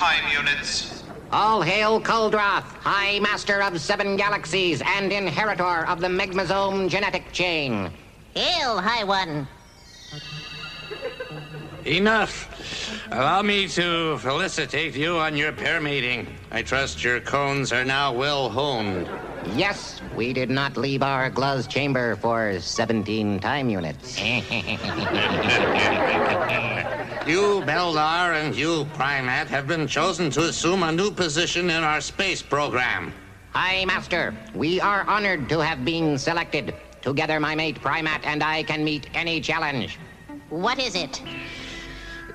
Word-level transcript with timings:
time 0.00 0.32
units. 0.32 1.04
All 1.30 1.60
hail 1.60 2.00
Kuldroth, 2.00 2.64
High 2.80 3.18
Master 3.18 3.60
of 3.60 3.78
Seven 3.78 4.16
Galaxies 4.16 4.80
and 4.80 5.12
inheritor 5.12 5.86
of 5.86 6.00
the 6.00 6.06
Megmasome 6.06 6.88
genetic 6.88 7.30
chain. 7.32 7.90
Hail, 8.34 8.80
High 8.80 9.04
One. 9.04 9.46
Enough. 11.84 13.10
Allow 13.12 13.42
me 13.42 13.68
to 13.68 14.16
felicitate 14.16 14.96
you 14.96 15.18
on 15.18 15.36
your 15.36 15.52
pair 15.52 15.82
meeting. 15.82 16.26
I 16.50 16.62
trust 16.62 17.04
your 17.04 17.20
cones 17.20 17.70
are 17.70 17.84
now 17.84 18.10
well 18.14 18.48
honed. 18.48 19.06
Yes, 19.56 20.00
we 20.14 20.32
did 20.32 20.50
not 20.50 20.76
leave 20.76 21.02
our 21.02 21.30
Gluz 21.30 21.68
chamber 21.68 22.16
for 22.16 22.60
17 22.60 23.40
time 23.40 23.70
units. 23.70 24.20
you, 27.26 27.62
Beldar, 27.64 28.34
and 28.36 28.54
you, 28.54 28.84
Prymaat, 28.94 29.46
have 29.46 29.66
been 29.66 29.86
chosen 29.86 30.30
to 30.30 30.48
assume 30.48 30.82
a 30.82 30.92
new 30.92 31.10
position 31.10 31.70
in 31.70 31.82
our 31.82 32.00
space 32.00 32.42
program. 32.42 33.12
Hi, 33.52 33.84
Master, 33.84 34.34
we 34.54 34.80
are 34.80 35.04
honored 35.08 35.48
to 35.48 35.58
have 35.60 35.84
been 35.84 36.18
selected. 36.18 36.74
Together, 37.02 37.40
my 37.40 37.54
mate 37.54 37.80
Prymaat 37.80 38.20
and 38.24 38.42
I 38.42 38.62
can 38.62 38.84
meet 38.84 39.08
any 39.14 39.40
challenge. 39.40 39.98
What 40.50 40.78
is 40.78 40.94
it? 40.94 41.22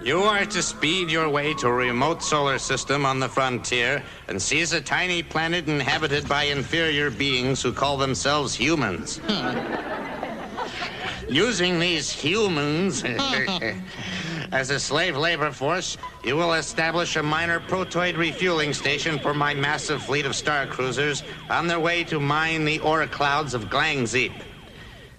You 0.06 0.22
are 0.22 0.46
to 0.46 0.62
speed 0.62 1.10
your 1.10 1.28
way 1.30 1.56
to 1.56 1.68
a 1.68 1.74
remote 1.74 2.22
solar 2.22 2.60
system 2.60 3.08
on 3.08 3.20
the 3.20 3.28
frontier 3.28 4.04
and 4.28 4.40
seize 4.40 4.72
a 4.72 4.80
tiny 4.80 5.24
planet 5.24 5.68
inhabited 5.68 6.30
by 6.30 6.44
inferior 6.44 7.10
beings 7.10 7.64
who 7.64 7.74
call 7.74 7.98
themselves 7.98 8.54
humans. 8.54 9.20
Using 11.28 11.80
these 11.80 12.12
humans 12.12 13.04
as 14.52 14.70
a 14.70 14.80
slave 14.80 15.18
labor 15.18 15.50
force, 15.50 15.98
you 16.24 16.36
will 16.36 16.54
establish 16.54 17.16
a 17.16 17.24
minor 17.24 17.60
protoid 17.60 18.16
refueling 18.16 18.76
station 18.76 19.18
for 19.18 19.34
my 19.34 19.56
massive 19.56 20.04
fleet 20.04 20.28
of 20.28 20.36
star 20.36 20.68
cruisers 20.68 21.24
on 21.50 21.66
their 21.66 21.80
way 21.80 22.04
to 22.04 22.20
mine 22.20 22.64
the 22.64 22.78
ore 22.82 23.08
clouds 23.08 23.56
of 23.56 23.72
Glangzeep. 23.72 24.34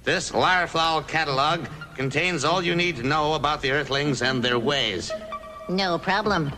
This 0.04 0.30
Larflal 0.30 1.08
catalog 1.08 1.66
contains 1.96 2.44
all 2.44 2.62
you 2.62 2.76
need 2.76 2.94
to 2.96 3.02
know 3.02 3.34
about 3.34 3.62
the 3.62 3.70
Earthlings 3.70 4.20
and 4.20 4.42
their 4.42 4.58
ways. 4.58 5.10
No 5.68 5.98
problem. 5.98 6.52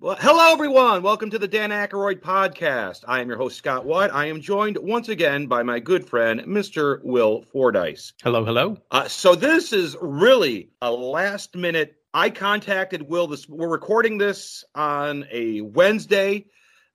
Well, 0.00 0.16
hello, 0.18 0.52
everyone. 0.52 1.02
Welcome 1.02 1.30
to 1.30 1.38
the 1.38 1.48
Dan 1.48 1.70
Aykroyd 1.70 2.20
podcast. 2.20 3.04
I 3.06 3.20
am 3.20 3.28
your 3.28 3.36
host, 3.36 3.58
Scott 3.58 3.84
White. 3.84 4.10
I 4.12 4.26
am 4.26 4.40
joined 4.40 4.78
once 4.78 5.08
again 5.08 5.46
by 5.46 5.62
my 5.62 5.78
good 5.78 6.08
friend, 6.08 6.40
Mr. 6.42 7.04
Will 7.04 7.42
Fordyce. 7.42 8.14
Hello, 8.22 8.44
hello. 8.44 8.78
Uh, 8.90 9.06
so, 9.06 9.34
this 9.34 9.72
is 9.72 9.96
really 10.00 10.70
a 10.80 10.90
last 10.90 11.54
minute. 11.54 11.96
I 12.14 12.30
contacted 12.30 13.02
Will. 13.02 13.26
This 13.26 13.46
we're 13.48 13.68
recording 13.68 14.16
this 14.16 14.64
on 14.74 15.26
a 15.30 15.60
Wednesday. 15.60 16.46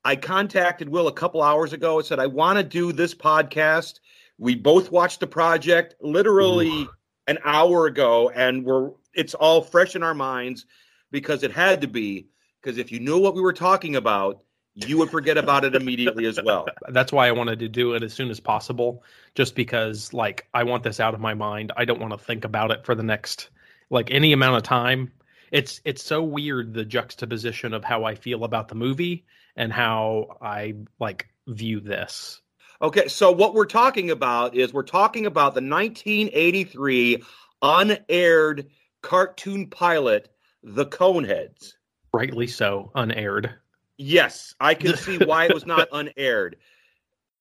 I 0.03 0.15
contacted 0.15 0.89
Will 0.89 1.07
a 1.07 1.13
couple 1.13 1.43
hours 1.43 1.73
ago 1.73 1.99
and 1.99 2.07
said, 2.07 2.19
I 2.19 2.25
want 2.25 2.57
to 2.57 2.63
do 2.63 2.91
this 2.91 3.13
podcast. 3.13 3.99
We 4.37 4.55
both 4.55 4.91
watched 4.91 5.19
the 5.19 5.27
project 5.27 5.95
literally 6.01 6.87
an 7.27 7.37
hour 7.43 7.85
ago, 7.85 8.29
and 8.29 8.65
we're 8.65 8.91
it's 9.13 9.33
all 9.33 9.61
fresh 9.61 9.95
in 9.95 10.03
our 10.03 10.13
minds 10.13 10.65
because 11.11 11.43
it 11.43 11.51
had 11.51 11.81
to 11.81 11.87
be 11.87 12.27
because 12.61 12.77
if 12.77 12.91
you 12.91 12.99
knew 12.99 13.19
what 13.19 13.35
we 13.35 13.41
were 13.41 13.53
talking 13.53 13.95
about, 13.95 14.41
you 14.73 14.97
would 14.97 15.09
forget 15.09 15.37
about 15.37 15.65
it 15.65 15.75
immediately 15.75 16.25
as 16.25 16.39
well. 16.43 16.65
That's 16.89 17.11
why 17.11 17.27
I 17.27 17.31
wanted 17.31 17.59
to 17.59 17.67
do 17.67 17.93
it 17.93 18.03
as 18.03 18.13
soon 18.13 18.29
as 18.29 18.39
possible, 18.39 19.03
just 19.35 19.55
because 19.55 20.13
like 20.13 20.47
I 20.53 20.63
want 20.63 20.83
this 20.83 20.99
out 20.99 21.13
of 21.13 21.19
my 21.19 21.33
mind. 21.33 21.71
I 21.75 21.85
don't 21.85 21.99
want 21.99 22.13
to 22.13 22.17
think 22.17 22.45
about 22.45 22.71
it 22.71 22.85
for 22.85 22.95
the 22.95 23.03
next 23.03 23.49
like 23.89 24.11
any 24.11 24.31
amount 24.33 24.57
of 24.57 24.63
time. 24.63 25.11
It's 25.51 25.81
it's 25.83 26.03
so 26.03 26.23
weird 26.23 26.73
the 26.73 26.85
juxtaposition 26.85 27.73
of 27.73 27.83
how 27.83 28.05
I 28.05 28.15
feel 28.15 28.43
about 28.43 28.69
the 28.69 28.75
movie 28.75 29.25
and 29.55 29.73
how 29.73 30.37
I 30.41 30.75
like 30.99 31.27
view 31.47 31.81
this. 31.81 32.41
Okay, 32.81 33.07
so 33.07 33.31
what 33.31 33.53
we're 33.53 33.65
talking 33.65 34.09
about 34.09 34.55
is 34.55 34.73
we're 34.73 34.83
talking 34.83 35.25
about 35.25 35.53
the 35.53 35.61
1983 35.61 37.23
unaired 37.61 38.67
cartoon 39.01 39.67
pilot, 39.67 40.33
The 40.63 40.87
Coneheads 40.87 41.73
rightly 42.13 42.47
so, 42.47 42.91
unaired. 42.95 43.53
Yes, 43.97 44.55
I 44.59 44.73
can 44.73 44.95
see 44.97 45.17
why 45.25 45.45
it 45.45 45.53
was 45.53 45.65
not 45.65 45.87
unaired. 45.91 46.57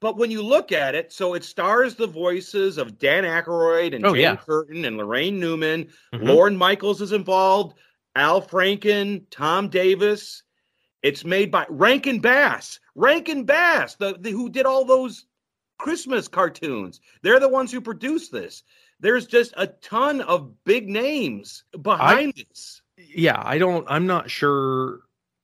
But 0.01 0.17
when 0.17 0.31
you 0.31 0.43
look 0.43 0.73
at 0.73 0.95
it, 0.95 1.13
so 1.13 1.35
it 1.35 1.45
stars 1.45 1.95
the 1.95 2.07
voices 2.07 2.79
of 2.79 2.99
Dan 2.99 3.25
Aykroyd 3.25 3.95
and 3.95 4.05
oh, 4.07 4.15
Jane 4.15 4.23
yeah. 4.23 4.37
Curtin 4.37 4.87
and 4.87 4.99
Laraine 4.99 5.39
Newman. 5.39 5.89
Mm-hmm. 6.15 6.27
Lorne 6.27 6.57
Michaels 6.57 7.03
is 7.03 7.13
involved. 7.13 7.77
Al 8.17 8.41
Franken, 8.41 9.25
Tom 9.31 9.69
Davis. 9.69 10.43
It's 11.03 11.25
made 11.25 11.51
by 11.51 11.67
Rankin 11.69 12.21
Bass. 12.21 12.81
Rankin 12.95 13.45
Bass, 13.45 13.95
the, 13.97 14.17
the 14.19 14.31
who 14.31 14.49
did 14.49 14.67
all 14.67 14.85
those 14.85 15.27
Christmas 15.81 16.29
cartoons. 16.29 17.01
They're 17.23 17.41
the 17.41 17.49
ones 17.49 17.73
who 17.73 17.81
produce 17.81 18.29
this. 18.29 18.63
There's 19.01 19.27
just 19.27 19.55
a 19.57 19.67
ton 19.67 20.21
of 20.21 20.63
big 20.65 20.89
names 20.89 21.65
behind 21.83 22.35
I, 22.37 22.45
this 22.49 22.83
yeah, 23.09 23.41
I 23.43 23.59
don't. 23.59 23.87
I'm 23.89 24.07
not 24.07 24.31
sure 24.31 25.01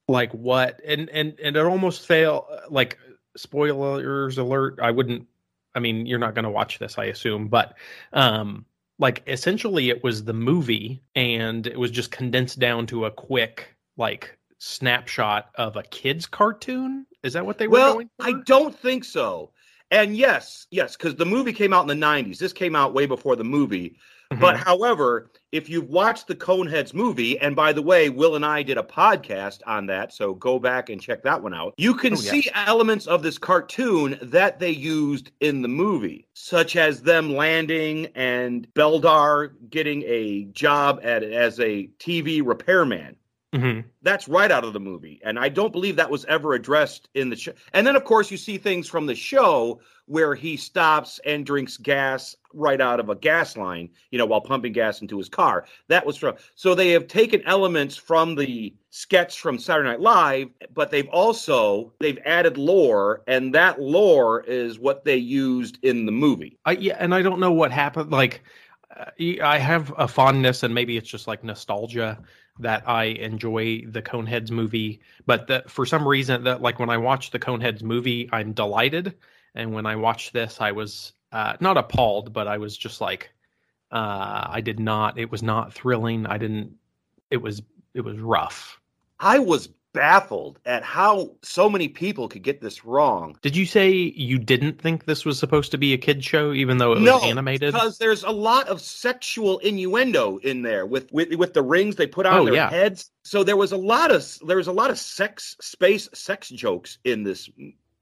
like 0.09 0.33
what 0.33 0.81
and 0.87 1.09
and 1.11 1.39
and 1.41 1.57
it 1.57 1.65
almost 1.65 2.07
fail 2.07 2.47
like 2.69 2.99
spoilers 3.37 4.39
alert. 4.39 4.79
I 4.83 4.91
wouldn't. 4.91 5.27
I 5.75 5.81
mean, 5.81 6.07
you're 6.07 6.19
not 6.19 6.35
going 6.35 6.45
to 6.45 6.51
watch 6.51 6.79
this, 6.79 6.97
I 6.99 7.05
assume, 7.07 7.49
but 7.49 7.77
um 8.13 8.65
like 8.99 9.23
essentially 9.27 9.91
it 9.91 10.03
was 10.03 10.25
the 10.25 10.33
movie 10.33 11.03
and 11.15 11.67
it 11.67 11.79
was 11.79 11.91
just 11.91 12.11
condensed 12.11 12.59
down 12.59 12.87
to 12.87 13.05
a 13.05 13.11
quick 13.11 13.75
like 13.99 14.39
snapshot 14.59 15.51
of 15.57 15.77
a 15.77 15.83
kid's 15.83 16.25
cartoon 16.25 17.07
is 17.23 17.35
that 17.35 17.45
what 17.45 17.59
they 17.59 17.69
were 17.69 17.75
well 17.75 18.03
i 18.21 18.33
don't 18.47 18.75
think 18.75 19.05
so 19.05 19.51
and 19.91 20.17
yes 20.17 20.67
yes 20.71 20.97
because 20.97 21.17
the 21.17 21.27
movie 21.27 21.53
came 21.53 21.73
out 21.73 21.89
in 21.89 22.01
the 22.01 22.07
90s 22.07 22.39
this 22.39 22.53
came 22.53 22.75
out 22.77 22.95
way 22.95 23.07
before 23.07 23.37
the 23.37 23.45
movie 23.45 23.97
Mm-hmm. 24.33 24.41
But 24.41 24.57
however, 24.57 25.31
if 25.53 25.69
you've 25.69 25.89
watched 25.89 26.27
the 26.27 26.35
Coneheads 26.35 26.93
movie, 26.93 27.39
and 27.39 27.55
by 27.55 27.73
the 27.73 27.83
way, 27.83 28.11
Will 28.11 28.35
and 28.35 28.45
I 28.45 28.63
did 28.63 28.77
a 28.77 28.83
podcast 28.83 29.61
on 29.67 29.87
that, 29.87 30.13
so 30.13 30.35
go 30.35 30.59
back 30.59 30.91
and 30.91 31.01
check 31.01 31.23
that 31.23 31.41
one 31.41 31.55
out. 31.55 31.75
You 31.77 31.95
can 31.95 32.15
oh, 32.15 32.17
see 32.17 32.51
elements 32.55 33.07
of 33.07 33.23
this 33.23 33.39
cartoon 33.39 34.19
that 34.21 34.59
they 34.59 34.71
used 34.71 35.31
in 35.41 35.63
the 35.63 35.69
movie, 35.69 36.27
such 36.35 36.75
as 36.75 37.03
them 37.03 37.35
landing 37.35 38.07
and 38.17 38.67
Beldar 38.75 39.53
getting 39.71 40.03
a 40.03 40.45
job 40.47 41.01
at 41.05 41.23
as 41.23 41.61
a 41.61 41.89
TV 42.01 42.43
repairman. 42.45 43.17
Mm-hmm. 43.57 43.89
That's 44.03 44.29
right 44.29 44.51
out 44.51 44.65
of 44.65 44.73
the 44.73 44.81
movie. 44.81 45.21
And 45.25 45.39
I 45.39 45.49
don't 45.49 45.73
believe 45.73 45.97
that 45.97 46.11
was 46.11 46.25
ever 46.27 46.55
addressed 46.55 47.09
in 47.15 47.31
the 47.31 47.37
show. 47.37 47.53
And 47.73 47.87
then, 47.87 47.97
of 47.97 48.05
course, 48.05 48.31
you 48.31 48.37
see 48.37 48.59
things 48.59 48.89
from 48.89 49.07
the 49.07 49.15
show 49.15 49.81
where 50.07 50.35
he 50.35 50.57
stops 50.57 51.21
and 51.25 51.45
drinks 51.45 51.77
gas 51.77 52.37
right 52.55 52.81
out 52.81 53.01
of 53.01 53.09
a 53.09 53.15
gas 53.15 53.57
line, 53.57 53.89
you 54.11 54.19
know, 54.19 54.27
while 54.27 54.41
pumping 54.41 54.73
gas 54.73 55.01
into 55.03 55.19
his 55.19 55.29
car. 55.29 55.67
That 55.89 56.07
was 56.07 56.17
from. 56.17 56.37
So 56.55 56.75
they 56.75 56.91
have 56.91 57.09
taken 57.09 57.43
elements 57.43 57.97
from 57.97 58.35
the 58.35 58.75
sketch 58.91 59.41
from 59.41 59.59
Saturday 59.59 59.89
Night 59.89 60.01
Live, 60.01 60.49
but 60.73 60.91
they've 60.91 61.09
also 61.09 61.93
they've 61.99 62.19
added 62.25 62.57
lore, 62.57 63.23
and 63.27 63.55
that 63.55 63.81
lore 63.81 64.43
is 64.45 64.79
what 64.79 65.05
they 65.05 65.17
used 65.17 65.79
in 65.83 66.07
the 66.07 66.13
movie. 66.13 66.59
I, 66.65 66.73
yeah, 66.73 66.97
and 66.99 67.15
I 67.15 67.23
don't 67.23 67.41
know 67.41 67.53
what 67.53 67.73
happened. 67.73 68.11
Like, 68.11 68.43
uh, 68.97 69.11
I 69.43 69.59
have 69.59 69.93
a 69.99 70.09
fondness, 70.09 70.63
and 70.63 70.75
maybe 70.75 70.97
it's 70.97 71.11
just 71.11 71.27
like 71.27 71.45
nostalgia 71.45 72.23
that 72.59 72.89
I 72.89 73.05
enjoy 73.05 73.83
the 73.87 74.03
Coneheads 74.03 74.51
movie, 74.51 75.01
but 75.27 75.47
that 75.49 75.71
for 75.71 75.85
some 75.87 76.07
reason 76.07 76.45
that 76.45 76.63
like 76.63 76.79
when 76.79 76.91
I 76.91 76.97
watch 76.97 77.31
the 77.31 77.39
Coneheads 77.39 77.83
movie, 77.83 78.29
I'm 78.33 78.53
delighted 78.53 79.15
and 79.57 79.73
when 79.73 79.87
I 79.87 79.97
watched 79.97 80.33
this, 80.33 80.61
I 80.61 80.71
was 80.71 81.15
uh, 81.33 81.57
not 81.61 81.79
appalled, 81.79 82.33
but 82.33 82.47
I 82.47 82.59
was 82.59 82.77
just 82.77 83.01
like, 83.01 83.31
uh, 83.91 84.47
I 84.49 84.61
did 84.61 84.79
not. 84.79 85.19
It 85.19 85.31
was 85.31 85.43
not 85.43 85.73
thrilling. 85.73 86.27
I 86.27 86.39
didn't. 86.39 86.75
It 87.31 87.39
was. 87.39 87.63
It 87.95 88.03
was 88.03 88.19
rough. 88.19 88.79
I 89.19 89.39
was 89.39 89.71
baffled 89.97 90.61
at 90.67 90.83
how 90.85 91.31
so 91.43 91.71
many 91.71 91.89
people 91.89 92.29
could 92.29 92.43
get 92.43 92.61
this 92.61 92.85
wrong. 92.85 93.39
Did 93.41 93.57
you 93.57 93.65
say 93.65 93.91
you 93.91 94.39
didn't 94.39 94.79
think 94.79 95.07
this 95.07 95.25
was 95.25 95.39
supposed 95.39 95.71
to 95.71 95.79
be 95.79 95.95
a 95.95 95.99
kid 95.99 96.23
show, 96.23 96.53
even 96.53 96.77
though 96.77 96.93
it 96.93 97.01
no, 97.01 97.15
was 97.15 97.25
animated? 97.25 97.73
because 97.73 97.97
there's 97.97 98.23
a 98.23 98.31
lot 98.31 98.69
of 98.69 98.83
sexual 98.83 99.59
innuendo 99.61 100.37
in 100.39 100.61
there 100.61 100.85
with 100.85 101.11
with, 101.13 101.35
with 101.35 101.55
the 101.55 101.63
rings 101.63 101.97
they 101.97 102.07
put 102.07 102.27
on 102.27 102.41
oh, 102.41 102.45
their 102.45 102.55
yeah. 102.55 102.69
heads. 102.69 103.11
So 103.25 103.43
there 103.43 103.57
was 103.57 103.73
a 103.73 103.79
lot 103.79 104.11
of 104.11 104.23
there 104.47 104.59
was 104.59 104.69
a 104.69 104.73
lot 104.73 104.91
of 104.91 104.99
sex 104.99 105.57
space 105.63 106.11
sex 106.13 106.51
jokes 106.51 106.99
in 107.05 107.25
this 107.25 107.49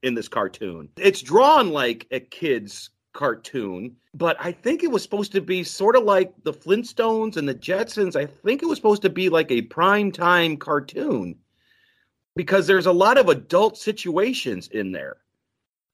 in 0.03 0.15
this 0.15 0.27
cartoon. 0.27 0.89
It's 0.97 1.21
drawn 1.21 1.69
like 1.69 2.07
a 2.11 2.19
kid's 2.19 2.89
cartoon, 3.13 3.95
but 4.13 4.35
I 4.39 4.51
think 4.51 4.83
it 4.83 4.91
was 4.91 5.01
supposed 5.01 5.31
to 5.31 5.41
be 5.41 5.63
sort 5.63 5.95
of 5.95 6.03
like 6.03 6.33
the 6.43 6.53
Flintstones 6.53 7.37
and 7.37 7.47
the 7.47 7.55
Jetsons. 7.55 8.17
I 8.17 8.25
think 8.25 8.61
it 8.61 8.65
was 8.65 8.77
supposed 8.77 9.03
to 9.03 9.09
be 9.09 9.29
like 9.29 9.49
a 9.49 9.61
prime 9.61 10.11
time 10.11 10.57
cartoon 10.57 11.37
because 12.35 12.67
there's 12.67 12.85
a 12.85 12.91
lot 12.91 13.17
of 13.17 13.29
adult 13.29 13.77
situations 13.77 14.67
in 14.69 14.91
there. 14.91 15.17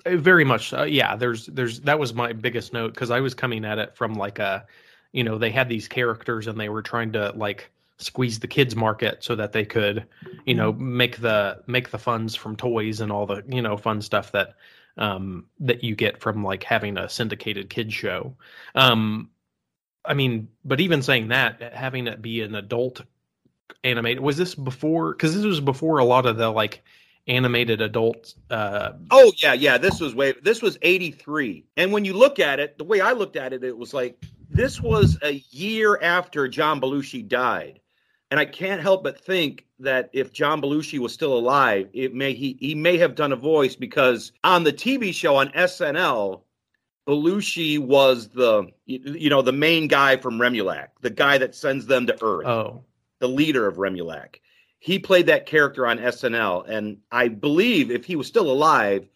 Uh, 0.05 0.17
Very 0.17 0.43
much, 0.43 0.73
uh, 0.73 0.83
yeah. 0.83 1.15
There's, 1.15 1.45
there's 1.47 1.81
that 1.81 1.99
was 1.99 2.13
my 2.13 2.33
biggest 2.33 2.73
note 2.73 2.93
because 2.93 3.11
I 3.11 3.19
was 3.19 3.33
coming 3.33 3.65
at 3.65 3.77
it 3.77 3.95
from 3.95 4.13
like 4.13 4.39
a, 4.39 4.65
you 5.11 5.23
know, 5.23 5.37
they 5.37 5.51
had 5.51 5.69
these 5.69 5.87
characters 5.87 6.47
and 6.47 6.59
they 6.59 6.69
were 6.69 6.81
trying 6.81 7.11
to 7.13 7.31
like 7.35 7.69
squeeze 7.97 8.39
the 8.39 8.47
kids 8.47 8.75
market 8.75 9.23
so 9.23 9.35
that 9.35 9.51
they 9.51 9.65
could, 9.65 10.05
you 10.45 10.55
know, 10.55 10.73
make 10.73 11.17
the 11.17 11.61
make 11.67 11.91
the 11.91 11.99
funds 11.99 12.35
from 12.35 12.55
toys 12.55 12.99
and 12.99 13.11
all 13.11 13.25
the 13.25 13.43
you 13.47 13.61
know 13.61 13.77
fun 13.77 14.01
stuff 14.01 14.31
that 14.31 14.55
um 14.97 15.45
that 15.59 15.83
you 15.83 15.95
get 15.95 16.19
from 16.19 16.43
like 16.43 16.63
having 16.63 16.97
a 16.97 17.07
syndicated 17.09 17.69
kids 17.69 17.93
show. 17.93 18.35
Um, 18.75 19.29
I 20.03 20.15
mean, 20.15 20.47
but 20.65 20.79
even 20.79 21.03
saying 21.03 21.27
that, 21.27 21.73
having 21.73 22.07
it 22.07 22.21
be 22.21 22.41
an 22.41 22.55
adult 22.55 23.01
animated 23.83 24.21
was 24.21 24.37
this 24.37 24.55
before? 24.55 25.13
Because 25.13 25.35
this 25.35 25.45
was 25.45 25.59
before 25.59 25.97
a 25.99 26.05
lot 26.05 26.25
of 26.25 26.37
the 26.37 26.49
like 26.49 26.83
animated 27.27 27.81
adult 27.81 28.33
uh 28.49 28.93
Oh 29.11 29.31
yeah, 29.37 29.53
yeah. 29.53 29.77
This 29.77 29.99
was 29.99 30.15
way. 30.15 30.33
This 30.43 30.61
was 30.61 30.77
'83, 30.81 31.65
and 31.77 31.91
when 31.91 32.05
you 32.05 32.13
look 32.13 32.39
at 32.39 32.59
it, 32.59 32.77
the 32.77 32.83
way 32.83 33.01
I 33.01 33.11
looked 33.11 33.35
at 33.35 33.53
it, 33.53 33.63
it 33.63 33.77
was 33.77 33.93
like 33.93 34.23
this 34.49 34.81
was 34.81 35.17
a 35.23 35.43
year 35.51 35.99
after 36.01 36.47
John 36.47 36.81
Belushi 36.81 37.27
died, 37.27 37.79
and 38.29 38.39
I 38.39 38.45
can't 38.45 38.81
help 38.81 39.03
but 39.03 39.19
think 39.19 39.65
that 39.79 40.09
if 40.13 40.33
John 40.33 40.61
Belushi 40.61 40.99
was 40.99 41.13
still 41.13 41.37
alive, 41.37 41.89
it 41.93 42.13
may 42.13 42.33
he 42.33 42.57
he 42.59 42.75
may 42.75 42.97
have 42.97 43.15
done 43.15 43.31
a 43.31 43.37
voice 43.37 43.75
because 43.75 44.31
on 44.43 44.63
the 44.63 44.73
TV 44.73 45.13
show 45.13 45.35
on 45.35 45.49
SNL, 45.49 46.41
Belushi 47.07 47.79
was 47.79 48.29
the 48.29 48.67
you, 48.85 48.99
you 49.05 49.29
know 49.29 49.41
the 49.41 49.53
main 49.53 49.87
guy 49.87 50.17
from 50.17 50.39
Remulak, 50.39 50.87
the 51.01 51.09
guy 51.09 51.37
that 51.37 51.55
sends 51.55 51.85
them 51.85 52.07
to 52.07 52.13
Earth 52.23 52.45
oh 52.45 52.83
the 53.21 53.27
leader 53.27 53.67
of 53.67 53.77
Remulak. 53.77 54.41
He 54.79 54.99
played 54.99 55.27
that 55.27 55.45
character 55.45 55.87
on 55.87 55.99
SNL, 55.99 56.67
and 56.67 56.97
I 57.11 57.29
believe 57.29 57.91
if 57.91 58.03
he 58.03 58.17
was 58.17 58.27
still 58.27 58.51
alive, 58.51 59.07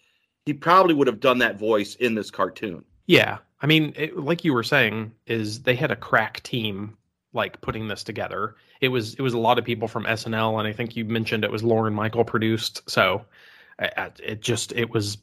he 0.46 0.54
probably 0.54 0.94
would 0.94 1.08
have 1.08 1.20
done 1.20 1.40
that 1.40 1.60
voice 1.60 1.96
in 1.96 2.16
this 2.16 2.32
cartoon. 2.32 2.86
Yeah, 3.08 3.40
I 3.62 3.66
mean, 3.66 3.94
it, 3.98 4.16
like 4.16 4.46
you 4.46 4.54
were 4.54 4.64
saying, 4.64 5.12
is 5.26 5.64
they 5.64 5.76
had 5.76 5.92
a 5.92 5.96
crack 5.96 6.42
team 6.44 6.96
like 7.34 7.60
putting 7.62 7.88
this 7.88 8.04
together. 8.04 8.56
It 8.80 8.90
was 8.90 9.16
it 9.16 9.22
was 9.22 9.34
a 9.34 9.40
lot 9.40 9.58
of 9.58 9.66
people 9.66 9.88
from 9.88 10.06
SNL, 10.06 10.60
and 10.60 10.68
I 10.68 10.72
think 10.72 10.96
you 10.96 11.04
mentioned 11.04 11.44
it 11.44 11.52
was 11.52 11.64
Lorne 11.64 11.96
Michael 11.96 12.24
produced. 12.24 12.88
So 12.90 13.26
it 13.80 14.42
just 14.42 14.72
it 14.74 14.92
was, 14.92 15.18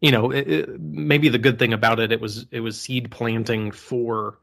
you 0.00 0.10
know, 0.10 0.30
it, 0.30 0.50
it, 0.50 0.80
maybe 0.80 1.28
the 1.28 1.38
good 1.38 1.58
thing 1.58 1.74
about 1.74 2.00
it 2.00 2.12
it 2.12 2.20
was 2.20 2.46
it 2.50 2.60
was 2.60 2.80
seed 2.80 3.10
planting 3.10 3.70
for 3.70 4.38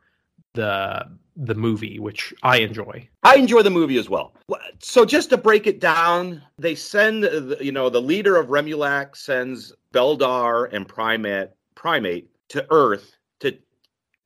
the 0.54 1.08
the 1.36 1.56
movie, 1.56 2.00
which 2.00 2.34
I 2.44 2.60
enjoy. 2.60 3.08
I 3.24 3.36
enjoy 3.36 3.62
the 3.62 3.70
movie 3.70 3.98
as 3.98 4.10
well. 4.10 4.34
So 4.80 5.06
just 5.06 5.30
to 5.30 5.38
break 5.38 5.68
it 5.68 5.80
down, 5.80 6.42
they 6.58 6.76
send 6.76 7.24
you 7.62 7.72
know 7.72 7.90
the 7.90 8.02
leader 8.02 8.36
of 8.38 8.48
Remulak 8.48 9.16
sends 9.16 9.74
Beldar 9.94 10.72
and 10.74 10.88
Primate 10.88 11.52
Primate 11.76 12.30
to 12.50 12.66
Earth 12.70 13.18
to 13.40 13.58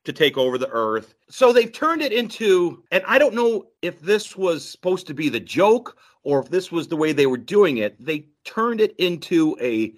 to 0.04 0.14
take 0.14 0.38
over 0.38 0.58
the 0.58 0.70
Earth. 0.70 1.16
So 1.30 1.52
they've 1.52 1.72
turned 1.72 2.02
it 2.02 2.12
into, 2.12 2.84
and 2.92 3.04
I 3.08 3.18
don't 3.18 3.34
know 3.34 3.68
if 3.82 4.00
this 4.02 4.36
was 4.36 4.68
supposed 4.68 5.08
to 5.08 5.14
be 5.14 5.30
the 5.30 5.40
joke 5.40 5.98
or 6.24 6.40
if 6.40 6.50
this 6.50 6.72
was 6.72 6.88
the 6.88 6.98
way 6.98 7.12
they 7.12 7.28
were 7.28 7.38
doing 7.38 7.78
it. 7.78 8.04
They 8.04 8.28
turned 8.44 8.82
it 8.82 8.96
into 8.98 9.56
a 9.62 9.94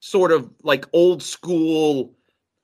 sort 0.00 0.32
of 0.32 0.50
like 0.62 0.86
old 0.92 1.22
school 1.22 2.14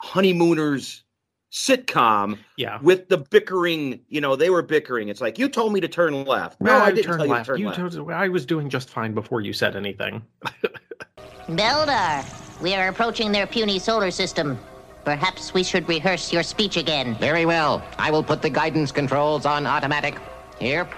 honeymooners 0.00 1.04
sitcom 1.52 2.38
Yeah. 2.56 2.78
with 2.82 3.08
the 3.08 3.18
bickering, 3.18 4.00
you 4.08 4.20
know, 4.20 4.34
they 4.36 4.48
were 4.50 4.62
bickering. 4.62 5.08
It's 5.08 5.20
like 5.20 5.38
you 5.38 5.48
told 5.48 5.72
me 5.72 5.80
to 5.80 5.88
turn 5.88 6.24
left. 6.24 6.60
No, 6.60 6.74
I 6.78 6.90
didn't 6.90 7.04
turned 7.04 7.18
tell 7.18 7.26
you 7.26 7.32
to 7.32 7.36
left. 7.36 7.46
turn 7.46 7.58
You 7.60 7.66
left. 7.66 7.78
told- 7.94 8.10
I 8.10 8.28
was 8.28 8.46
doing 8.46 8.70
just 8.70 8.88
fine 8.88 9.12
before 9.12 9.42
you 9.42 9.52
said 9.52 9.76
anything. 9.76 10.22
Beldar, 11.48 12.24
we 12.62 12.74
are 12.74 12.88
approaching 12.88 13.32
their 13.32 13.46
puny 13.46 13.78
solar 13.78 14.10
system. 14.10 14.58
Perhaps 15.04 15.52
we 15.52 15.62
should 15.64 15.86
rehearse 15.88 16.32
your 16.32 16.42
speech 16.44 16.76
again. 16.76 17.16
Very 17.16 17.44
well. 17.44 17.82
I 17.98 18.10
will 18.10 18.22
put 18.22 18.40
the 18.40 18.48
guidance 18.50 18.92
controls 18.92 19.44
on 19.44 19.66
automatic. 19.66 20.16
Here. 20.58 20.88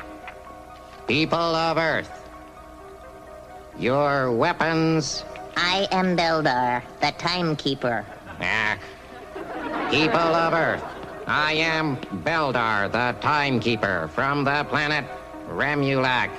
People 1.09 1.39
of 1.39 1.79
Earth. 1.79 2.11
Your 3.79 4.31
weapons. 4.31 5.25
I 5.57 5.89
am 5.91 6.17
Beldar, 6.17 6.83
the 7.01 7.13
timekeeper. 7.19 8.05
Ah. 8.41 8.77
People 9.91 10.17
of 10.17 10.53
Earth. 10.53 10.83
I 11.27 11.53
am 11.55 11.97
Beldar, 12.25 12.91
the 12.91 13.19
timekeeper 13.21 14.09
from 14.13 14.45
the 14.45 14.65
planet 14.69 15.05
Remulak. 15.49 16.31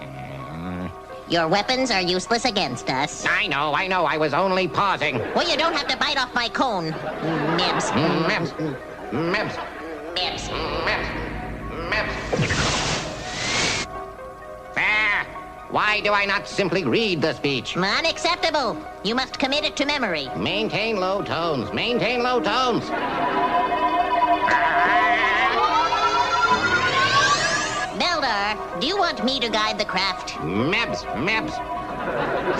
Eh? 0.00 0.88
Your 1.28 1.48
weapons 1.48 1.90
are 1.90 2.02
useless 2.02 2.44
against 2.44 2.90
us. 2.90 3.26
I 3.26 3.46
know, 3.46 3.74
I 3.74 3.86
know. 3.86 4.04
I 4.04 4.16
was 4.16 4.34
only 4.34 4.68
pausing. 4.68 5.18
Well, 5.34 5.48
you 5.48 5.56
don't 5.56 5.74
have 5.74 5.88
to 5.88 5.96
bite 5.96 6.18
off 6.18 6.34
my 6.34 6.48
cone. 6.48 6.92
Mibs. 6.92 7.90
Mips. 8.26 8.52
Mips. 9.10 9.56
Mibs. 10.14 10.48
Mips. 10.84 11.15
Why 15.70 16.00
do 16.00 16.12
I 16.12 16.24
not 16.24 16.46
simply 16.46 16.84
read 16.84 17.20
the 17.20 17.32
speech? 17.34 17.76
Unacceptable. 17.76 18.78
You 19.02 19.16
must 19.16 19.38
commit 19.38 19.64
it 19.64 19.74
to 19.76 19.84
memory. 19.84 20.28
Maintain 20.36 21.00
low 21.00 21.22
tones. 21.22 21.72
Maintain 21.72 22.22
low 22.22 22.40
tones. 22.40 22.84
Beldar, 27.98 28.80
do 28.80 28.86
you 28.86 28.96
want 28.96 29.24
me 29.24 29.40
to 29.40 29.48
guide 29.48 29.78
the 29.78 29.84
craft? 29.84 30.34
Mebs. 30.38 31.02
Mebs. 31.16 31.54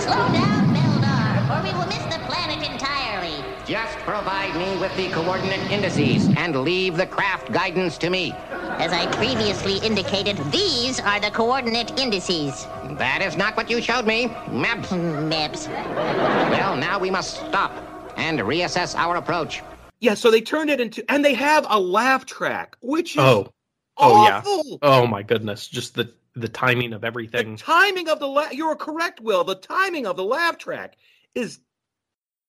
Slow 0.01 0.27
down, 0.33 0.75
Beldar, 0.75 1.47
or 1.49 1.63
we 1.63 1.71
will 1.79 1.87
miss 1.87 2.03
the 2.13 2.19
planet 2.27 2.69
entirely. 2.69 2.96
Just 3.67 3.97
provide 3.99 4.55
me 4.55 4.79
with 4.79 4.95
the 4.95 5.09
coordinate 5.09 5.59
indices 5.69 6.29
and 6.37 6.55
leave 6.61 6.95
the 6.95 7.05
craft 7.05 7.51
guidance 7.51 7.97
to 7.97 8.09
me. 8.09 8.31
As 8.79 8.93
I 8.93 9.07
previously 9.17 9.77
indicated, 9.85 10.37
these 10.53 11.01
are 11.01 11.19
the 11.19 11.31
coordinate 11.31 11.99
indices. 11.99 12.65
That 12.91 13.21
is 13.21 13.35
not 13.35 13.57
what 13.57 13.69
you 13.69 13.81
showed 13.81 14.05
me. 14.07 14.27
Mebs. 14.47 14.87
Mibs. 15.29 15.67
Well, 15.67 16.77
now 16.77 16.97
we 16.97 17.09
must 17.09 17.35
stop 17.35 17.73
and 18.15 18.39
reassess 18.39 18.95
our 18.95 19.17
approach. 19.17 19.61
Yeah, 19.99 20.13
so 20.13 20.31
they 20.31 20.39
turned 20.41 20.69
it 20.69 20.79
into, 20.79 21.03
and 21.11 21.25
they 21.25 21.33
have 21.33 21.65
a 21.69 21.77
laugh 21.79 22.25
track, 22.25 22.77
which 22.81 23.15
is 23.17 23.21
Oh, 23.21 23.51
oh 23.97 24.23
yeah. 24.23 24.37
awful. 24.37 24.79
Oh 24.81 25.05
my 25.07 25.23
goodness, 25.23 25.67
just 25.67 25.93
the 25.95 26.13
the 26.35 26.47
timing 26.47 26.93
of 26.93 27.01
The 27.01 27.07
everything. 27.07 27.57
timing 27.57 28.07
of 28.07 28.19
the 28.19 28.27
la- 28.27 28.51
you're 28.51 28.75
correct, 28.75 29.19
Will. 29.19 29.43
The 29.43 29.55
timing 29.55 30.05
of 30.05 30.15
the 30.15 30.23
laugh 30.23 30.57
track 30.57 30.95
is 31.35 31.59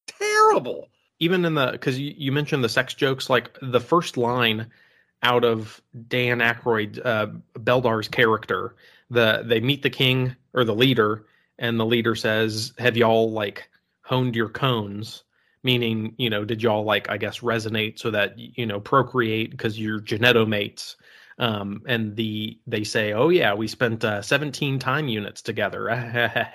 terrible. 0.07 0.89
Even 1.21 1.45
in 1.45 1.55
the 1.55 1.71
because 1.73 1.99
you, 1.99 2.15
you 2.17 2.33
mentioned 2.33 2.63
the 2.63 2.69
sex 2.69 2.95
jokes 2.95 3.29
like 3.29 3.57
the 3.61 3.81
first 3.81 4.17
line 4.17 4.67
out 5.23 5.45
of 5.45 5.81
dan 6.09 6.39
Aykroyd, 6.39 7.05
uh 7.05 7.27
beldar's 7.59 8.09
character 8.09 8.77
the 9.11 9.43
they 9.45 9.61
meet 9.61 9.83
the 9.83 9.91
king 9.91 10.37
or 10.55 10.65
the 10.65 10.75
leader 10.75 11.27
and 11.59 11.79
the 11.79 11.87
leader 11.87 12.15
says 12.15 12.73
have 12.79 12.97
y'all 12.97 13.31
like 13.31 13.69
honed 14.03 14.37
your 14.37 14.49
cones? 14.49 15.25
Meaning 15.65 16.15
you 16.19 16.31
know 16.31 16.45
did 16.45 16.63
y'all 16.63 16.85
like 16.85 17.11
i 17.11 17.17
guess 17.17 17.41
resonate 17.41 17.99
so 17.99 18.11
that 18.11 18.39
you 18.39 18.65
know 18.65 18.81
procreate 18.81 19.51
because 19.51 19.79
you're 19.79 20.01
genetomates? 20.01 20.95
Um 21.39 21.83
and 21.87 22.15
the 22.17 22.59
they 22.67 22.85
say 22.85 23.13
oh 23.13 23.29
yeah 23.29 23.55
we 23.55 23.67
spent 23.67 24.05
uh, 24.05 24.23
17 24.23 24.79
time 24.79 25.09
units 25.09 25.43
together. 25.43 25.89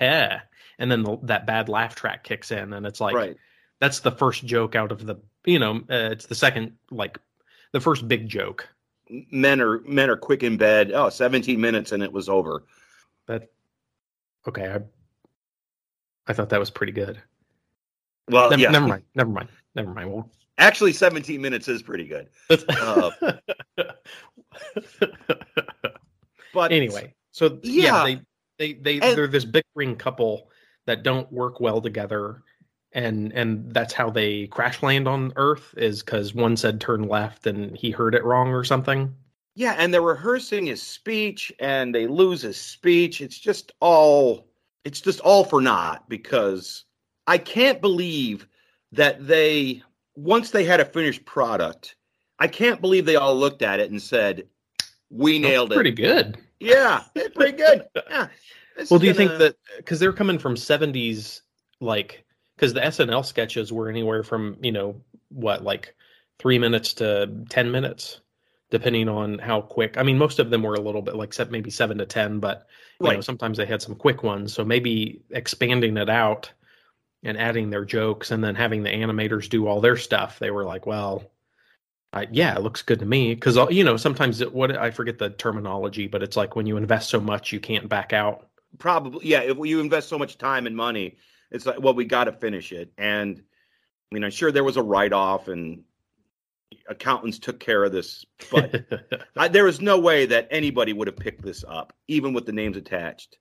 And 0.76 0.90
then 0.90 1.04
the, 1.04 1.18
that 1.22 1.46
bad 1.46 1.68
laugh 1.68 1.94
track 1.94 2.24
kicks 2.24 2.50
in 2.50 2.72
and 2.72 2.86
it's 2.86 3.00
like 3.00 3.14
right. 3.14 3.36
That's 3.84 4.00
the 4.00 4.10
first 4.10 4.46
joke 4.46 4.74
out 4.74 4.90
of 4.90 5.04
the 5.04 5.16
you 5.44 5.58
know 5.58 5.76
uh, 5.90 6.08
it's 6.10 6.24
the 6.24 6.34
second 6.34 6.72
like 6.90 7.18
the 7.72 7.80
first 7.80 8.08
big 8.08 8.26
joke 8.28 8.66
Men 9.30 9.60
are 9.60 9.80
men 9.80 10.08
are 10.08 10.16
quick 10.16 10.42
in 10.42 10.56
bed. 10.56 10.90
Oh, 10.94 11.10
17 11.10 11.60
minutes 11.60 11.92
and 11.92 12.02
it 12.02 12.10
was 12.10 12.30
over. 12.30 12.64
that 13.26 13.50
okay 14.48 14.72
i 14.72 14.78
i 16.26 16.32
thought 16.32 16.48
that 16.48 16.58
was 16.60 16.70
pretty 16.70 16.92
good 16.92 17.20
Well, 18.30 18.48
never, 18.48 18.62
yeah. 18.62 18.70
never 18.70 18.86
mind 18.88 19.02
never 19.14 19.30
mind 19.30 19.48
never 19.74 19.92
mind 19.92 20.10
well 20.12 20.30
Actually, 20.56 20.92
17 20.92 21.40
minutes 21.42 21.66
is 21.66 21.82
pretty 21.82 22.06
good. 22.06 22.28
Uh, 22.48 23.10
But 26.54 26.70
anyway 26.72 27.12
so 27.32 27.58
yeah, 27.64 27.82
Yeah. 27.84 28.04
they 28.04 28.20
they 28.58 28.72
they 28.80 29.00
And- 29.00 29.18
they're 29.18 29.26
this 29.26 29.44
bickering 29.44 29.96
couple 29.96 30.48
that 30.86 31.02
don't 31.02 31.30
work 31.32 31.58
well 31.60 31.80
together 31.82 32.42
and 32.94 33.32
and 33.32 33.74
that's 33.74 33.92
how 33.92 34.08
they 34.08 34.46
crash 34.46 34.82
land 34.82 35.06
on 35.06 35.32
earth 35.36 35.74
is 35.76 36.02
because 36.02 36.34
one 36.34 36.56
said 36.56 36.80
turn 36.80 37.02
left 37.08 37.46
and 37.46 37.76
he 37.76 37.90
heard 37.90 38.14
it 38.14 38.24
wrong 38.24 38.48
or 38.48 38.64
something 38.64 39.12
Yeah, 39.56 39.74
and 39.76 39.92
they're 39.92 40.00
rehearsing 40.02 40.66
his 40.66 40.80
speech 40.80 41.52
and 41.58 41.94
they 41.94 42.06
lose 42.06 42.42
his 42.42 42.56
speech. 42.56 43.20
It's 43.20 43.38
just 43.38 43.72
all 43.80 44.48
it's 44.84 45.00
just 45.00 45.20
all 45.20 45.44
for 45.44 45.60
naught 45.60 46.08
because 46.08 46.84
I 47.26 47.38
can't 47.38 47.80
believe 47.80 48.46
that 48.92 49.26
they 49.26 49.82
once 50.16 50.50
they 50.50 50.64
had 50.64 50.80
a 50.80 50.84
finished 50.84 51.24
product, 51.24 51.96
I 52.38 52.46
can't 52.46 52.80
believe 52.80 53.04
they 53.04 53.16
all 53.16 53.36
looked 53.36 53.62
at 53.62 53.80
it 53.80 53.90
and 53.90 54.00
said, 54.00 54.46
"We 55.10 55.38
nailed 55.38 55.72
pretty 55.72 55.90
it." 55.90 55.96
Pretty 55.96 56.02
good 56.02 56.38
Yeah, 56.60 57.02
pretty 57.34 57.56
good. 57.56 57.86
Yeah. 58.08 58.28
Well 58.90 58.98
do 58.98 59.06
you 59.06 59.14
think 59.14 59.30
that 59.38 59.54
because 59.76 60.00
they're 60.00 60.12
coming 60.12 60.36
from 60.36 60.56
70s 60.56 61.42
like 61.80 62.24
because 62.56 62.72
the 62.72 62.80
SNL 62.80 63.24
sketches 63.24 63.72
were 63.72 63.88
anywhere 63.88 64.22
from 64.22 64.56
you 64.62 64.72
know 64.72 65.00
what 65.28 65.64
like 65.64 65.94
three 66.38 66.58
minutes 66.58 66.94
to 66.94 67.44
ten 67.48 67.70
minutes, 67.70 68.20
depending 68.70 69.08
on 69.08 69.38
how 69.38 69.60
quick. 69.60 69.96
I 69.98 70.02
mean, 70.02 70.18
most 70.18 70.38
of 70.38 70.50
them 70.50 70.62
were 70.62 70.74
a 70.74 70.80
little 70.80 71.02
bit 71.02 71.16
like 71.16 71.32
set 71.32 71.50
maybe 71.50 71.70
seven 71.70 71.98
to 71.98 72.06
ten, 72.06 72.40
but 72.40 72.66
you 73.00 73.12
know 73.12 73.20
sometimes 73.20 73.58
they 73.58 73.66
had 73.66 73.82
some 73.82 73.94
quick 73.94 74.22
ones. 74.22 74.52
So 74.52 74.64
maybe 74.64 75.22
expanding 75.30 75.96
it 75.96 76.08
out 76.08 76.52
and 77.22 77.38
adding 77.38 77.70
their 77.70 77.84
jokes 77.84 78.30
and 78.30 78.44
then 78.44 78.54
having 78.54 78.82
the 78.82 78.90
animators 78.90 79.48
do 79.48 79.66
all 79.66 79.80
their 79.80 79.96
stuff. 79.96 80.38
They 80.38 80.50
were 80.50 80.64
like, 80.64 80.86
well. 80.86 81.30
I, 82.12 82.28
yeah, 82.30 82.54
it 82.54 82.62
looks 82.62 82.82
good 82.82 83.00
to 83.00 83.04
me 83.04 83.34
because 83.34 83.58
you 83.72 83.82
know 83.82 83.96
sometimes 83.96 84.40
it, 84.40 84.54
what 84.54 84.76
I 84.76 84.92
forget 84.92 85.18
the 85.18 85.30
terminology, 85.30 86.06
but 86.06 86.22
it's 86.22 86.36
like 86.36 86.54
when 86.54 86.64
you 86.64 86.76
invest 86.76 87.10
so 87.10 87.20
much 87.20 87.52
you 87.52 87.58
can't 87.58 87.88
back 87.88 88.12
out. 88.12 88.46
probably 88.78 89.26
yeah 89.26 89.40
if 89.40 89.58
you 89.58 89.80
invest 89.80 90.08
so 90.10 90.16
much 90.16 90.38
time 90.38 90.68
and 90.68 90.76
money 90.76 91.16
it's 91.50 91.66
like 91.66 91.80
well 91.80 91.94
we 91.94 92.04
got 92.04 92.24
to 92.24 92.32
finish 92.32 92.72
it. 92.72 92.92
And 92.98 93.38
i 93.38 94.14
mean 94.14 94.24
i'm 94.24 94.30
sure 94.30 94.52
there 94.52 94.64
was 94.64 94.76
a 94.76 94.82
write-off 94.82 95.48
and 95.48 95.84
accountants 96.88 97.38
took 97.38 97.60
care 97.60 97.84
of 97.84 97.92
this 97.92 98.24
but 98.50 98.84
I, 99.36 99.48
there 99.48 99.66
is 99.66 99.80
no 99.80 99.98
way 99.98 100.26
that 100.26 100.48
anybody 100.50 100.92
would 100.92 101.06
have 101.06 101.16
picked 101.16 101.42
this 101.42 101.64
up 101.66 101.92
even 102.08 102.32
with 102.32 102.46
the 102.46 102.52
names 102.52 102.76
attached. 102.76 103.38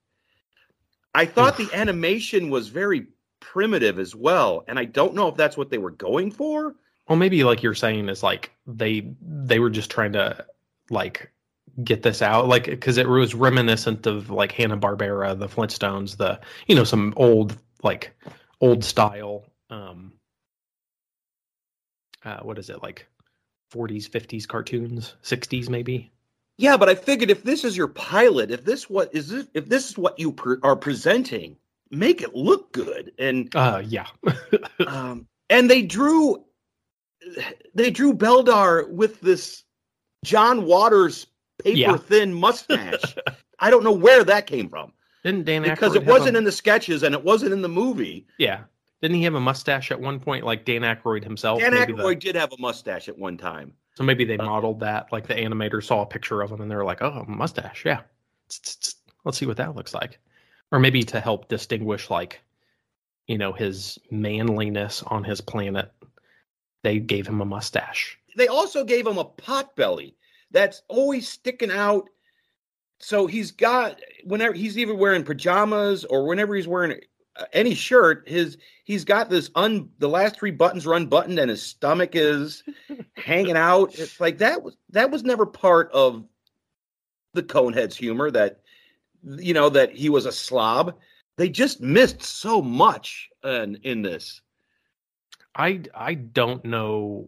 I 1.16 1.26
thought 1.26 1.58
the 1.58 1.70
animation 1.74 2.50
was 2.50 2.70
very 2.70 3.08
primitive 3.40 4.00
as 4.00 4.16
well 4.16 4.64
and 4.68 4.80
i 4.80 4.86
don't 4.86 5.16
know 5.16 5.28
if 5.28 5.36
that's 5.36 5.58
what 5.58 5.70
they 5.70 5.78
were 5.78 5.92
going 5.92 6.32
for. 6.32 6.76
Well, 7.08 7.18
maybe 7.18 7.44
like 7.44 7.64
you're 7.64 7.74
saying 7.74 8.08
is 8.10 8.24
like 8.24 8.52
they 8.66 9.14
they 9.22 9.60
were 9.60 9.70
just 9.70 9.92
trying 9.92 10.14
to 10.14 10.46
like 10.90 11.32
get 11.84 12.04
this 12.04 12.22
out, 12.22 12.48
like 12.48 12.66
because 12.66 12.98
it 12.98 13.08
was 13.08 13.36
reminiscent 13.36 14.06
of 14.06 14.30
like 14.30 14.52
Hanna 14.52 14.78
Barbera, 14.78 15.38
the 15.38 15.48
Flintstones, 15.48 16.18
the 16.18 16.40
you 16.68 16.76
know 16.76 16.84
some 16.84 17.14
old 17.18 17.58
like 17.84 18.16
old 18.62 18.84
style. 18.84 19.46
um 19.70 20.14
uh 22.26 22.40
What 22.42 22.58
is 22.60 22.70
it 22.70 22.82
like? 22.84 23.08
40s, 23.74 24.08
50s 24.08 24.48
cartoons, 24.48 25.16
60s 25.24 25.68
maybe. 25.70 26.12
yeah 26.58 26.78
but 26.78 26.88
i 26.90 26.94
figured 26.96 27.32
if 27.32 27.42
this 27.44 27.64
is 27.64 27.76
your 27.76 27.88
pilot 27.88 28.52
if 28.52 28.64
this 28.64 28.88
what 28.90 29.10
is 29.16 29.30
this 29.30 29.48
if 29.56 29.68
this 29.68 29.90
is 29.90 29.98
what 29.98 30.18
you 30.20 30.32
pre- 30.32 30.58
are 30.62 30.76
presenting 30.76 31.58
make 31.90 32.22
it 32.22 32.36
look 32.36 32.72
good 32.72 33.12
and 33.18 33.56
Uh 33.56 33.82
yeah. 33.86 34.06
um, 34.88 35.28
and 35.50 35.70
they 35.70 35.82
drew 35.82 36.46
they 37.74 37.90
drew 37.90 38.14
Beldar 38.14 38.90
with 38.90 39.20
this 39.22 39.64
John 40.24 40.66
Waters 40.66 41.28
paper 41.64 41.80
Yeah. 41.80 41.98
thin 41.98 42.34
mustache. 42.34 43.16
I 43.60 43.70
don't 43.72 43.84
know 43.84 43.92
where 43.92 44.24
that 44.24 44.46
came 44.48 44.70
from 44.70 44.94
Didn't 45.24 45.46
Dan 45.46 45.64
because 45.64 45.94
Aykroyd 45.94 45.96
it 46.02 46.06
wasn't 46.06 46.36
a, 46.36 46.40
in 46.40 46.44
the 46.44 46.52
sketches 46.52 47.04
and 47.04 47.16
it 47.16 47.24
wasn't 47.24 47.54
in 47.54 47.62
the 47.62 47.70
movie. 47.70 48.26
yeah. 48.38 48.62
Didn't 49.02 49.18
he 49.18 49.24
have 49.24 49.36
a 49.36 49.40
mustache 49.42 49.92
at 49.92 50.00
one 50.00 50.18
point, 50.22 50.46
like 50.46 50.64
Dan 50.64 50.82
Aykroyd 50.82 51.26
himself? 51.26 51.60
Dan 51.60 51.74
Maybe 51.74 51.92
the- 51.92 52.02
Aykroyd 52.04 52.20
did 52.20 52.36
have 52.36 52.54
a 52.54 52.58
mustache 52.58 53.10
at 53.10 53.18
one 53.18 53.36
time. 53.38 53.74
So 53.96 54.04
maybe 54.04 54.24
they 54.24 54.38
Uh, 54.38 54.46
modeled 54.46 54.80
that, 54.80 55.12
like 55.12 55.28
the 55.28 55.34
animator 55.36 55.84
saw 55.84 56.04
a 56.04 56.06
picture 56.06 56.42
of 56.42 56.50
him 56.52 56.62
and 56.62 56.72
they 56.72 56.76
were 56.76 56.86
like, 56.86 57.02
"Oh, 57.02 57.26
a 57.28 57.30
mustache, 57.30 57.84
yeah, 57.86 58.00
let's 59.26 59.38
see 59.38 59.46
what 59.46 59.58
that 59.58 59.76
looks 59.76 59.94
like." 59.94 60.20
Or 60.72 60.80
maybe 60.80 61.04
to 61.04 61.20
help 61.20 61.50
distinguish, 61.50 62.10
like, 62.10 62.42
you 63.28 63.38
know, 63.38 63.52
his 63.54 64.00
manliness 64.10 65.04
on 65.04 65.24
his 65.24 65.42
planet, 65.42 65.92
they 66.82 66.98
gave 67.00 67.28
him 67.28 67.42
a 67.42 67.46
mustache. 67.46 68.18
They 68.36 68.48
also 68.48 68.84
gave 68.84 69.06
him 69.06 69.18
a 69.18 69.26
pot 69.26 69.76
belly 69.76 70.16
that's 70.52 70.82
always 70.88 71.28
sticking 71.28 71.72
out. 71.72 72.10
So 73.04 73.28
he's 73.28 73.52
got 73.52 74.00
whenever 74.24 74.54
he's 74.54 74.78
either 74.78 74.96
wearing 74.96 75.24
pajamas 75.24 76.06
or 76.06 76.26
whenever 76.26 76.56
he's 76.56 76.70
wearing 76.70 77.02
uh, 77.36 77.46
any 77.52 77.76
shirt, 77.76 78.28
his 78.30 78.58
he's 78.86 79.04
got 79.04 79.30
this 79.30 79.50
un 79.56 79.90
the 80.00 80.08
last 80.08 80.38
three 80.38 80.52
buttons 80.52 80.88
are 80.88 80.94
unbuttoned 80.94 81.38
and 81.38 81.50
his 81.50 81.62
stomach 81.62 82.12
is 82.14 82.64
hanging 83.18 83.58
out. 83.58 83.94
It's 84.00 84.22
like 84.22 84.38
that 84.38 84.64
was 84.64 84.78
that 84.92 85.12
was 85.12 85.24
never 85.24 85.46
part 85.46 85.92
of 85.92 86.24
the 87.34 87.44
Coneheads 87.44 87.94
humor 87.94 88.32
that 88.32 88.62
you 89.22 89.54
know 89.54 89.68
that 89.68 89.92
he 89.94 90.08
was 90.08 90.26
a 90.26 90.32
slob. 90.32 90.96
They 91.36 91.50
just 91.50 91.82
missed 91.82 92.24
so 92.24 92.62
much 92.62 93.30
in, 93.44 93.76
in 93.84 94.02
this. 94.02 94.42
I 95.58 95.82
I 95.94 96.14
don't 96.14 96.64
know 96.64 97.28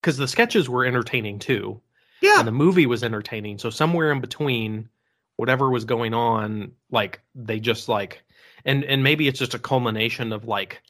because 0.00 0.16
the 0.16 0.28
sketches 0.28 0.66
were 0.66 0.86
entertaining 0.86 1.40
too, 1.40 1.78
Yeah, 2.20 2.38
and 2.40 2.48
the 2.48 2.52
movie 2.52 2.86
was 2.86 3.02
entertaining. 3.04 3.58
So 3.58 3.70
somewhere 3.70 4.10
in 4.12 4.20
between, 4.20 4.88
whatever 5.36 5.70
was 5.70 5.84
going 5.84 6.14
on, 6.14 6.72
like 6.90 7.20
they 7.34 7.60
just 7.60 7.88
like, 7.88 8.22
and 8.64 8.84
and 8.84 9.02
maybe 9.02 9.28
it's 9.28 9.38
just 9.38 9.54
a 9.54 9.58
culmination 9.58 10.32
of 10.32 10.44
like, 10.44 10.82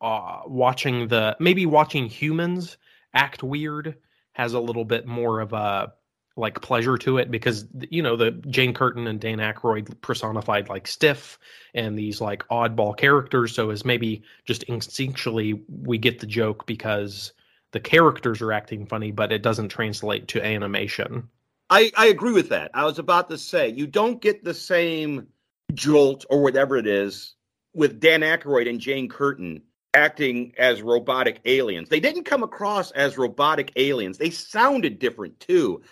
uh, 0.00 0.40
watching 0.46 1.08
the 1.08 1.36
maybe 1.40 1.66
watching 1.66 2.06
humans 2.06 2.76
act 3.14 3.42
weird 3.42 3.96
has 4.32 4.54
a 4.54 4.60
little 4.60 4.84
bit 4.84 5.06
more 5.06 5.40
of 5.40 5.52
a 5.52 5.92
like 6.36 6.60
pleasure 6.62 6.96
to 6.96 7.18
it 7.18 7.30
because 7.30 7.66
you 7.90 8.02
know 8.02 8.16
the 8.16 8.30
Jane 8.48 8.72
Curtin 8.72 9.06
and 9.06 9.20
Dan 9.20 9.38
Aykroyd 9.38 10.00
personified 10.00 10.68
like 10.68 10.86
stiff 10.86 11.38
and 11.74 11.98
these 11.98 12.20
like 12.20 12.46
oddball 12.48 12.96
characters. 12.96 13.54
So 13.54 13.70
as 13.70 13.84
maybe 13.84 14.22
just 14.44 14.66
instinctually 14.68 15.60
we 15.68 15.98
get 15.98 16.20
the 16.20 16.26
joke 16.26 16.66
because 16.66 17.32
the 17.72 17.80
characters 17.80 18.42
are 18.42 18.52
acting 18.52 18.86
funny, 18.86 19.10
but 19.12 19.32
it 19.32 19.42
doesn't 19.42 19.68
translate 19.68 20.28
to 20.28 20.44
animation. 20.44 21.28
I, 21.68 21.92
I 21.96 22.06
agree 22.06 22.32
with 22.32 22.48
that. 22.48 22.70
I 22.74 22.84
was 22.84 22.98
about 22.98 23.30
to 23.30 23.38
say 23.38 23.68
you 23.68 23.86
don't 23.86 24.20
get 24.20 24.42
the 24.42 24.54
same 24.54 25.28
jolt 25.72 26.24
or 26.28 26.42
whatever 26.42 26.76
it 26.76 26.86
is 26.86 27.34
with 27.72 28.00
Dan 28.00 28.22
Aykroyd 28.22 28.68
and 28.68 28.80
Jane 28.80 29.08
Curtin 29.08 29.62
acting 29.94 30.52
as 30.58 30.82
robotic 30.82 31.40
aliens. 31.44 31.88
They 31.88 32.00
didn't 32.00 32.24
come 32.24 32.42
across 32.42 32.90
as 32.92 33.18
robotic 33.18 33.72
aliens. 33.76 34.18
They 34.18 34.30
sounded 34.30 34.98
different 34.98 35.38
too. 35.40 35.82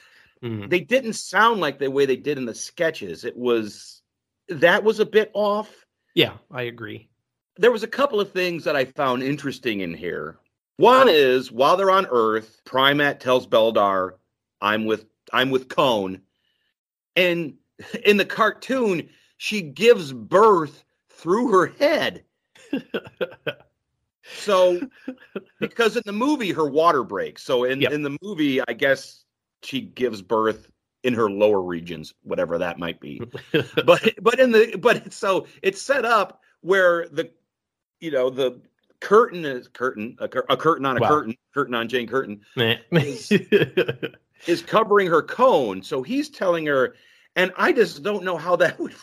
Mm. 0.42 0.70
They 0.70 0.80
didn't 0.80 1.14
sound 1.14 1.60
like 1.60 1.78
the 1.78 1.90
way 1.90 2.06
they 2.06 2.16
did 2.16 2.38
in 2.38 2.46
the 2.46 2.54
sketches. 2.54 3.24
It 3.24 3.36
was 3.36 4.02
that 4.48 4.84
was 4.84 5.00
a 5.00 5.06
bit 5.06 5.30
off. 5.34 5.86
Yeah, 6.14 6.34
I 6.50 6.62
agree. 6.62 7.08
There 7.56 7.72
was 7.72 7.82
a 7.82 7.88
couple 7.88 8.20
of 8.20 8.32
things 8.32 8.64
that 8.64 8.76
I 8.76 8.84
found 8.84 9.22
interesting 9.22 9.80
in 9.80 9.94
here. 9.94 10.38
One 10.78 11.08
is 11.08 11.50
while 11.52 11.76
they're 11.76 11.90
on 11.90 12.06
Earth, 12.06 12.62
Prymaat 12.64 13.18
tells 13.18 13.46
Beldar, 13.46 14.12
"I'm 14.60 14.86
with 14.86 15.06
I'm 15.32 15.50
with 15.50 15.68
Cone," 15.68 16.22
and 17.16 17.54
in 18.04 18.16
the 18.16 18.24
cartoon, 18.24 19.08
she 19.36 19.60
gives 19.60 20.12
birth 20.12 20.84
through 21.10 21.50
her 21.52 21.66
head. 21.66 22.24
So, 24.34 24.80
because 25.58 25.96
in 25.96 26.02
the 26.04 26.12
movie 26.12 26.52
her 26.52 26.68
water 26.68 27.02
breaks, 27.02 27.42
so 27.42 27.64
in 27.64 27.80
Yep. 27.80 27.92
in 27.92 28.02
the 28.02 28.16
movie, 28.20 28.60
I 28.68 28.74
guess 28.74 29.24
she 29.62 29.80
gives 29.80 30.20
birth 30.20 30.70
in 31.02 31.14
her 31.14 31.30
lower 31.30 31.62
regions, 31.62 32.12
whatever 32.22 32.58
that 32.58 32.78
might 32.78 33.00
be. 33.00 33.22
but 33.86 34.14
but 34.20 34.38
in 34.38 34.52
the 34.52 34.76
but 34.76 34.96
it's 34.98 35.16
so 35.16 35.46
it's 35.62 35.80
set 35.80 36.04
up 36.04 36.42
where 36.60 37.08
the 37.08 37.30
you 38.00 38.10
know 38.10 38.28
the 38.28 38.60
curtain 39.00 39.44
is 39.44 39.68
curtain 39.68 40.16
a, 40.20 40.28
cur- 40.28 40.46
a 40.48 40.56
curtain 40.56 40.84
on 40.86 40.96
a 40.96 41.00
Wow. 41.00 41.08
curtain 41.08 41.36
curtain 41.54 41.74
on 41.74 41.88
Jane 41.88 42.06
Curtin 42.08 42.40
Meh. 42.56 42.78
is 44.46 44.62
covering 44.66 45.06
her 45.08 45.22
cone. 45.22 45.82
So 45.82 46.02
he's 46.02 46.28
telling 46.28 46.66
her, 46.66 46.94
and 47.36 47.52
I 47.56 47.72
just 47.72 48.02
don't 48.02 48.24
know 48.24 48.36
how 48.36 48.56
that 48.56 48.78
would 48.80 48.94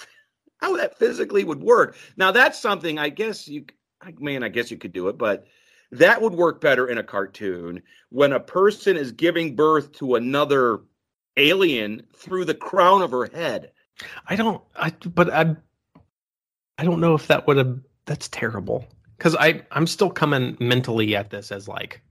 how 0.57 0.77
that 0.77 0.97
physically 0.97 1.43
would 1.43 1.61
work. 1.61 1.97
Now 2.17 2.31
that's 2.31 2.59
something 2.59 2.97
I 2.99 3.09
guess 3.09 3.47
you 3.47 3.65
I 4.01 4.13
mean 4.19 4.43
I 4.43 4.49
guess 4.49 4.71
you 4.71 4.77
could 4.77 4.93
do 4.93 5.07
it, 5.07 5.17
but 5.17 5.45
that 5.91 6.21
would 6.21 6.33
work 6.33 6.61
better 6.61 6.87
in 6.87 6.97
a 6.97 7.03
cartoon 7.03 7.81
when 8.09 8.33
a 8.33 8.39
person 8.39 8.97
is 8.97 9.11
giving 9.11 9.55
birth 9.55 9.91
to 9.93 10.15
another 10.15 10.79
alien 11.37 12.05
through 12.15 12.45
the 12.45 12.53
crown 12.53 13.01
of 13.01 13.11
her 13.11 13.29
head. 13.31 13.71
I 14.27 14.35
don't. 14.35 14.61
I 14.75 14.89
but 14.89 15.29
I. 15.31 15.55
I 16.77 16.83
don't 16.83 16.99
know 16.99 17.15
if 17.15 17.27
that 17.27 17.47
would 17.47 17.55
have. 17.55 17.79
That's 18.05 18.27
terrible 18.27 18.85
because 19.17 19.35
I 19.35 19.61
I'm 19.71 19.87
still 19.87 20.09
coming 20.09 20.57
mentally 20.59 21.15
at 21.15 21.29
this 21.29 21.51
as 21.51 21.67
like, 21.67 22.01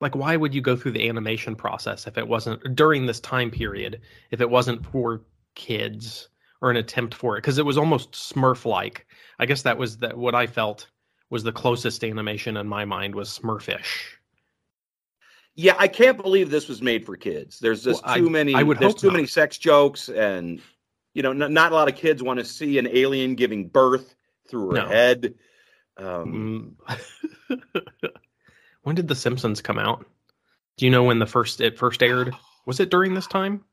like 0.00 0.14
why 0.14 0.36
would 0.36 0.54
you 0.54 0.60
go 0.60 0.76
through 0.76 0.92
the 0.92 1.08
animation 1.08 1.54
process 1.56 2.06
if 2.06 2.16
it 2.18 2.26
wasn't 2.28 2.74
during 2.74 3.06
this 3.06 3.20
time 3.20 3.50
period 3.50 4.00
if 4.30 4.40
it 4.40 4.50
wasn't 4.50 4.84
for 4.86 5.22
kids 5.54 6.28
or 6.60 6.70
an 6.70 6.76
attempt 6.76 7.14
for 7.14 7.36
it 7.36 7.40
because 7.42 7.58
it 7.58 7.66
was 7.66 7.76
almost 7.78 8.12
Smurf 8.12 8.64
like. 8.64 9.06
I 9.38 9.46
guess 9.46 9.62
that 9.62 9.78
was 9.78 9.98
that 9.98 10.16
what 10.16 10.34
I 10.34 10.46
felt 10.46 10.88
was 11.30 11.42
the 11.42 11.52
closest 11.52 12.04
animation 12.04 12.56
in 12.56 12.68
my 12.68 12.84
mind 12.84 13.14
was 13.14 13.38
Smurfish. 13.38 14.14
Yeah, 15.54 15.74
I 15.78 15.88
can't 15.88 16.16
believe 16.22 16.50
this 16.50 16.68
was 16.68 16.80
made 16.80 17.04
for 17.04 17.16
kids. 17.16 17.58
There's 17.58 17.84
just 17.84 18.02
Well, 18.04 18.14
I- 18.14 18.18
too 18.18 18.30
many. 18.30 18.54
I 18.54 18.62
would 18.62 18.78
there's 18.78 18.94
too 18.94 19.08
not. 19.08 19.14
many 19.14 19.26
sex 19.26 19.58
jokes, 19.58 20.08
and 20.08 20.62
you 21.14 21.22
know, 21.22 21.32
n- 21.32 21.52
not 21.52 21.72
a 21.72 21.74
lot 21.74 21.88
of 21.88 21.94
kids 21.96 22.22
want 22.22 22.38
to 22.38 22.44
see 22.44 22.78
an 22.78 22.86
alien 22.90 23.34
giving 23.34 23.68
birth 23.68 24.14
through 24.48 24.68
her 24.70 24.74
No. 24.76 24.86
head. 24.88 25.34
Um, 25.96 26.76
Mm. 27.50 27.58
when 28.82 28.94
did 28.96 29.08
The 29.08 29.14
Simpsons 29.14 29.60
come 29.60 29.78
out? 29.78 30.06
Do 30.76 30.84
you 30.86 30.90
know 30.90 31.04
when 31.04 31.18
the 31.18 31.26
first 31.26 31.60
it 31.60 31.78
first 31.78 32.02
aired? 32.02 32.34
Was 32.66 32.80
it 32.80 32.90
during 32.90 33.14
this 33.14 33.26
time? 33.26 33.64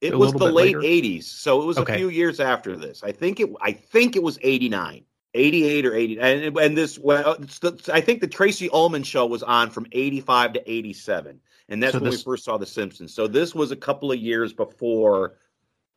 it 0.00 0.16
was 0.16 0.32
the 0.32 0.44
late 0.44 0.76
later? 0.76 0.80
'80s, 0.80 1.24
so 1.24 1.60
it 1.60 1.64
was 1.64 1.76
Okay. 1.78 1.94
a 1.94 1.96
few 1.96 2.08
years 2.08 2.38
after 2.38 2.76
this. 2.76 3.02
I 3.02 3.10
think 3.10 3.40
it. 3.40 3.50
I 3.60 3.72
think 3.72 4.14
it 4.16 4.22
was 4.22 4.38
'89. 4.42 5.04
88 5.34 5.84
or 5.86 5.94
80 5.94 6.18
and, 6.20 6.56
and 6.58 6.76
this 6.76 6.98
well 6.98 7.34
it's 7.34 7.58
the, 7.58 7.78
i 7.92 8.00
think 8.00 8.22
the 8.22 8.26
tracey 8.26 8.70
ullman 8.72 9.02
show 9.02 9.26
was 9.26 9.42
on 9.42 9.68
from 9.68 9.86
85 9.92 10.54
to 10.54 10.70
87 10.72 11.38
and 11.68 11.82
that's 11.82 11.92
So 11.92 11.98
when 12.00 12.10
this- 12.10 12.20
we 12.24 12.32
first 12.32 12.44
saw 12.46 12.56
the 12.56 12.64
simpsons 12.64 13.12
so 13.14 13.26
this 13.28 13.54
was 13.54 13.70
a 13.70 13.76
couple 13.76 14.10
of 14.10 14.18
years 14.18 14.54
before 14.54 15.34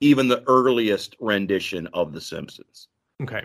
even 0.02 0.28
the 0.28 0.44
earliest 0.48 1.16
rendition 1.22 1.88
of 1.94 2.12
the 2.12 2.20
simpsons 2.20 2.90
Okay. 3.24 3.44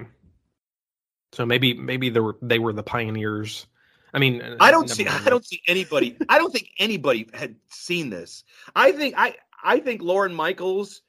So 1.36 1.44
maybe 1.44 1.74
maybe 1.74 2.08
they 2.08 2.20
were 2.20 2.38
they 2.40 2.58
were 2.58 2.72
the 2.72 2.82
pioneers. 2.82 3.66
I 4.14 4.18
mean, 4.18 4.40
uh, 4.40 4.56
i 4.60 4.70
don't 4.70 4.88
see 4.88 5.06
i 5.26 5.28
don't 5.28 5.44
see 5.44 5.60
anybody 5.68 6.16
i 6.30 6.38
don't 6.38 6.50
think 6.50 6.70
anybody 6.78 7.28
had 7.34 7.54
seen 7.68 8.08
this 8.08 8.44
i 8.74 8.90
think 8.90 9.14
i 9.18 9.34
i 9.62 9.78
think 9.78 10.00
lorne 10.00 10.32
michaels 10.32 11.02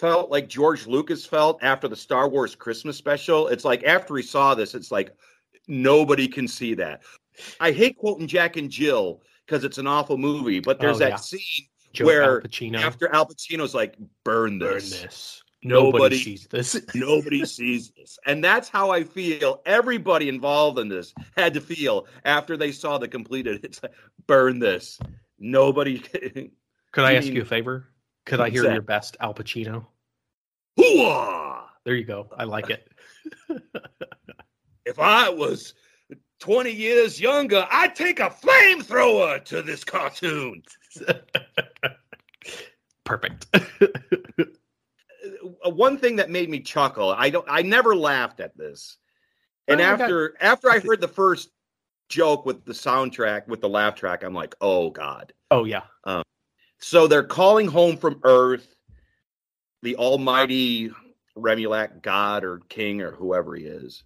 felt 0.00 0.30
like 0.30 0.48
george 0.48 0.88
lucas 0.88 1.24
felt 1.24 1.62
after 1.62 1.86
the 1.86 1.94
star 1.94 2.28
wars 2.28 2.56
christmas 2.56 2.96
special 2.96 3.46
it's 3.46 3.64
like 3.64 3.84
after 3.84 4.16
he 4.16 4.22
saw 4.22 4.52
this 4.56 4.74
it's 4.74 4.90
like 4.90 5.14
nobody 5.68 6.26
can 6.26 6.48
see 6.48 6.74
that 6.74 7.02
i 7.60 7.70
hate 7.70 7.96
quoting 7.96 8.26
jack 8.26 8.56
and 8.56 8.70
jill 8.70 9.22
because 9.46 9.62
it's 9.62 9.78
an 9.78 9.86
awful 9.86 10.18
movie 10.18 10.58
but 10.58 10.80
there's 10.80 10.96
Oh, 10.96 11.00
that 11.00 11.10
yeah. 11.10 11.16
scene 11.16 11.66
Joe 11.92 12.06
where 12.06 12.42
Al 12.42 12.76
after 12.76 13.14
al 13.14 13.26
pacino's 13.26 13.74
like 13.74 13.94
burn 14.24 14.58
Burn 14.58 14.74
this, 14.74 15.02
this. 15.02 15.42
Nobody- 15.62 15.92
Nobody 15.98 16.18
sees 16.18 16.46
this. 16.46 16.80
nobody 16.94 17.44
sees 17.44 17.90
this 17.90 18.18
and 18.26 18.42
that's 18.42 18.68
how 18.70 18.90
i 18.90 19.04
feel 19.04 19.60
everybody 19.66 20.28
involved 20.30 20.78
in 20.78 20.88
this 20.88 21.12
had 21.36 21.52
to 21.54 21.60
feel 21.60 22.06
after 22.24 22.56
they 22.56 22.72
saw 22.72 22.96
the 22.96 23.06
completed 23.06 23.62
it's 23.64 23.82
like 23.82 23.92
burn 24.26 24.58
this 24.58 24.98
nobody 25.38 25.98
Could 26.92 27.04
I 27.04 27.14
ask 27.14 27.26
mean- 27.26 27.36
you 27.36 27.42
a 27.42 27.44
favor? 27.44 27.86
Could 28.26 28.40
I 28.40 28.48
hear 28.50 28.62
that? 28.62 28.72
your 28.72 28.82
best 28.82 29.16
Al 29.20 29.32
Pacino? 29.34 29.86
Hooah! 30.78 31.62
There 31.84 31.94
you 31.94 32.04
go. 32.04 32.28
I 32.36 32.44
like 32.44 32.70
it. 32.70 32.88
if 34.86 34.98
i 34.98 35.28
was 35.28 35.74
20 36.40 36.70
years 36.70 37.20
younger 37.20 37.66
i'd 37.70 37.94
take 37.94 38.18
a 38.18 38.30
flamethrower 38.30 39.44
to 39.44 39.60
this 39.62 39.84
cartoon 39.84 40.62
Perfect. 43.04 43.46
One 45.80 45.96
thing 45.96 46.16
that 46.16 46.28
made 46.28 46.50
me 46.50 46.60
chuckle 46.60 47.10
i 47.10 47.30
don't 47.30 47.46
i 47.48 47.62
never 47.62 47.96
laughed 47.96 48.40
at 48.40 48.54
this 48.56 48.98
and 49.66 49.80
Oh, 49.80 49.84
I 49.84 49.86
got- 49.96 50.00
after 50.02 50.36
after 50.40 50.70
i 50.70 50.78
heard 50.86 51.00
the 51.00 51.08
first 51.08 51.50
joke 52.10 52.44
with 52.44 52.64
the 52.66 52.72
soundtrack 52.72 53.48
with 53.48 53.60
the 53.62 53.68
laugh 53.68 53.94
track 53.94 54.22
i'm 54.22 54.34
like 54.34 54.54
oh 54.60 54.90
god 54.90 55.32
oh 55.50 55.64
yeah. 55.64 55.82
Um, 56.04 56.22
so 56.78 57.06
they're 57.06 57.22
calling 57.24 57.66
home 57.66 57.96
from 57.96 58.20
Earth 58.24 58.74
the 59.82 59.96
almighty 59.96 60.90
Remulak 61.36 62.02
god 62.02 62.44
or 62.44 62.60
king 62.68 63.00
or 63.00 63.12
whoever 63.12 63.54
he 63.54 63.64
is. 63.64 64.02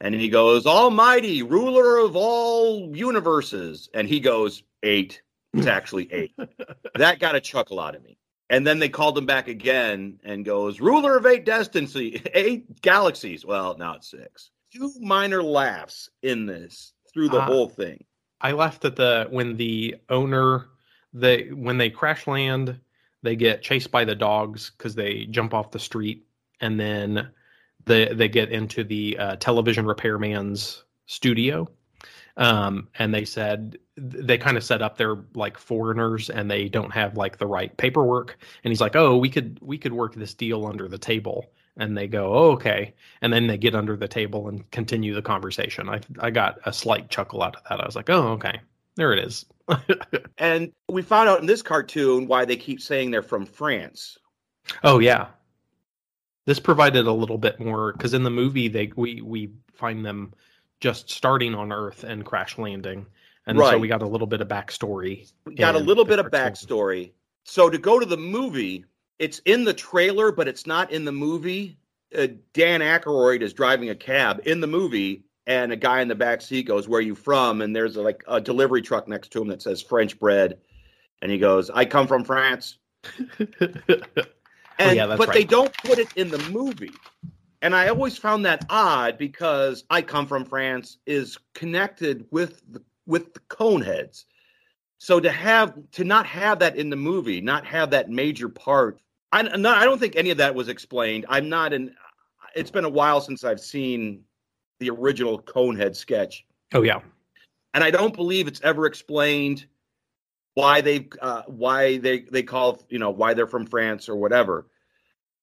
And 0.00 0.14
he 0.14 0.28
goes, 0.28 0.66
Almighty, 0.66 1.42
ruler 1.42 1.98
of 1.98 2.16
all 2.16 2.94
universes. 2.94 3.88
And 3.94 4.08
he 4.08 4.20
goes, 4.20 4.62
Eight. 4.82 5.22
It's 5.54 5.66
actually 5.66 6.12
eight. 6.12 6.34
that 6.96 7.18
got 7.18 7.34
a 7.34 7.40
chuckle 7.40 7.80
out 7.80 7.94
of 7.94 8.02
me. 8.02 8.18
And 8.48 8.66
then 8.66 8.78
they 8.78 8.88
called 8.88 9.18
him 9.18 9.26
back 9.26 9.48
again 9.48 10.20
and 10.24 10.44
goes, 10.44 10.80
Ruler 10.80 11.16
of 11.16 11.26
eight 11.26 11.44
destinies, 11.44 12.20
eight 12.34 12.80
galaxies. 12.80 13.44
Well, 13.44 13.76
now 13.76 13.94
it's 13.94 14.10
six. 14.10 14.50
Two 14.72 14.92
minor 15.00 15.42
laughs 15.42 16.10
in 16.22 16.46
this 16.46 16.92
through 17.12 17.30
the 17.30 17.40
Ah. 17.40 17.46
whole 17.46 17.68
thing. 17.68 18.04
I 18.40 18.52
laughed 18.52 18.84
at 18.84 18.96
the 18.96 19.26
when 19.30 19.56
the 19.56 19.96
owner 20.10 20.68
they 21.12 21.48
when 21.48 21.78
they 21.78 21.88
crash 21.90 22.26
land, 22.26 22.78
they 23.22 23.34
get 23.34 23.62
chased 23.62 23.90
by 23.90 24.04
the 24.04 24.14
dogs 24.14 24.70
because 24.76 24.94
they 24.94 25.24
jump 25.26 25.54
off 25.54 25.70
the 25.70 25.78
street, 25.78 26.26
and 26.60 26.78
then 26.78 27.30
they 27.86 28.12
they 28.12 28.28
get 28.28 28.50
into 28.50 28.84
the 28.84 29.16
uh, 29.18 29.36
television 29.36 29.86
repairman's 29.86 30.84
studio. 31.06 31.66
Um, 32.36 32.88
and 32.98 33.14
they 33.14 33.24
said 33.24 33.78
they 33.96 34.36
kind 34.36 34.56
of 34.56 34.64
set 34.64 34.82
up 34.82 34.98
their 34.98 35.16
like 35.34 35.56
foreigners 35.56 36.28
and 36.28 36.50
they 36.50 36.68
don't 36.68 36.92
have 36.92 37.16
like 37.16 37.38
the 37.38 37.46
right 37.46 37.74
paperwork. 37.76 38.38
And 38.62 38.70
he's 38.70 38.80
like, 38.80 38.94
"Oh, 38.94 39.16
we 39.16 39.30
could 39.30 39.58
we 39.62 39.78
could 39.78 39.92
work 39.92 40.14
this 40.14 40.34
deal 40.34 40.66
under 40.66 40.88
the 40.88 40.98
table." 40.98 41.46
And 41.78 41.96
they 41.96 42.06
go, 42.06 42.32
oh, 42.34 42.50
"Okay." 42.52 42.94
And 43.22 43.32
then 43.32 43.46
they 43.46 43.56
get 43.56 43.74
under 43.74 43.96
the 43.96 44.08
table 44.08 44.48
and 44.48 44.70
continue 44.70 45.14
the 45.14 45.22
conversation. 45.22 45.88
I 45.88 46.00
I 46.20 46.30
got 46.30 46.58
a 46.66 46.72
slight 46.72 47.08
chuckle 47.08 47.42
out 47.42 47.56
of 47.56 47.62
that. 47.68 47.80
I 47.80 47.86
was 47.86 47.96
like, 47.96 48.10
"Oh, 48.10 48.28
okay, 48.32 48.60
there 48.96 49.12
it 49.12 49.18
is." 49.20 49.46
And 50.38 50.70
we 50.90 51.00
found 51.00 51.30
out 51.30 51.40
in 51.40 51.46
this 51.46 51.62
cartoon 51.62 52.26
why 52.26 52.44
they 52.44 52.56
keep 52.56 52.80
saying 52.82 53.10
they're 53.10 53.22
from 53.22 53.46
France. 53.46 54.18
Oh 54.84 54.98
yeah. 54.98 55.28
This 56.44 56.60
provided 56.60 57.06
a 57.06 57.12
little 57.12 57.38
bit 57.38 57.58
more 57.58 57.92
because 57.92 58.12
in 58.12 58.22
the 58.22 58.30
movie 58.30 58.68
they 58.68 58.92
we 58.96 59.22
we 59.22 59.50
find 59.72 60.04
them 60.04 60.34
just 60.80 61.10
starting 61.10 61.54
on 61.54 61.72
Earth 61.72 62.04
and 62.04 62.24
crash 62.24 62.58
landing, 62.58 63.06
and 63.46 63.58
so 63.58 63.78
we 63.78 63.88
got 63.88 64.02
a 64.02 64.06
little 64.06 64.26
bit 64.26 64.40
of 64.40 64.48
backstory. 64.48 65.30
We 65.44 65.54
got 65.54 65.74
a 65.74 65.78
little 65.78 66.04
bit 66.04 66.18
of 66.18 66.26
backstory. 66.26 67.12
So 67.44 67.70
to 67.70 67.78
go 67.78 67.98
to 68.00 68.06
the 68.06 68.16
movie, 68.16 68.84
it's 69.18 69.38
in 69.44 69.64
the 69.64 69.74
trailer, 69.74 70.32
but 70.32 70.48
it's 70.48 70.66
not 70.66 70.90
in 70.90 71.04
the 71.04 71.12
movie. 71.12 71.78
Uh, 72.16 72.28
Dan 72.52 72.80
Aykroyd 72.80 73.42
is 73.42 73.52
driving 73.52 73.90
a 73.90 73.94
cab 73.94 74.40
in 74.44 74.60
the 74.60 74.66
movie, 74.66 75.24
and 75.46 75.72
a 75.72 75.76
guy 75.76 76.00
in 76.00 76.08
the 76.08 76.14
back 76.14 76.42
seat 76.42 76.64
goes, 76.66 76.88
"Where 76.88 76.98
are 76.98 77.02
you 77.02 77.14
from?" 77.14 77.62
And 77.62 77.74
there's 77.74 77.96
a, 77.96 78.02
like 78.02 78.24
a 78.26 78.40
delivery 78.40 78.82
truck 78.82 79.06
next 79.06 79.30
to 79.32 79.42
him 79.42 79.48
that 79.48 79.62
says 79.62 79.80
French 79.80 80.18
bread, 80.18 80.58
and 81.22 81.30
he 81.30 81.38
goes, 81.38 81.70
"I 81.70 81.84
come 81.84 82.06
from 82.06 82.24
France." 82.24 82.78
And 84.78 84.96
yeah, 84.96 85.06
that's 85.06 85.18
but 85.18 85.32
they 85.32 85.44
don't 85.44 85.74
put 85.78 85.98
it 85.98 86.08
in 86.16 86.28
the 86.28 86.38
movie. 86.50 86.92
And 87.62 87.74
I 87.74 87.88
always 87.88 88.18
found 88.18 88.44
that 88.44 88.66
odd 88.70 89.18
because 89.18 89.84
I 89.90 90.02
come 90.02 90.26
from 90.26 90.44
France 90.44 90.98
is 91.06 91.38
connected 91.54 92.26
with 92.30 92.62
the, 92.70 92.82
with 93.06 93.34
the 93.34 93.40
Coneheads. 93.48 94.24
So 94.98 95.20
to 95.20 95.30
have 95.30 95.74
to 95.92 96.04
not 96.04 96.26
have 96.26 96.58
that 96.60 96.76
in 96.76 96.90
the 96.90 96.96
movie, 96.96 97.40
not 97.40 97.66
have 97.66 97.90
that 97.90 98.10
major 98.10 98.48
part, 98.48 99.00
I 99.32 99.42
no, 99.42 99.70
I 99.70 99.84
don't 99.84 99.98
think 99.98 100.16
any 100.16 100.30
of 100.30 100.38
that 100.38 100.54
was 100.54 100.68
explained. 100.68 101.26
I'm 101.28 101.48
not 101.48 101.72
in. 101.72 101.94
It's 102.54 102.70
been 102.70 102.84
a 102.84 102.90
while 102.90 103.20
since 103.20 103.44
I've 103.44 103.60
seen 103.60 104.22
the 104.78 104.90
original 104.90 105.42
Conehead 105.42 105.94
sketch, 105.96 106.46
oh 106.72 106.82
yeah. 106.82 107.00
and 107.74 107.84
I 107.84 107.90
don't 107.90 108.14
believe 108.14 108.48
it's 108.48 108.60
ever 108.62 108.86
explained 108.86 109.66
why 110.54 110.80
they 110.80 111.08
uh, 111.20 111.42
why 111.46 111.98
they 111.98 112.20
they 112.20 112.42
call 112.42 112.82
you 112.88 112.98
know 112.98 113.10
why 113.10 113.34
they're 113.34 113.46
from 113.46 113.66
France 113.66 114.08
or 114.08 114.16
whatever. 114.16 114.66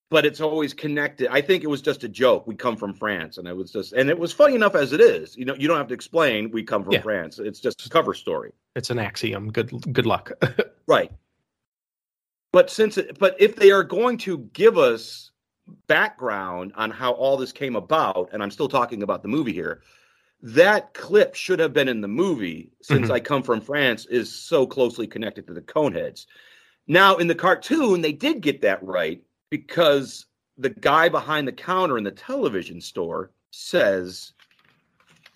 But 0.10 0.26
it's 0.28 0.42
always 0.42 0.74
connected. 0.76 1.28
I 1.32 1.42
think 1.42 1.64
it 1.64 1.68
was 1.68 1.82
just 1.82 2.04
a 2.04 2.08
joke. 2.10 2.46
We 2.46 2.54
come 2.56 2.76
from 2.78 2.94
France, 2.94 3.38
and 3.40 3.48
it 3.48 3.56
was 3.56 3.72
just 3.72 3.94
and 3.94 4.10
it 4.10 4.20
was 4.20 4.32
funny 4.32 4.54
enough 4.54 4.76
as 4.76 4.94
it 4.94 5.02
is. 5.02 5.36
You 5.36 5.46
know, 5.46 5.56
you 5.56 5.68
don't 5.68 5.78
have 5.78 5.88
to 5.88 5.94
explain 5.96 6.52
we 6.52 6.62
come 6.64 6.84
from 6.84 6.94
Yeah. 6.94 7.02
France. 7.02 7.40
It's 7.40 7.60
just 7.60 7.86
a 7.86 7.90
cover 7.90 8.14
story. 8.14 8.52
It's 8.76 8.90
an 8.92 9.00
axiom. 9.00 9.52
Good 9.52 9.72
good 9.94 10.06
luck. 10.06 10.32
Right. 10.86 11.12
But 12.52 12.70
since 12.70 12.98
it, 12.98 13.18
but 13.18 13.38
if 13.40 13.56
they 13.56 13.72
are 13.72 13.84
going 13.86 14.18
to 14.20 14.40
give 14.52 14.78
us 14.78 15.32
background 15.88 16.74
on 16.76 16.92
how 16.92 17.14
all 17.14 17.38
this 17.38 17.54
came 17.54 17.78
about, 17.78 18.30
and 18.34 18.44
I'm 18.44 18.52
still 18.52 18.68
talking 18.68 19.02
about 19.02 19.22
the 19.22 19.30
movie 19.30 19.54
here, 19.54 19.82
that 20.42 20.94
clip 20.94 21.36
should 21.36 21.60
have 21.60 21.72
been 21.72 21.88
in 21.88 22.02
the 22.02 22.08
movie 22.10 22.74
since 22.82 23.08
Mhm. 23.08 23.12
I 23.14 23.20
come 23.22 23.44
from 23.44 23.62
France 23.62 24.06
is 24.08 24.30
so 24.30 24.68
closely 24.68 25.08
connected 25.08 25.48
to 25.48 25.54
the 25.54 25.62
Coneheads. 25.62 26.26
Now 26.86 27.16
in 27.16 27.28
the 27.28 27.34
cartoon, 27.36 28.02
they 28.02 28.12
did 28.12 28.42
get 28.42 28.60
that 28.62 28.84
right 28.84 29.24
because 29.54 30.26
the 30.58 30.72
guy 30.72 31.08
behind 31.10 31.48
the 31.48 31.52
counter 31.52 32.00
in 32.00 32.04
the 32.04 32.10
television 32.10 32.82
store 32.82 33.30
says, 33.52 34.34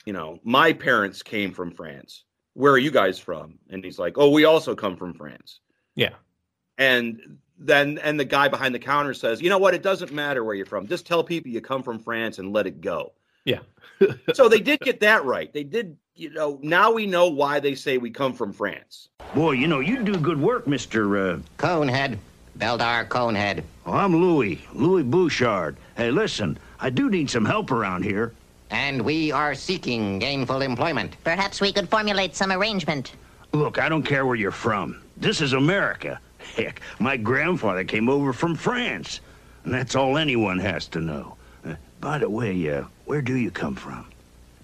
you 0.06 0.13
know, 0.13 0.39
my 0.43 0.73
parents 0.73 1.21
came 1.21 1.53
from 1.53 1.69
France. 1.69 2.23
Where 2.56 2.73
are 2.73 2.80
you 2.80 2.89
guys 2.89 3.19
from? 3.19 3.60
And 3.69 3.84
he's 3.84 3.99
like, 3.99 4.17
oh, 4.17 4.32
we 4.32 4.45
also 4.45 4.73
come 4.73 4.97
from 4.97 5.13
France 5.13 5.60
yeah. 5.93 6.13
and 6.77 7.38
then 7.60 7.99
and 7.99 8.19
the 8.19 8.25
guy 8.25 8.47
behind 8.47 8.73
the 8.73 8.80
counter 8.80 9.15
says 9.15 9.41
you 9.41 9.49
know 9.49 9.58
what 9.58 9.73
it 9.73 9.82
doesn't 9.82 10.12
matter 10.12 10.43
where 10.43 10.53
you're 10.53 10.63
from 10.67 10.88
just 10.88 11.08
tell 11.08 11.23
people 11.23 11.49
you 11.49 11.60
come 11.60 11.82
from 11.82 11.97
france 11.97 12.38
and 12.38 12.53
let 12.53 12.67
it 12.67 12.82
go 12.82 13.13
Yeah. 13.45 13.62
so 14.36 14.47
they 14.47 14.60
did 14.60 14.80
get 14.82 14.99
that 14.99 15.25
right 15.25 15.51
they 15.51 15.63
did 15.63 15.97
you 16.13 16.30
know 16.30 16.60
now 16.62 16.91
we 16.91 17.08
know 17.08 17.27
why 17.30 17.60
they 17.60 17.73
say 17.73 17.97
we 17.97 18.12
come 18.12 18.32
from 18.34 18.53
france 18.53 19.10
Boy, 19.36 19.51
you 19.51 19.67
know, 19.67 19.82
you 19.82 20.03
do 20.03 20.17
good 20.17 20.39
work, 20.39 20.65
Mr. 20.65 21.36
Uh, 21.36 21.39
Conehead. 21.58 22.17
Beldar 22.58 23.08
Conehead. 23.08 23.63
oh, 23.86 23.93
I'm 23.93 24.15
Louis, 24.15 24.60
Louis 24.74 25.04
Bouchard. 25.04 25.78
Hey, 25.96 26.10
listen, 26.10 26.58
I 26.80 26.89
do 26.89 27.10
need 27.10 27.30
some 27.30 27.46
help 27.46 27.72
around 27.72 28.04
here. 28.04 28.34
And 28.72 29.02
we 29.02 29.32
are 29.32 29.54
seeking 29.54 30.20
gainful 30.20 30.62
employment. 30.62 31.15
Perhaps 31.24 31.62
we 31.62 31.72
could 31.72 31.88
formulate 31.88 32.36
some 32.36 32.52
arrangement. 32.52 33.13
Look, 33.54 33.80
I 33.80 33.88
don't 33.88 34.04
care 34.04 34.26
where 34.26 34.36
you're 34.36 34.52
from. 34.52 35.02
This 35.15 35.39
is 35.39 35.54
America. 35.54 36.20
Heck, 36.56 36.82
my 37.00 37.15
grandfather 37.15 37.84
came 37.84 38.10
over 38.10 38.34
from 38.34 38.56
France. 38.56 39.20
And 39.63 39.74
that's 39.74 39.96
all 39.96 40.17
anyone 40.17 40.60
has 40.60 40.88
to 40.89 41.00
know. 41.00 41.36
Uh, 41.65 41.76
by 42.02 42.17
the 42.17 42.30
way, 42.30 42.70
uh, 42.72 42.86
where 43.06 43.22
do 43.22 43.36
you 43.36 43.52
come 43.52 43.76
from? 43.76 44.06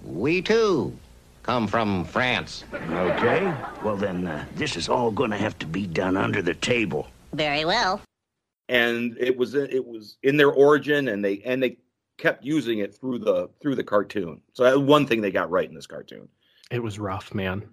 We 0.03 0.41
too 0.41 0.97
come 1.43 1.67
from 1.67 2.05
France. 2.05 2.63
Okay. 2.73 3.53
Well, 3.83 3.97
then, 3.97 4.27
uh, 4.27 4.45
this 4.55 4.75
is 4.75 4.89
all 4.89 5.11
gonna 5.11 5.37
have 5.37 5.59
to 5.59 5.65
be 5.65 5.85
done 5.85 6.17
under 6.17 6.41
the 6.41 6.53
table. 6.55 7.07
Very 7.33 7.65
well. 7.65 8.01
and 8.69 9.17
it 9.19 9.35
was 9.37 9.55
it 9.55 9.85
was 9.85 10.17
in 10.23 10.37
their 10.37 10.51
origin 10.51 11.07
and 11.09 11.23
they 11.23 11.41
and 11.45 11.61
they 11.61 11.77
kept 12.17 12.45
using 12.45 12.79
it 12.79 12.95
through 12.95 13.19
the 13.19 13.49
through 13.61 13.75
the 13.75 13.83
cartoon. 13.83 14.39
So 14.53 14.63
that 14.63 14.79
one 14.79 15.05
thing 15.07 15.21
they 15.21 15.31
got 15.31 15.49
right 15.49 15.67
in 15.67 15.75
this 15.75 15.87
cartoon. 15.87 16.29
It 16.71 16.81
was 16.81 16.99
rough, 16.99 17.33
man. 17.33 17.63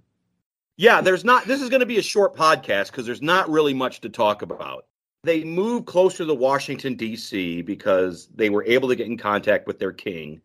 Yeah, 0.77 1.01
there's 1.01 1.25
not. 1.25 1.47
This 1.47 1.61
is 1.61 1.69
going 1.69 1.81
to 1.81 1.87
be 1.87 1.99
a 1.99 2.03
short 2.03 2.35
podcast 2.35 2.87
because 2.91 3.07
there's 3.07 3.23
not 3.23 3.49
really 3.51 3.75
much 3.75 4.01
to 4.01 4.09
talk 4.09 4.43
about. 4.43 4.87
They 5.23 5.45
moved 5.45 5.87
closer 5.87 6.25
to 6.25 6.35
Washington 6.35 6.95
D.C. 6.95 7.61
because 7.63 8.29
they 8.35 8.49
were 8.49 8.65
able 8.65 8.89
to 8.89 8.97
get 8.97 9.07
in 9.07 9.19
contact 9.19 9.67
with 9.67 9.79
their 9.79 9.93
king, 9.93 10.41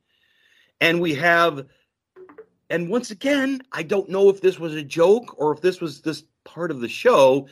and 0.82 0.99
we 1.01 1.13
have. 1.15 1.65
And 2.69 2.89
once 2.89 3.12
again, 3.12 3.62
I 3.71 3.84
don't 3.84 4.10
know 4.10 4.30
if 4.30 4.41
this 4.41 4.60
was 4.60 4.73
a 4.73 4.84
joke 4.84 5.36
or 5.39 5.54
if 5.54 5.62
this 5.62 5.80
was 5.80 6.01
this 6.01 6.23
part 6.43 6.71
of 6.71 6.82
the 6.82 6.89
show. 6.89 7.47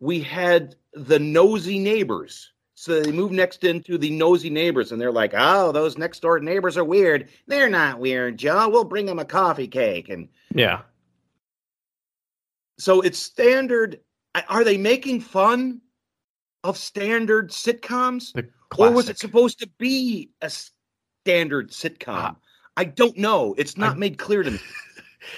We 0.00 0.20
had 0.20 0.76
the 0.94 1.18
nosy 1.18 1.78
neighbors. 1.78 2.50
So 2.74 3.00
they 3.00 3.12
moved 3.12 3.32
next 3.32 3.62
into 3.62 3.96
the 3.96 4.10
nosy 4.10 4.50
neighbors, 4.50 4.90
and 4.90 5.00
they're 5.00 5.12
like, 5.12 5.32
"Oh, 5.36 5.70
those 5.70 5.96
next 5.96 6.20
door 6.20 6.40
neighbors 6.40 6.76
are 6.76 6.84
weird. 6.84 7.28
They're 7.46 7.68
not 7.70 8.00
weird, 8.00 8.38
Joe. 8.38 8.68
We'll 8.68 8.82
bring 8.84 9.06
them 9.06 9.20
a 9.20 9.24
coffee 9.24 9.68
cake." 9.68 10.08
And 10.08 10.28
Yeah. 10.54 10.82
so 12.78 13.00
it's 13.00 13.18
standard. 13.18 14.00
Are 14.48 14.64
they 14.64 14.78
making 14.78 15.20
fun 15.20 15.80
of 16.64 16.76
standard 16.76 17.50
sitcoms, 17.50 18.32
or 18.78 18.90
was 18.90 19.08
it 19.08 19.18
supposed 19.18 19.58
to 19.60 19.68
be 19.78 20.30
a 20.40 20.50
standard 21.24 21.70
sitcom? 21.70 22.08
Ah. 22.08 22.36
I 22.76 22.84
don't 22.84 23.16
know. 23.18 23.54
It's 23.58 23.76
not 23.76 23.96
I- 23.96 23.98
made 23.98 24.18
clear 24.18 24.42
to 24.42 24.50
me. 24.50 24.58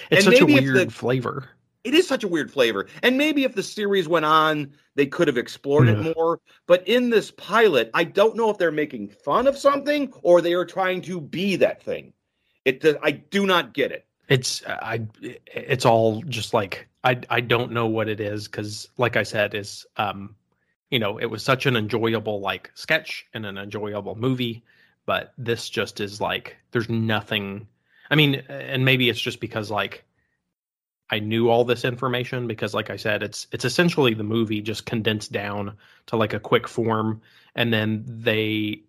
It's 0.09 0.25
and 0.25 0.33
such 0.33 0.41
a 0.41 0.45
weird 0.47 0.87
the- 0.87 0.91
flavor. 0.91 1.47
It 1.85 1.93
is 1.93 2.07
such 2.07 2.23
a 2.23 2.27
weird 2.27 2.51
flavor, 2.51 2.87
and 3.03 3.15
maybe 3.15 3.43
if 3.43 3.53
the 3.53 3.61
series 3.63 4.07
went 4.07 4.25
on, 4.25 4.73
they 4.95 5.05
could 5.05 5.27
have 5.27 5.37
explored 5.37 5.87
Yeah. 5.87 5.93
it 6.01 6.15
more. 6.17 6.41
But 6.65 6.85
in 6.87 7.11
this 7.11 7.29
pilot, 7.29 7.91
I 7.93 8.03
don't 8.03 8.35
know 8.35 8.49
if 8.49 8.57
they're 8.57 8.71
making 8.71 9.09
fun 9.09 9.45
of 9.45 9.55
something 9.55 10.11
or 10.23 10.41
they 10.41 10.53
are 10.53 10.65
trying 10.65 11.01
to 11.03 11.21
be 11.21 11.55
that 11.57 11.83
thing. 11.83 12.13
It, 12.65 12.83
I 13.03 13.11
do 13.11 13.45
not 13.45 13.75
get 13.75 13.91
it. 13.91 14.07
It's 14.27 14.63
I 14.65 15.01
it's 15.21 15.85
all 15.85 16.23
just 16.23 16.55
like 16.55 16.87
I 17.03 17.21
I 17.29 17.39
don't 17.41 17.71
know 17.71 17.85
what 17.85 18.09
it 18.09 18.19
is 18.19 18.47
cuz 18.47 18.89
like 18.97 19.15
I 19.15 19.21
said 19.23 19.53
is 19.53 19.85
um 19.97 20.35
you 20.89 20.97
know, 20.97 21.19
it 21.19 21.25
was 21.25 21.43
such 21.43 21.67
an 21.67 21.75
enjoyable 21.75 22.39
like 22.39 22.71
sketch 22.73 23.27
and 23.35 23.45
an 23.45 23.57
enjoyable 23.59 24.15
movie, 24.15 24.63
but 25.05 25.33
this 25.37 25.69
just 25.69 25.99
is 25.99 26.19
like 26.19 26.57
there's 26.71 26.89
nothing 26.89 27.67
I 28.09 28.15
mean, 28.15 28.35
and 28.49 28.83
maybe 28.83 29.09
it's 29.09 29.21
just 29.21 29.39
because 29.39 29.69
like 29.69 30.03
I 31.09 31.19
knew 31.19 31.49
all 31.49 31.65
this 31.65 31.85
information 31.85 32.47
because 32.47 32.73
like 32.73 32.89
I 32.89 32.95
said 32.95 33.21
it's 33.23 33.47
it's 33.51 33.65
essentially 33.65 34.13
the 34.13 34.23
movie 34.23 34.61
just 34.61 34.85
condensed 34.85 35.31
down 35.31 35.77
to 36.07 36.17
like 36.17 36.33
a 36.33 36.39
quick 36.39 36.67
form 36.67 37.21
and 37.53 37.71
then 37.71 38.03
they 38.07 38.81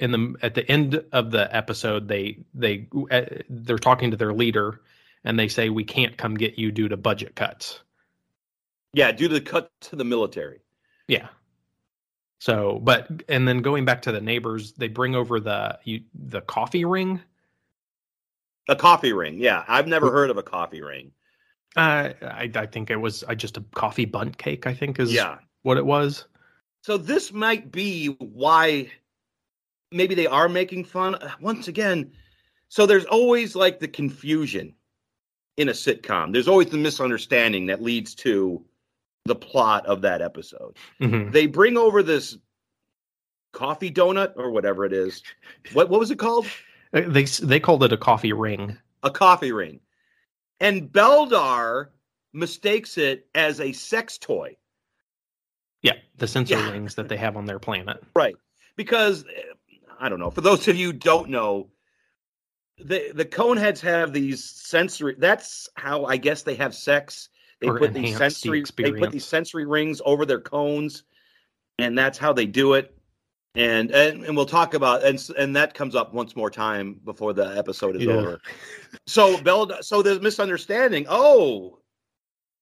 in 0.00 0.12
the 0.12 0.34
at 0.42 0.54
the 0.54 0.70
end 0.70 1.04
of 1.12 1.30
the 1.30 1.54
episode 1.54 2.08
they 2.08 2.38
they 2.54 2.88
uh, 3.10 3.22
they're 3.50 3.78
talking 3.78 4.10
to 4.12 4.16
their 4.16 4.32
leader 4.32 4.80
and 5.24 5.38
they 5.38 5.48
say 5.48 5.68
we 5.68 5.84
can't 5.84 6.16
come 6.16 6.34
get 6.34 6.58
you 6.58 6.72
due 6.72 6.88
to 6.88 6.96
budget 6.96 7.34
cuts. 7.34 7.80
Yeah, 8.92 9.12
due 9.12 9.28
to 9.28 9.34
the 9.34 9.40
cut 9.40 9.70
to 9.82 9.96
the 9.96 10.04
military. 10.04 10.60
Yeah. 11.08 11.28
So, 12.38 12.80
but 12.82 13.08
and 13.28 13.46
then 13.46 13.58
going 13.58 13.84
back 13.84 14.02
to 14.02 14.12
the 14.12 14.20
neighbors, 14.20 14.72
they 14.72 14.88
bring 14.88 15.14
over 15.14 15.40
the 15.40 15.78
you 15.84 16.02
the 16.14 16.40
coffee 16.40 16.84
ring. 16.84 17.20
A 18.68 18.76
coffee 18.76 19.12
ring. 19.12 19.38
Yeah, 19.38 19.64
I've 19.68 19.86
never 19.86 20.10
heard 20.10 20.30
of 20.30 20.38
a 20.38 20.42
coffee 20.42 20.82
ring. 20.82 21.12
Uh, 21.76 22.12
I 22.22 22.50
I 22.54 22.66
think 22.66 22.90
it 22.90 22.96
was 22.96 23.24
uh, 23.28 23.34
just 23.34 23.56
a 23.56 23.64
coffee 23.74 24.04
bunt 24.04 24.38
cake. 24.38 24.66
I 24.66 24.74
think 24.74 24.98
is 25.00 25.12
Yeah. 25.12 25.38
what 25.62 25.76
it 25.78 25.86
was. 25.86 26.26
So 26.82 26.96
this 26.98 27.32
might 27.32 27.70
be 27.72 28.06
why 28.18 28.90
maybe 29.90 30.14
they 30.14 30.26
are 30.26 30.48
making 30.48 30.84
fun. 30.84 31.14
uh, 31.16 31.30
Once 31.40 31.68
again, 31.68 32.12
so 32.68 32.86
there's 32.86 33.04
always 33.06 33.54
like 33.54 33.78
the 33.78 33.88
confusion 33.88 34.74
in 35.56 35.68
a 35.68 35.72
sitcom. 35.72 36.32
There's 36.32 36.48
always 36.48 36.70
the 36.70 36.78
misunderstanding 36.78 37.66
that 37.66 37.82
leads 37.82 38.14
to 38.16 38.64
the 39.26 39.34
plot 39.36 39.86
of 39.86 40.00
that 40.02 40.20
episode. 40.20 40.76
Mhm. 41.00 41.30
They 41.32 41.46
bring 41.46 41.76
over 41.76 42.02
this 42.02 42.36
coffee 43.52 43.90
donut 43.90 44.32
or 44.36 44.50
whatever 44.50 44.84
it 44.84 44.92
is. 44.92 45.22
What 45.72 45.88
what 45.88 46.00
was 46.00 46.10
it 46.10 46.18
called? 46.18 46.46
Uh, 46.92 47.02
They 47.06 47.24
they 47.24 47.60
called 47.60 47.82
it 47.84 47.92
a 47.92 47.96
coffee 47.96 48.32
ring. 48.32 48.76
A 49.04 49.10
coffee 49.10 49.52
ring. 49.52 49.80
And 50.62 50.90
Beldar 50.92 51.88
mistakes 52.32 52.96
it 52.96 53.26
as 53.34 53.60
a 53.60 53.72
sex 53.72 54.16
toy. 54.16 54.56
Yeah, 55.82 55.94
the 56.16 56.28
sensor 56.28 56.54
Yeah. 56.54 56.70
rings 56.70 56.94
that 56.94 57.08
they 57.08 57.16
have 57.16 57.36
on 57.36 57.46
their 57.46 57.58
planet. 57.58 58.02
Right. 58.14 58.36
Because 58.76 59.24
I 59.98 60.08
don't 60.08 60.20
know, 60.20 60.30
for 60.30 60.40
those 60.40 60.66
of 60.68 60.76
you 60.76 60.88
who 60.88 60.92
don't 60.92 61.28
know, 61.30 61.68
the 62.78 63.10
the 63.12 63.24
coneheads 63.24 63.80
have 63.80 64.12
these 64.12 64.42
sensory 64.42 65.16
that's 65.18 65.68
how 65.74 66.04
I 66.04 66.16
guess 66.16 66.42
they 66.42 66.54
have 66.54 66.74
sex. 66.74 67.28
They 67.60 67.68
Or 67.68 67.78
put 67.78 67.92
these 67.92 68.14
enhance 68.14 68.40
the 68.40 68.64
sensory 68.64 68.64
they 68.76 69.00
put 69.00 69.10
these 69.10 69.26
sensory 69.26 69.66
rings 69.66 70.00
over 70.04 70.24
their 70.24 70.40
cones 70.40 71.02
and 71.78 71.98
that's 71.98 72.18
how 72.18 72.32
they 72.32 72.46
do 72.46 72.74
it. 72.74 72.96
And 73.54 73.90
and, 73.90 74.24
and 74.24 74.34
we'll 74.36 74.46
talk 74.46 74.72
about 74.74 75.04
and 75.04 75.22
and 75.36 75.54
that 75.56 75.74
comes 75.74 75.94
up 75.94 76.14
once 76.14 76.34
more 76.34 76.50
time 76.50 77.00
before 77.04 77.34
the 77.34 77.56
episode 77.56 77.96
is 77.96 78.02
Yeah. 78.04 78.12
over. 78.12 78.40
So 79.06 79.40
Beld 79.42 79.74
so 79.82 80.00
there's 80.02 80.20
misunderstanding. 80.20 81.04
Oh, 81.08 81.78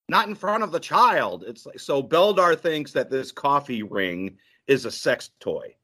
not 0.08 0.26
in 0.28 0.34
front 0.34 0.64
of 0.64 0.72
the 0.72 0.80
child. 0.80 1.44
It's 1.46 1.64
like 1.64 1.78
so 1.78 2.02
Beldar 2.02 2.58
thinks 2.58 2.90
that 2.92 3.08
this 3.08 3.30
coffee 3.30 3.84
ring 3.84 4.36
is 4.66 4.84
a 4.84 4.90
sex 4.90 5.30
toy. 5.38 5.74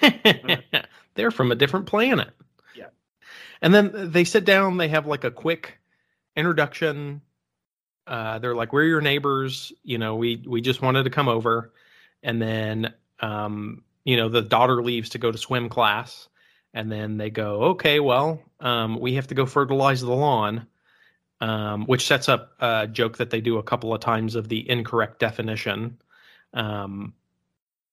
They're 1.14 1.30
from 1.30 1.52
a 1.52 1.54
different 1.54 1.86
planet. 1.86 2.30
Yeah. 2.74 2.88
And 3.62 3.72
then 3.72 4.10
they 4.10 4.24
sit 4.24 4.44
down, 4.44 4.76
they 4.76 4.88
have 4.88 5.06
like 5.06 5.24
a 5.24 5.30
quick 5.30 5.78
introduction. 6.36 7.20
Uh, 8.08 8.38
they're 8.40 8.54
like, 8.56 8.72
We're 8.72 8.84
your 8.84 9.00
neighbors, 9.00 9.72
you 9.84 9.98
know, 9.98 10.16
we 10.16 10.42
we 10.48 10.60
just 10.60 10.82
wanted 10.82 11.04
to 11.04 11.10
come 11.10 11.28
over. 11.28 11.72
And 12.22 12.40
then 12.40 12.94
um, 13.20 13.82
you 14.04 14.16
know, 14.16 14.28
the 14.28 14.42
daughter 14.42 14.82
leaves 14.82 15.10
to 15.10 15.18
go 15.18 15.30
to 15.30 15.38
swim 15.38 15.68
class. 15.68 16.28
And 16.74 16.90
then 16.90 17.16
they 17.16 17.30
go, 17.30 17.62
Okay, 17.70 18.00
well, 18.00 18.40
um, 18.60 18.98
we 19.00 19.14
have 19.14 19.26
to 19.28 19.34
go 19.34 19.46
fertilize 19.46 20.00
the 20.00 20.12
lawn. 20.14 20.66
Um, 21.40 21.84
which 21.86 22.04
sets 22.04 22.28
up 22.28 22.52
a 22.58 22.88
joke 22.88 23.18
that 23.18 23.30
they 23.30 23.40
do 23.40 23.58
a 23.58 23.62
couple 23.62 23.94
of 23.94 24.00
times 24.00 24.34
of 24.34 24.48
the 24.48 24.68
incorrect 24.68 25.20
definition. 25.20 25.98
Um, 26.52 27.14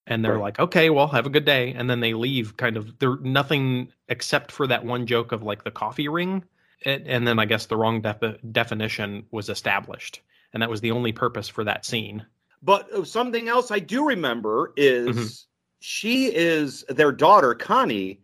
and 0.08 0.24
they're 0.26 0.34
Right. 0.34 0.42
like, 0.42 0.60
okay, 0.60 0.90
well, 0.90 1.08
have 1.10 1.28
a 1.28 1.30
good 1.30 1.46
day. 1.46 1.74
And 1.74 1.88
then 1.90 2.00
they 2.00 2.14
leave 2.16 2.58
kind 2.58 2.76
of, 2.76 2.98
they're 2.98 3.18
nothing 3.18 3.92
except 4.08 4.52
for 4.52 4.66
that 4.68 4.84
one 4.84 5.06
joke 5.06 5.32
of 5.32 5.44
like 5.44 5.64
the 5.64 5.70
coffee 5.72 6.08
ring. 6.08 6.44
It, 6.82 7.04
and 7.06 7.28
then 7.28 7.38
I 7.38 7.46
guess 7.46 7.68
the 7.68 7.78
wrong 7.78 8.02
defi- 8.02 8.40
definition 8.52 9.26
was 9.30 9.50
established. 9.50 10.22
And 10.54 10.64
that 10.64 10.70
was 10.70 10.82
the 10.82 10.92
only 10.92 11.12
purpose 11.12 11.48
for 11.48 11.64
that 11.66 11.86
scene. 11.86 12.26
But 12.62 12.92
uh, 12.92 13.04
something 13.04 13.48
else 13.48 13.72
I 13.72 13.80
do 13.80 14.06
remember 14.08 14.74
is 14.76 15.16
Mhm. 15.16 15.46
she 15.80 16.34
is 16.36 16.84
their 16.90 17.12
daughter, 17.12 17.54
Connie, 17.54 18.22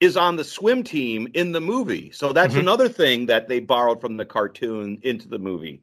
is 0.00 0.16
on 0.16 0.36
the 0.36 0.44
swim 0.44 0.82
team 0.82 1.26
in 1.34 1.52
the 1.52 1.60
movie. 1.60 2.10
So 2.10 2.32
that's 2.32 2.54
Mhm. 2.54 2.60
another 2.60 2.88
thing 2.88 3.26
that 3.26 3.48
they 3.48 3.60
borrowed 3.60 4.00
from 4.00 4.16
the 4.18 4.26
cartoon 4.26 4.98
into 5.02 5.26
the 5.28 5.38
movie. 5.38 5.80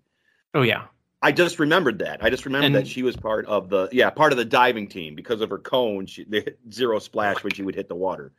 Oh, 0.54 0.62
yeah. 0.62 0.86
I 1.24 1.32
just 1.32 1.58
remembered 1.58 2.00
that. 2.00 2.24
I 2.24 2.30
just 2.30 2.46
remembered 2.46 2.66
And- 2.68 2.76
that 2.76 2.88
she 2.88 3.02
was 3.02 3.16
part 3.16 3.46
of 3.46 3.70
the 3.70 3.88
yeah 3.92 4.10
part 4.10 4.34
of 4.34 4.38
the 4.38 4.46
diving 4.46 4.88
team 4.88 5.16
because 5.16 5.40
of 5.42 5.50
her 5.50 5.58
cone. 5.58 6.06
She 6.06 6.26
hit 6.30 6.60
zero 6.72 7.00
splash 7.00 7.44
when 7.44 7.54
she 7.54 7.64
would 7.64 7.76
hit 7.76 7.88
the 7.88 7.96
water. 7.96 8.34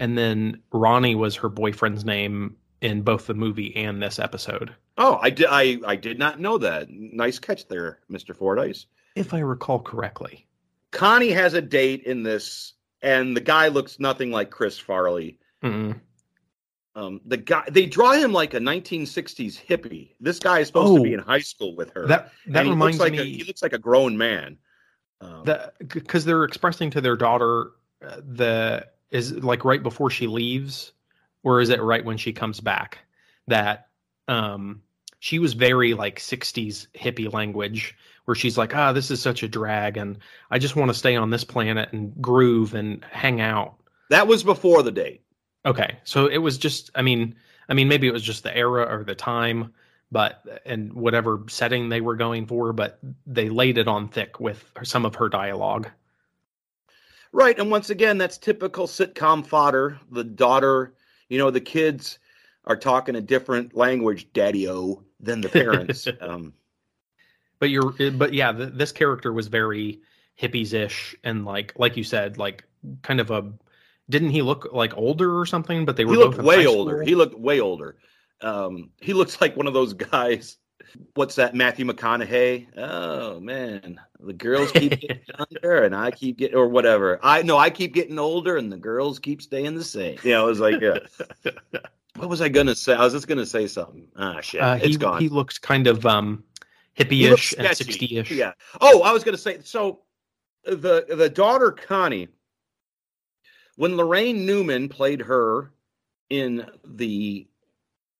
And 0.00 0.16
then 0.16 0.62
Ronnie 0.72 1.16
was 1.16 1.34
her 1.36 1.48
boyfriend's 1.48 2.04
name 2.04 2.56
in 2.80 3.02
both 3.02 3.26
the 3.26 3.34
movie 3.34 3.74
and 3.74 4.00
this 4.00 4.20
episode. 4.20 4.72
Oh, 4.98 5.18
I 5.22 5.30
did. 5.30 5.46
I 5.48 5.78
I 5.86 5.96
did 5.96 6.18
not 6.18 6.40
know 6.40 6.58
that. 6.58 6.88
Nice 6.90 7.38
catch 7.38 7.66
there, 7.68 8.00
Mister 8.08 8.34
Fordyce. 8.34 8.86
If 9.14 9.32
I 9.32 9.38
recall 9.40 9.80
correctly. 9.80 10.46
Connie 10.90 11.30
has 11.30 11.54
a 11.54 11.60
date 11.62 12.02
in 12.04 12.22
this, 12.22 12.74
and 13.02 13.36
the 13.36 13.40
guy 13.40 13.68
looks 13.68 14.00
nothing 14.00 14.30
like 14.30 14.50
Chris 14.50 14.78
Farley. 14.78 15.38
Mm. 15.62 16.00
Um, 16.94 17.20
the 17.26 17.36
guy 17.36 17.64
they 17.70 17.86
draw 17.86 18.12
him 18.12 18.32
like 18.32 18.54
a 18.54 18.58
1960s 18.58 19.64
hippie. 19.64 20.14
This 20.20 20.38
guy 20.40 20.60
is 20.60 20.66
supposed 20.66 20.96
to 20.96 21.02
be 21.02 21.10
Oh. 21.10 21.18
in 21.18 21.20
high 21.20 21.40
school 21.40 21.76
with 21.76 21.92
her. 21.92 22.06
That, 22.08 22.32
that 22.48 22.56
and 22.60 22.66
he 22.66 22.70
reminds 22.72 22.98
looks 22.98 23.10
like 23.10 23.20
me. 23.20 23.34
a, 23.34 23.36
he 23.36 23.44
looks 23.44 23.62
like 23.62 23.72
a 23.72 23.78
grown 23.78 24.16
man. 24.18 24.56
Um, 25.20 25.44
because 25.88 26.24
they're 26.24 26.44
expressing 26.44 26.90
to 26.90 27.00
their 27.00 27.16
daughter 27.16 27.72
uh, 28.04 28.20
the 28.24 28.86
is 29.10 29.32
it 29.32 29.42
like 29.44 29.64
right 29.64 29.82
before 29.82 30.10
she 30.10 30.26
leaves 30.28 30.92
or 31.42 31.60
is 31.60 31.70
it 31.70 31.82
right 31.82 32.04
when 32.04 32.16
she 32.16 32.32
comes 32.32 32.60
back 32.60 32.98
that 33.48 33.88
um 34.28 34.80
she 35.20 35.38
was 35.38 35.54
very 35.54 35.94
like 35.94 36.18
60s 36.18 36.86
hippie 36.94 37.32
language 37.32 37.96
where 38.24 38.34
she's 38.34 38.58
like 38.58 38.74
ah 38.74 38.92
this 38.92 39.10
is 39.10 39.20
such 39.20 39.42
a 39.42 39.48
drag 39.48 39.96
and 39.96 40.18
i 40.50 40.58
just 40.58 40.76
want 40.76 40.88
to 40.90 40.98
stay 40.98 41.16
on 41.16 41.30
this 41.30 41.44
planet 41.44 41.92
and 41.92 42.12
groove 42.20 42.74
and 42.74 43.04
hang 43.10 43.40
out 43.40 43.74
that 44.10 44.26
was 44.26 44.42
before 44.42 44.82
the 44.82 44.92
date. 44.92 45.22
okay 45.66 45.98
so 46.04 46.26
it 46.26 46.38
was 46.38 46.58
just 46.58 46.90
i 46.94 47.02
mean 47.02 47.34
i 47.68 47.74
mean 47.74 47.88
maybe 47.88 48.06
it 48.06 48.12
was 48.12 48.22
just 48.22 48.42
the 48.42 48.56
era 48.56 48.84
or 48.84 49.04
the 49.04 49.14
time 49.14 49.72
but 50.10 50.62
and 50.64 50.92
whatever 50.92 51.42
setting 51.48 51.88
they 51.88 52.00
were 52.00 52.16
going 52.16 52.46
for 52.46 52.72
but 52.72 52.98
they 53.26 53.48
laid 53.48 53.78
it 53.78 53.88
on 53.88 54.08
thick 54.08 54.40
with 54.40 54.72
some 54.82 55.04
of 55.04 55.14
her 55.14 55.28
dialogue 55.28 55.88
Right, 57.32 57.58
and 57.58 57.70
once 57.70 57.90
again, 57.90 58.16
that's 58.16 58.38
typical 58.38 58.86
sitcom 58.86 59.44
fodder. 59.46 60.00
The 60.10 60.24
daughter, 60.24 60.94
you 61.28 61.38
know, 61.38 61.50
the 61.50 61.60
kids 61.60 62.18
are 62.64 62.76
talking 62.76 63.16
a 63.16 63.20
different 63.20 63.74
language, 63.76 64.32
daddy-o, 64.32 65.02
than 65.20 65.40
the 65.40 65.48
parents. 65.48 66.06
um, 66.20 66.52
But 67.58 67.70
you're, 67.70 67.92
but 68.12 68.32
yeah, 68.32 68.52
th- 68.52 68.72
this 68.74 68.92
character 68.92 69.32
was 69.32 69.48
very 69.48 70.00
hippies-ish 70.40 71.16
and 71.24 71.44
like, 71.44 71.72
like 71.76 71.96
you 71.96 72.04
said, 72.04 72.38
like 72.38 72.64
kind 73.02 73.20
of 73.20 73.30
a. 73.30 73.52
Didn't 74.10 74.30
he 74.30 74.40
look 74.40 74.68
like 74.72 74.96
older 74.96 75.38
or 75.38 75.44
something? 75.44 75.84
But 75.84 75.96
they 75.96 76.06
were 76.06 76.12
he 76.12 76.18
looked 76.18 76.38
in 76.38 76.44
way 76.44 76.66
older. 76.66 77.02
He 77.02 77.14
looked 77.14 77.38
way 77.38 77.60
older. 77.60 77.96
Um, 78.40 78.90
he 79.00 79.12
looks 79.12 79.40
like 79.40 79.56
one 79.56 79.66
of 79.66 79.74
those 79.74 79.92
guys. 79.92 80.56
What's 81.14 81.34
that? 81.34 81.54
Matthew 81.54 81.84
McConaughey. 81.84 82.68
Oh 82.78 83.40
man, 83.40 84.00
the 84.20 84.32
girls 84.32 84.72
keep 84.72 84.98
getting 85.00 85.20
younger, 85.38 85.82
and 85.84 85.94
I 85.94 86.10
keep 86.10 86.38
getting, 86.38 86.56
or 86.56 86.68
whatever. 86.68 87.18
I 87.22 87.42
know 87.42 87.58
I 87.58 87.68
keep 87.68 87.92
getting 87.92 88.18
older, 88.18 88.56
and 88.56 88.72
the 88.72 88.78
girls 88.78 89.18
keep 89.18 89.42
staying 89.42 89.74
the 89.74 89.84
same. 89.84 90.18
Yeah, 90.22 90.40
I 90.40 90.44
was 90.44 90.60
like, 90.60 90.82
uh, 90.82 91.00
what 92.18 92.28
was 92.28 92.40
I 92.40 92.48
gonna 92.48 92.74
say? 92.74 92.94
I 92.94 93.04
was 93.04 93.12
just 93.12 93.28
gonna 93.28 93.46
say 93.46 93.66
something. 93.66 94.08
Ah, 94.16 94.40
shit, 94.40 94.60
Uh, 94.60 94.76
it's 94.76 94.86
he 94.88 94.96
gone. 94.96 95.20
he 95.20 95.28
looks 95.28 95.58
kind 95.58 95.86
of 95.86 96.04
um 96.06 96.44
hippie-ish 96.96 97.54
and 97.56 97.68
60-ish. 97.68 98.30
Yeah. 98.30 98.52
Oh, 98.80 99.02
I 99.02 99.12
was 99.12 99.22
to 99.24 99.36
say 99.36 99.60
so. 99.62 100.00
The 100.64 101.06
the 101.08 101.30
daughter 101.30 101.70
Connie, 101.70 102.28
when 103.76 103.92
Laraine 103.92 104.44
Newman 104.44 104.88
played 104.88 105.20
her 105.22 105.72
in 106.30 106.66
the 106.84 107.46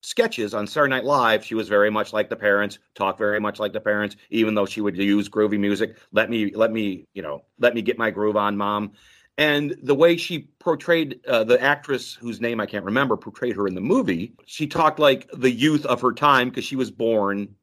sketches 0.01 0.53
on 0.53 0.65
Saturday 0.65 0.89
Night 0.89 1.03
Live, 1.03 1.43
she 1.43 1.55
was 1.55 1.67
very 1.67 1.91
much 1.91 2.13
like 2.13 2.29
the 2.29 2.35
parents, 2.35 2.79
talked 2.95 3.19
very 3.19 3.39
much 3.39 3.59
like 3.59 3.73
the 3.73 3.81
parents, 3.81 4.15
even 4.29 4.55
though 4.55 4.65
she 4.65 4.81
would 4.81 4.97
use 4.97 5.27
groovy 5.29 5.59
music. 5.59 5.97
Let 6.11 6.29
me 6.29 6.51
let 6.55 6.71
me 6.71 7.05
you 7.13 7.21
know 7.21 7.43
let 7.59 7.75
me 7.75 7.81
get 7.81 7.97
my 7.97 8.09
groove 8.09 8.37
on, 8.37 8.57
mom. 8.57 8.93
And 9.39 9.77
the 9.81 9.95
way 9.95 10.17
she 10.17 10.49
portrayed 10.59 11.25
uh, 11.25 11.45
the 11.45 11.61
actress 11.63 12.13
whose 12.13 12.41
name 12.41 12.59
I 12.59 12.65
can't 12.65 12.83
remember 12.83 13.15
portrayed 13.15 13.55
her 13.55 13.67
in 13.67 13.73
the 13.73 13.79
movie, 13.79 14.33
she 14.45 14.67
talked 14.67 14.99
like 14.99 15.29
the 15.33 15.49
youth 15.49 15.85
of 15.85 16.01
her 16.01 16.11
time 16.11 16.49
because 16.49 16.65
she 16.65 16.75
was 16.75 16.91
born 16.91 17.55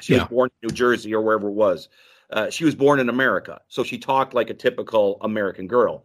she 0.00 0.14
Yeah. 0.14 0.20
was 0.20 0.28
born 0.28 0.50
in 0.62 0.68
New 0.68 0.74
Jersey 0.74 1.12
or 1.12 1.20
wherever 1.22 1.48
it 1.48 1.52
was. 1.54 1.88
Uh, 2.30 2.50
she 2.50 2.64
was 2.64 2.74
born 2.76 3.00
in 3.00 3.08
America, 3.08 3.60
so 3.68 3.82
she 3.84 3.98
talked 3.98 4.32
like 4.34 4.48
a 4.50 4.54
typical 4.54 5.18
American 5.22 5.66
girl. 5.66 6.04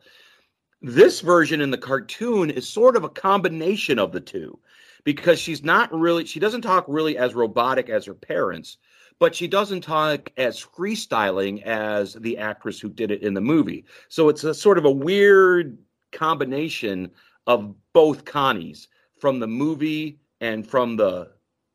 This 0.82 1.22
version 1.22 1.62
in 1.62 1.72
the 1.72 1.78
cartoon 1.78 2.50
is 2.50 2.68
sort 2.68 2.96
of 2.96 3.04
a 3.04 3.10
combination 3.10 4.00
of 4.00 4.12
the 4.12 4.20
two 4.20 4.60
because 5.04 5.39
she's 5.39 5.63
not 5.63 5.94
really, 5.94 6.26
she 6.26 6.39
doesn't 6.39 6.62
talk 6.62 6.86
really 6.88 7.18
as 7.18 7.36
robotic 7.36 7.89
as 7.89 8.06
her 8.06 8.13
parents, 8.15 8.78
but 9.20 9.36
she 9.36 9.48
doesn't 9.48 9.82
talk 9.82 10.32
as 10.38 10.64
freestyling 10.64 11.62
as 11.64 12.14
the 12.14 12.38
actress 12.38 12.80
who 12.80 12.90
did 12.90 13.12
it 13.12 13.22
in 13.22 13.34
the 13.34 13.42
movie. 13.42 13.86
So 14.08 14.30
it's 14.30 14.44
a 14.44 14.54
sort 14.54 14.78
of 14.78 14.86
a 14.86 14.92
weird 14.92 15.78
combination 16.12 17.12
of 17.46 17.76
both 17.94 18.26
Connies 18.26 18.88
from 19.20 19.40
the 19.40 19.48
movie 19.48 20.20
and 20.42 20.66
from 20.66 20.96
the 20.96 21.32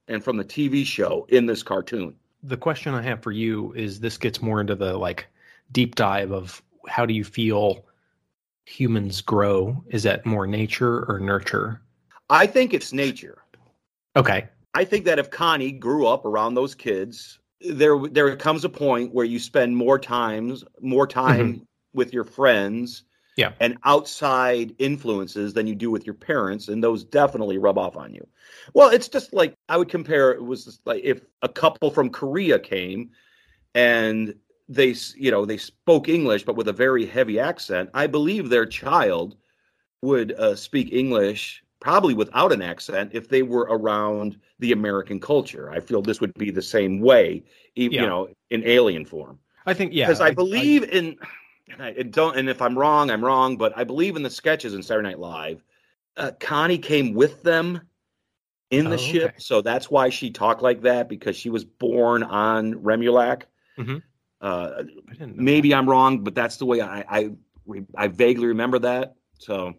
and 0.08 0.22
from 0.22 0.36
the 0.36 0.44
TV 0.44 0.84
show 0.84 1.26
in 1.30 1.46
this 1.46 1.62
cartoon. 1.62 2.14
the 2.42 2.56
question 2.56 2.92
I 2.94 3.00
have 3.02 3.22
for 3.22 3.32
you 3.32 3.72
is 3.72 4.00
this 4.00 4.18
gets 4.18 4.42
more 4.42 4.60
into 4.60 4.74
the 4.74 4.96
like 4.98 5.26
deep 5.72 5.94
dive 5.94 6.30
of 6.30 6.62
how 6.86 7.06
do 7.06 7.14
you 7.14 7.24
feel 7.24 7.86
humans 8.66 9.20
grow? 9.22 9.82
Is 9.88 10.02
that 10.02 10.26
more 10.26 10.46
nature 10.46 11.04
or 11.08 11.18
nurture? 11.18 11.80
I 12.28 12.46
think 12.46 12.74
it's 12.74 12.92
nature. 12.92 13.38
Okay. 14.16 14.48
I 14.74 14.84
think 14.84 15.04
that 15.04 15.18
if 15.18 15.30
Connie 15.30 15.72
grew 15.72 16.06
up 16.06 16.24
around 16.24 16.54
those 16.54 16.74
kids, 16.74 17.38
there 17.60 17.98
there 18.10 18.36
comes 18.36 18.64
a 18.64 18.68
point 18.68 19.14
where 19.14 19.24
you 19.24 19.38
spend 19.38 19.76
more 19.76 19.98
times 19.98 20.64
more 20.80 21.06
time 21.06 21.66
with 21.94 22.12
your 22.12 22.24
friends 22.24 23.04
Yeah. 23.36 23.52
and 23.60 23.78
outside 23.84 24.74
influences 24.78 25.54
than 25.54 25.66
you 25.66 25.74
do 25.74 25.90
with 25.90 26.04
your 26.06 26.14
parents 26.14 26.68
and 26.68 26.82
those 26.84 27.04
definitely 27.04 27.58
rub 27.58 27.78
off 27.78 27.96
on 27.96 28.12
you. 28.14 28.26
Well, 28.74 28.90
it's 28.90 29.08
just 29.08 29.32
like 29.32 29.54
I 29.68 29.76
would 29.78 29.88
compare 29.88 30.32
it 30.32 30.44
was 30.44 30.80
like 30.84 31.02
if 31.04 31.22
a 31.42 31.48
couple 31.48 31.90
from 31.90 32.10
Korea 32.10 32.58
came 32.58 33.10
and 33.74 34.34
they 34.68 34.94
you 35.16 35.30
know 35.30 35.44
they 35.46 35.56
spoke 35.58 36.08
English 36.08 36.44
but 36.44 36.56
with 36.56 36.68
a 36.68 36.72
very 36.72 37.06
heavy 37.06 37.38
accent, 37.40 37.90
I 37.94 38.06
believe 38.08 38.48
their 38.50 38.66
child 38.66 39.36
would 40.02 40.32
uh, 40.32 40.54
speak 40.54 40.92
English 40.92 41.63
probably 41.84 42.14
without 42.14 42.50
an 42.50 42.62
accent 42.62 43.10
if 43.12 43.28
they 43.28 43.42
were 43.42 43.68
around 43.70 44.38
the 44.58 44.72
American 44.72 45.20
culture. 45.20 45.70
I 45.70 45.80
feel 45.80 46.00
this 46.00 46.18
would 46.18 46.32
be 46.34 46.50
the 46.50 46.62
same 46.62 46.98
way, 47.00 47.44
e- 47.76 47.90
Yeah. 47.92 48.00
you 48.00 48.06
know, 48.06 48.28
in 48.48 48.66
alien 48.66 49.04
form. 49.04 49.38
I 49.66 49.74
think 49.74 49.92
yeah. 49.92 50.06
Because 50.06 50.22
I, 50.22 50.30
believe 50.30 50.82
in, 50.84 51.18
and 51.70 51.82
I 51.82 51.92
don't, 51.92 52.38
and 52.38 52.48
if 52.48 52.62
I'm 52.62 52.76
wrong, 52.78 53.10
I'm 53.10 53.22
wrong. 53.22 53.58
But 53.58 53.76
I 53.76 53.84
believe 53.84 54.16
in 54.16 54.22
the 54.22 54.30
sketches 54.30 54.72
in 54.72 54.82
Saturday 54.82 55.08
Night 55.08 55.18
Live. 55.18 55.62
Uh, 56.16 56.30
Connie 56.40 56.78
came 56.78 57.12
with 57.12 57.42
them 57.42 57.82
in 58.70 58.86
the 58.88 58.94
Oh, 58.94 58.96
ship, 58.96 59.24
okay. 59.30 59.34
so 59.38 59.60
that's 59.60 59.90
why 59.90 60.08
she 60.08 60.30
talked 60.30 60.62
like 60.62 60.80
that 60.82 61.08
because 61.08 61.36
she 61.36 61.50
was 61.50 61.64
born 61.64 62.22
on 62.22 62.74
Remulak. 62.74 63.42
Mhm. 63.78 64.02
Uh, 64.40 64.84
I 65.20 65.26
maybe 65.26 65.74
I'm 65.74 65.88
wrong, 65.88 66.24
but 66.24 66.34
that's 66.34 66.56
the 66.56 66.66
way 66.66 66.80
I 66.80 67.04
I, 67.08 67.30
I 67.94 68.08
vaguely 68.08 68.46
remember 68.46 68.78
that. 68.78 69.16
So 69.38 69.66
that. 69.66 69.74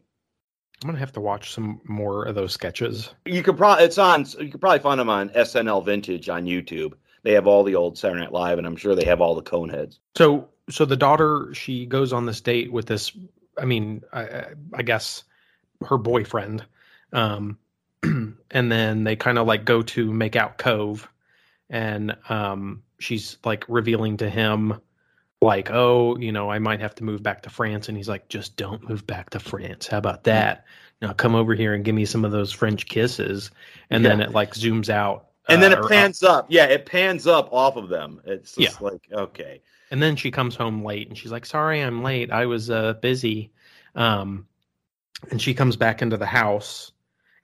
I'm 0.84 0.88
gonna 0.90 1.00
have 1.00 1.14
to 1.14 1.22
watch 1.22 1.52
some 1.54 1.80
more 1.86 2.24
of 2.26 2.36
those 2.36 2.54
sketches. 2.54 3.10
you 3.26 3.42
could 3.44 3.58
probably 3.58 3.86
it's 3.86 3.98
on 3.98 4.26
you 4.40 4.50
could 4.50 4.62
probably 4.62 4.80
find 4.80 5.00
them 5.00 5.10
on 5.10 5.30
SNL 5.30 5.84
Vintage 5.86 6.30
on 6.30 6.46
YouTube. 6.46 6.94
They 7.24 7.32
have 7.34 7.48
all 7.48 7.64
the 7.64 7.76
old 7.76 7.98
Saturday 7.98 8.22
Night 8.22 8.32
Live, 8.34 8.58
and 8.58 8.68
I'm 8.68 8.76
sure 8.76 8.94
they 8.96 9.06
have 9.06 9.22
all 9.22 9.34
the 9.36 9.42
Coneheads. 9.42 10.00
So 10.16 10.50
so 10.70 10.86
the 10.86 10.98
daughter 10.98 11.54
she 11.54 11.86
goes 11.86 12.12
on 12.14 12.26
this 12.26 12.42
date 12.42 12.72
with 12.72 12.86
this. 12.88 13.12
I 13.58 13.66
mean, 13.66 14.04
I, 14.12 14.22
I- 14.24 14.54
I 14.74 14.82
guess 14.84 15.24
her 15.88 15.98
boyfriend, 15.98 16.66
um, 17.14 17.58
and 18.04 18.72
then 18.72 19.04
they 19.06 19.16
kind 19.16 19.38
of 19.40 19.48
like 19.48 19.64
go 19.66 19.82
to 19.82 20.12
make 20.14 20.36
out 20.36 20.58
cove, 20.58 21.08
and 21.70 22.16
um, 22.30 22.84
she's 23.00 23.38
like 23.46 23.64
revealing 23.70 24.18
to 24.18 24.30
him 24.30 24.80
like, 25.42 25.70
oh, 25.72 26.18
you 26.18 26.32
know, 26.32 26.50
I 26.50 26.60
might 26.60 26.80
have 26.80 26.96
to 26.96 27.04
move 27.04 27.22
back 27.22 27.44
to 27.44 27.50
France, 27.50 27.88
and 27.88 27.98
he's 27.98 28.10
like, 28.10 28.28
just 28.30 28.56
don't 28.58 28.88
move 28.90 29.06
back 29.06 29.30
to 29.32 29.40
France. 29.40 29.88
How 29.88 29.98
about 29.98 30.24
that? 30.24 30.66
Now 31.02 31.14
come 31.14 31.36
over 31.36 31.54
here 31.54 31.74
and 31.74 31.84
give 31.84 31.94
me 31.96 32.06
some 32.06 32.24
of 32.26 32.32
those 32.32 32.52
French 32.52 32.88
kisses, 32.88 33.52
and 33.90 34.04
then 34.06 34.22
it 34.22 34.32
like 34.32 34.54
zooms 34.54 34.90
out, 34.90 35.28
And 35.50 35.62
then 35.62 35.72
uh, 35.72 35.76
it 35.76 35.80
or 35.80 35.84
up- 35.86 35.92
pans 35.92 36.24
up. 36.24 36.46
Yeah, 36.50 36.66
it 36.66 36.86
pans 36.86 37.28
up 37.28 37.50
off 37.52 37.76
of 37.76 37.90
them. 37.90 38.22
It's 38.26 38.56
just 38.56 38.82
like 38.82 39.08
okay. 39.12 39.62
and 39.92 40.02
then 40.02 40.16
she 40.16 40.32
comes 40.32 40.56
home 40.56 40.84
late 40.84 41.08
and 41.08 41.18
she's 41.18 41.32
like 41.32 41.46
sorry 41.46 41.80
i'm 41.82 42.02
late 42.02 42.32
i 42.32 42.46
was 42.46 42.70
uh, 42.72 42.94
busy 43.02 43.52
um, 43.94 44.48
and 45.32 45.42
she 45.42 45.54
comes 45.54 45.76
back 45.76 46.02
into 46.02 46.18
the 46.18 46.26
house 46.26 46.92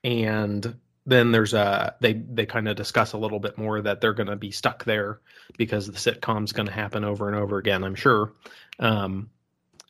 and 0.04 0.74
then 1.04 1.32
there's 1.32 1.54
a 1.54 1.94
they 2.00 2.12
they 2.12 2.46
kind 2.46 2.68
of 2.68 2.76
discuss 2.76 3.12
a 3.12 3.18
little 3.18 3.40
bit 3.40 3.58
more 3.58 3.80
that 3.80 4.00
they're 4.00 4.12
going 4.12 4.28
to 4.28 4.36
be 4.36 4.50
stuck 4.50 4.84
there 4.84 5.20
because 5.56 5.86
the 5.86 5.98
sitcom's 5.98 6.52
going 6.52 6.66
to 6.66 6.72
happen 6.72 7.04
over 7.04 7.28
and 7.28 7.36
over 7.36 7.58
again 7.58 7.84
i'm 7.84 7.94
sure 7.94 8.32
um, 8.78 9.30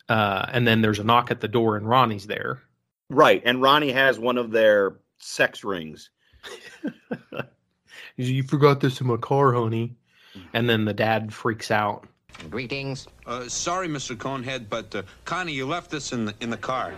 uh, 0.09 0.47
and 0.51 0.67
then 0.67 0.83
there's 0.83 0.99
a 0.99 1.05
knock 1.05 1.31
at 1.31 1.41
the 1.41 1.49
door 1.49 1.77
and 1.77 1.89
ronnie's 1.89 2.27
there 2.27 2.63
Right, 3.13 3.43
and 3.45 3.61
Ronnie 3.61 3.93
has 3.93 4.19
one 4.19 4.39
of 4.39 4.53
their 4.53 4.97
sex 5.19 5.63
rings. 5.65 6.11
You 8.17 8.43
forgot 8.43 8.81
this 8.81 9.01
in 9.01 9.07
my 9.07 9.17
car 9.17 9.55
honey 9.55 9.97
and 10.53 10.69
then 10.69 10.85
the 10.85 10.93
dad 10.93 11.33
freaks 11.33 11.71
out 11.71 12.07
Greetings. 12.51 13.07
Uh, 13.27 13.49
sorry, 13.49 13.89
Mr. 13.89 14.17
Conehead, 14.17 14.69
but 14.69 14.95
uh, 14.95 15.03
Connie, 15.25 15.53
you 15.53 15.67
left 15.67 15.91
this 15.91 16.13
in 16.13 16.25
the 16.25 16.35
in 16.41 16.51
the 16.51 16.57
car. 16.57 16.93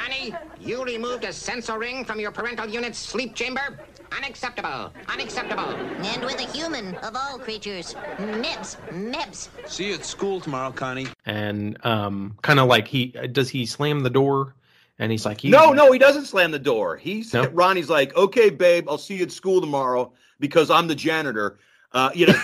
Connie, 0.00 0.34
you 0.60 0.82
removed 0.84 1.24
a 1.24 1.32
sensor 1.32 1.78
ring 1.78 2.04
from 2.04 2.18
your 2.20 2.30
parental 2.30 2.66
unit's 2.66 2.98
sleep 2.98 3.34
chamber? 3.34 3.78
Unacceptable. 4.16 4.92
Unacceptable. 5.08 5.74
And 6.06 6.22
with 6.24 6.38
a 6.40 6.50
human 6.56 6.94
of 6.96 7.14
all 7.14 7.38
creatures. 7.38 7.94
Mibs. 8.18 8.76
Mibs. 8.88 9.48
See 9.68 9.88
you 9.88 9.94
at 9.94 10.04
school 10.04 10.40
tomorrow, 10.40 10.72
Connie. 10.72 11.08
and 11.26 11.76
um, 11.84 12.36
kind 12.42 12.58
of 12.58 12.66
like 12.66 12.88
he 12.88 13.08
does 13.32 13.50
he 13.50 13.66
slam 13.66 14.00
the 14.00 14.10
door 14.10 14.54
and 14.98 15.12
he's 15.12 15.26
like 15.26 15.44
No, 15.44 15.72
no, 15.72 15.92
he 15.92 15.98
doesn't 15.98 16.24
slam 16.26 16.50
the 16.50 16.58
door. 16.58 16.96
He's 16.96 17.32
No? 17.34 17.46
Ronnie's 17.48 17.90
like, 17.90 18.16
okay, 18.16 18.48
babe, 18.50 18.88
I'll 18.88 18.98
see 18.98 19.16
you 19.16 19.24
at 19.24 19.32
school 19.32 19.60
tomorrow 19.60 20.12
because 20.38 20.70
I'm 20.70 20.88
the 20.88 20.94
janitor. 20.94 21.58
Uh, 21.92 22.10
you 22.14 22.26
know, 22.26 22.42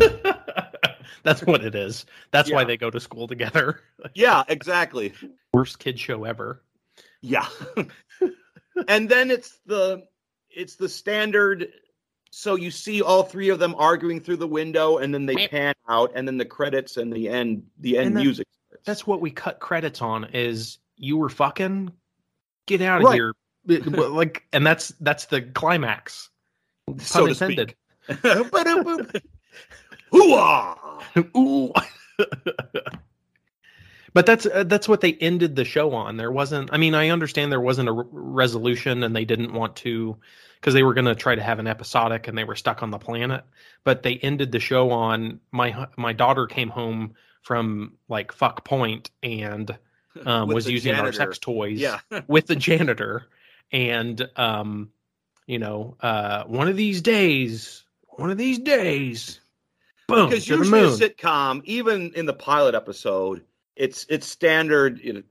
That's 1.24 1.42
what 1.44 1.64
it 1.64 1.74
is. 1.74 2.04
That's 2.32 2.50
why 2.50 2.64
they 2.64 2.76
go 2.76 2.90
to 2.90 2.98
school 3.00 3.28
together. 3.28 3.80
yeah, 4.14 4.42
exactly. 4.48 5.12
Worst 5.54 5.78
kid 5.78 5.98
show 5.98 6.24
ever. 6.24 6.60
Yeah. 7.22 7.46
and 8.88 9.08
then 9.08 9.30
it's 9.30 9.58
the 9.66 10.06
it's 10.50 10.76
the 10.76 10.88
standard 10.88 11.68
so 12.30 12.54
you 12.54 12.70
see 12.70 13.02
all 13.02 13.22
three 13.22 13.50
of 13.50 13.58
them 13.58 13.74
arguing 13.76 14.20
through 14.20 14.38
the 14.38 14.46
window 14.46 14.96
and 14.96 15.12
then 15.12 15.26
they 15.26 15.48
pan 15.48 15.74
out 15.88 16.12
and 16.14 16.26
then 16.26 16.38
the 16.38 16.46
credits 16.46 16.96
and 16.96 17.12
the 17.12 17.28
end 17.28 17.64
the 17.78 17.98
end 17.98 18.14
music. 18.14 18.46
That's 18.84 19.06
what 19.06 19.20
we 19.20 19.30
cut 19.30 19.60
credits 19.60 20.00
on. 20.00 20.24
Is 20.32 20.78
you 20.96 21.18
were 21.18 21.28
fucking 21.28 21.92
get 22.66 22.80
out 22.80 23.02
of 23.02 23.06
Right. 23.06 23.14
here, 23.14 23.34
like, 23.66 24.46
and 24.52 24.66
that's 24.66 24.88
that's 25.00 25.26
the 25.26 25.42
climax. 25.42 26.30
so 26.98 27.26
Pun 27.26 27.34
to 27.34 27.44
intended. 27.44 27.74
Hoo-ah! 30.10 31.04
Ooh. 31.36 31.72
But 34.14 34.26
that's 34.26 34.46
uh, 34.46 34.64
that's 34.64 34.88
what 34.88 35.00
they 35.00 35.14
ended 35.14 35.56
the 35.56 35.64
show 35.64 35.92
on. 35.94 36.16
There 36.16 36.30
wasn't. 36.30 36.70
I 36.72 36.76
mean, 36.76 36.94
I 36.94 37.08
understand 37.08 37.50
there 37.50 37.60
wasn't 37.60 37.88
a 37.88 37.94
r- 37.94 38.06
resolution, 38.10 39.02
and 39.02 39.16
they 39.16 39.24
didn't 39.24 39.52
want 39.54 39.76
to 39.76 40.16
because 40.60 40.74
they 40.74 40.82
were 40.82 40.94
going 40.94 41.06
to 41.06 41.14
try 41.14 41.34
to 41.34 41.42
have 41.42 41.58
an 41.58 41.66
episodic, 41.66 42.28
and 42.28 42.36
they 42.36 42.44
were 42.44 42.54
stuck 42.56 42.82
on 42.82 42.90
the 42.90 42.98
planet. 42.98 43.44
But 43.84 44.02
they 44.02 44.16
ended 44.16 44.52
the 44.52 44.60
show 44.60 44.90
on 44.90 45.40
my 45.50 45.86
my 45.96 46.12
daughter 46.12 46.46
came 46.46 46.68
home 46.68 47.14
from 47.42 47.94
like 48.08 48.32
fuck 48.32 48.64
point 48.64 49.10
and 49.22 49.76
um, 50.26 50.48
was 50.48 50.68
using 50.68 50.94
our 50.94 51.12
sex 51.12 51.38
toys 51.38 51.80
Yeah. 51.80 51.98
with 52.26 52.46
the 52.46 52.56
janitor, 52.56 53.26
and 53.72 54.28
um, 54.36 54.90
you 55.46 55.58
know, 55.58 55.96
uh, 56.00 56.44
one 56.44 56.68
of 56.68 56.76
these 56.76 57.00
days, 57.00 57.84
one 58.10 58.30
of 58.30 58.36
these 58.36 58.58
days, 58.58 59.40
boom, 60.06 60.28
because 60.28 60.46
usually 60.46 60.80
a 60.80 60.88
sitcom, 60.88 61.62
even 61.64 62.12
in 62.14 62.26
the 62.26 62.34
pilot 62.34 62.74
episode, 62.74 63.42
it's 63.76 64.06
it's 64.08 64.26
standard. 64.26 65.00
You 65.00 65.12
know, 65.14 65.22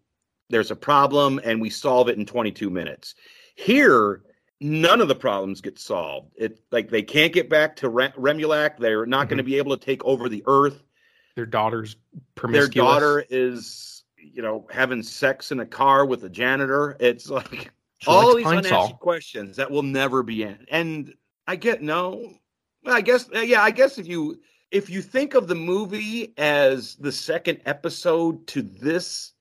there's 0.49 0.71
a 0.71 0.75
problem 0.75 1.39
and 1.43 1.62
we 1.62 1.69
solve 1.69 2.10
it 2.10 2.17
in 2.17 2.25
22 2.25 2.69
minutes. 2.69 3.15
Here, 3.56 4.21
none 4.60 5.01
of 5.01 5.08
the 5.08 5.15
problems 5.15 5.62
get 5.62 5.80
solved. 5.80 6.34
It 6.38 6.60
like 6.71 6.89
they 6.89 7.01
can't 7.01 7.34
get 7.34 7.49
back 7.49 7.77
to 7.77 7.89
Re- 7.89 8.13
Remulak. 8.17 8.77
They're 8.77 9.06
not 9.06 9.27
going 9.30 9.38
to 9.38 9.43
mm-hmm. 9.43 9.51
be 9.51 9.58
able 9.58 9.77
to 9.77 9.86
take 9.86 10.04
over 10.06 10.30
the 10.30 10.43
Earth. 10.45 10.84
Their 11.36 11.45
daughter's 11.45 11.95
Their 12.49 12.67
daughter 12.67 13.25
is, 13.30 14.04
you 14.17 14.41
know, 14.41 14.67
having 14.69 15.01
sex 15.01 15.51
in 15.51 15.60
a 15.60 15.65
car 15.65 16.06
with 16.06 16.23
a 16.23 16.30
janitor. 16.30 16.97
It's 16.99 17.30
like 17.30 17.71
She 17.99 18.10
all 18.10 18.36
these 18.36 18.45
unanswered 18.45 18.99
questions 18.99 19.58
that 19.58 19.71
will 19.71 19.84
never 19.84 20.23
be 20.23 20.43
in. 20.43 20.65
And 20.69 21.13
I 21.47 21.56
get 21.56 21.82
no. 21.82 22.34
I 22.86 23.01
guess 23.01 23.30
yeah. 23.32 23.62
I 23.62 23.71
guess 23.71 23.97
if 23.97 24.08
you 24.08 24.41
if 24.71 24.89
you 24.89 25.01
think 25.01 25.34
of 25.34 25.47
the 25.47 25.55
movie 25.55 26.34
as 26.38 26.95
the 26.95 27.12
second 27.12 27.60
episode 27.65 28.47
to 28.47 28.62
this, 28.62 29.34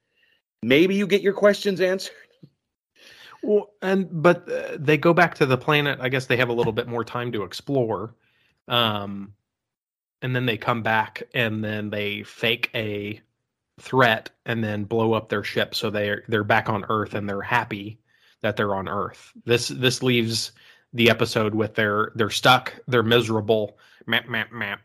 maybe 0.62 0.96
you 0.96 1.06
get 1.06 1.22
your 1.22 1.32
questions 1.32 1.80
answered. 1.80 2.14
Well, 3.42 3.70
and 3.80 4.22
but 4.22 4.50
uh, 4.50 4.76
they 4.78 4.98
go 4.98 5.14
back 5.14 5.36
to 5.36 5.46
the 5.46 5.56
planet. 5.56 5.98
I 6.02 6.10
guess 6.10 6.26
they 6.26 6.36
have 6.36 6.50
a 6.50 6.52
little 6.52 6.72
bit 6.72 6.88
more 6.88 7.04
time 7.04 7.32
to 7.32 7.44
explore, 7.44 8.14
um, 8.68 9.32
and 10.20 10.36
then 10.36 10.44
they 10.44 10.58
come 10.58 10.82
back 10.82 11.22
and 11.32 11.64
then 11.64 11.88
they 11.88 12.22
fake 12.22 12.70
a 12.74 13.20
threat 13.80 14.28
and 14.44 14.62
then 14.62 14.84
blow 14.84 15.14
up 15.14 15.30
their 15.30 15.44
ship. 15.44 15.74
So 15.74 15.88
they're 15.88 16.24
they're 16.28 16.44
back 16.44 16.68
on 16.68 16.84
Earth 16.90 17.14
and 17.14 17.26
they're 17.26 17.40
happy 17.40 17.98
that 18.42 18.56
they're 18.56 18.74
on 18.74 18.88
Earth. 18.88 19.32
This 19.46 19.68
this 19.68 20.02
leaves 20.02 20.52
the 20.92 21.08
episode 21.08 21.54
with 21.54 21.74
they're 21.74 22.12
they're 22.16 22.28
stuck, 22.28 22.74
they're 22.88 23.02
miserable. 23.02 23.78
Map 24.06 24.28
map 24.28 24.52
map. 24.52 24.80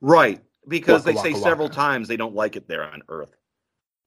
Right, 0.00 0.42
because 0.68 1.04
Waka 1.04 1.12
they 1.12 1.16
say 1.16 1.34
waka 1.34 1.38
several 1.42 1.68
waka. 1.68 1.76
times 1.76 2.08
they 2.08 2.16
don't 2.16 2.34
like 2.34 2.56
it 2.56 2.68
there 2.68 2.84
on 2.84 3.02
Earth. 3.08 3.36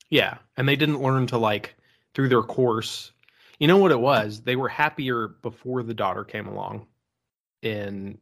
Yeah, 0.09 0.37
and 0.57 0.67
they 0.67 0.75
didn't 0.75 1.01
learn 1.01 1.27
to 1.27 1.37
like 1.37 1.75
through 2.13 2.29
their 2.29 2.43
course. 2.43 3.11
You 3.59 3.67
know 3.67 3.77
what 3.77 3.91
it 3.91 3.99
was? 3.99 4.41
They 4.41 4.55
were 4.55 4.69
happier 4.69 5.27
before 5.27 5.83
the 5.83 5.93
daughter 5.93 6.23
came 6.23 6.47
along, 6.47 6.87
in 7.61 8.17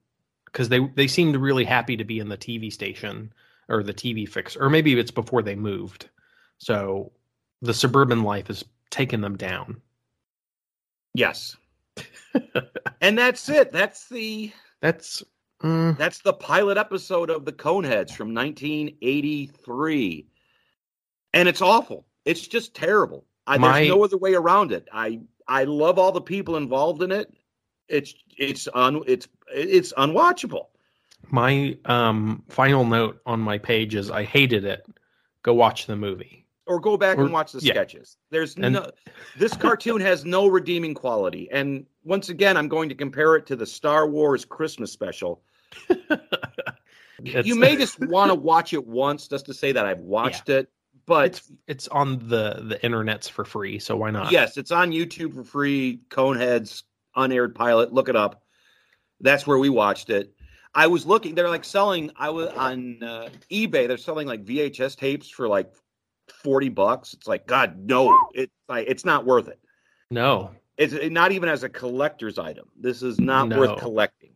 because 0.45 0.69
they 0.69 0.79
they 0.95 1.07
seemed 1.07 1.35
really 1.35 1.65
happy 1.65 1.97
to 1.97 2.03
be 2.03 2.19
in 2.19 2.29
the 2.29 2.37
TV 2.37 2.71
station 2.71 3.33
or 3.69 3.83
the 3.83 3.93
TV 3.93 4.27
fix, 4.27 4.55
or 4.55 4.69
maybe 4.69 4.97
it's 4.99 5.11
before 5.11 5.41
they 5.41 5.55
moved. 5.55 6.09
So 6.57 7.11
the 7.61 7.73
suburban 7.73 8.23
life 8.23 8.47
has 8.47 8.63
taken 8.89 9.21
them 9.21 9.37
down. 9.37 9.81
Yes, 11.13 11.57
and 13.01 13.17
that's 13.17 13.49
it. 13.49 13.71
That's 13.71 14.07
the 14.09 14.51
That's 14.81 15.23
mm, 15.61 15.97
That's 15.97 16.19
the 16.19 16.33
pilot 16.33 16.77
episode 16.77 17.29
of 17.29 17.45
the 17.45 17.51
Coneheads 17.53 18.11
from 18.15 18.33
1983. 18.33 20.25
And 21.33 21.47
it's 21.47 21.61
awful. 21.61 22.05
It's 22.25 22.45
just 22.47 22.75
terrible. 22.75 23.25
I, 23.47 23.57
My- 23.57 23.79
there's 23.79 23.89
no 23.89 24.03
other 24.03 24.17
way 24.17 24.33
around 24.33 24.71
it. 24.71 24.87
I 24.91 25.21
I 25.47 25.63
love 25.65 25.97
all 25.97 26.11
the 26.11 26.21
people 26.21 26.55
involved 26.57 27.01
in 27.01 27.11
it. 27.11 27.33
It's 27.87 28.13
it's 28.37 28.67
un 28.73 29.01
it's 29.07 29.27
it's 29.53 29.91
unwatchable. 29.93 30.67
my 31.29 31.77
um 31.85 32.43
final 32.49 32.85
note 32.85 33.19
on 33.25 33.39
my 33.39 33.57
page 33.57 33.95
is 33.95 34.09
I 34.11 34.23
hated 34.23 34.63
it. 34.65 34.85
Go 35.43 35.53
watch 35.53 35.87
the 35.87 35.95
movie. 35.95 36.40
Or 36.67 36.79
go 36.79 36.95
back 36.95 37.17
Or- 37.17 37.23
and 37.23 37.33
watch 37.33 37.51
the 37.53 37.59
yeah. 37.59 37.73
sketches. 37.73 38.17
There's 38.29 38.55
And- 38.55 38.73
no 38.73 38.91
this 39.37 39.55
cartoon 39.57 39.99
has 40.01 40.25
no 40.25 40.47
redeeming 40.47 40.93
quality. 40.93 41.49
And 41.51 41.85
once 42.03 42.29
again, 42.29 42.55
I'm 42.55 42.67
going 42.67 42.87
to 42.89 42.95
compare 42.95 43.35
it 43.35 43.45
to 43.47 43.55
the 43.55 43.65
Star 43.65 44.07
Wars 44.07 44.45
Christmas 44.45 44.91
special. 44.91 45.41
You 47.23 47.55
may 47.55 47.75
just 47.77 47.99
want 47.99 48.29
to 48.29 48.35
watch 48.35 48.73
it 48.73 48.85
once 48.85 49.27
just 49.27 49.45
to 49.47 49.53
say 49.53 49.71
that 49.71 49.85
I've 49.85 49.99
watched 49.99 50.49
it, 50.49 50.69
but 51.05 51.25
it's 51.27 51.51
it's 51.67 51.87
on 51.89 52.19
the 52.27 52.63
the 52.67 52.79
internets 52.83 53.29
for 53.29 53.45
free, 53.45 53.79
so 53.79 53.95
why 53.97 54.11
not? 54.11 54.31
Yes, 54.31 54.57
it's 54.57 54.71
on 54.71 54.91
YouTube 54.91 55.33
for 55.33 55.43
free. 55.43 55.99
Coneheads 56.09 56.83
unaired 57.15 57.53
pilot. 57.55 57.93
Look 57.93 58.09
it 58.09 58.15
up. 58.15 58.43
That's 59.19 59.45
where 59.45 59.57
we 59.59 59.69
watched 59.69 60.09
it. 60.09 60.33
I 60.73 60.87
was 60.87 61.05
looking. 61.05 61.35
They're 61.35 61.49
like 61.49 61.65
selling. 61.65 62.11
I 62.15 62.29
was 62.29 62.49
on 62.49 63.03
uh, 63.03 63.29
eBay. 63.51 63.87
They're 63.87 63.97
selling 63.97 64.25
like 64.27 64.45
VHS 64.45 64.95
tapes 64.95 65.29
for 65.29 65.47
like 65.47 65.71
forty 66.31 66.69
bucks. 66.69 67.13
It's 67.13 67.27
like 67.27 67.45
God, 67.47 67.77
no. 67.77 68.17
It's 68.33 68.53
like 68.67 68.87
it's 68.87 69.05
not 69.05 69.25
worth 69.25 69.47
it. 69.47 69.59
No. 70.09 70.51
It's 70.77 70.93
it- 70.93 71.11
not 71.11 71.31
even 71.31 71.49
as 71.49 71.63
a 71.63 71.69
collector's 71.69 72.39
item. 72.39 72.67
This 72.79 73.03
is 73.03 73.19
not 73.19 73.49
No. 73.49 73.59
worth 73.59 73.79
collecting. 73.79 74.31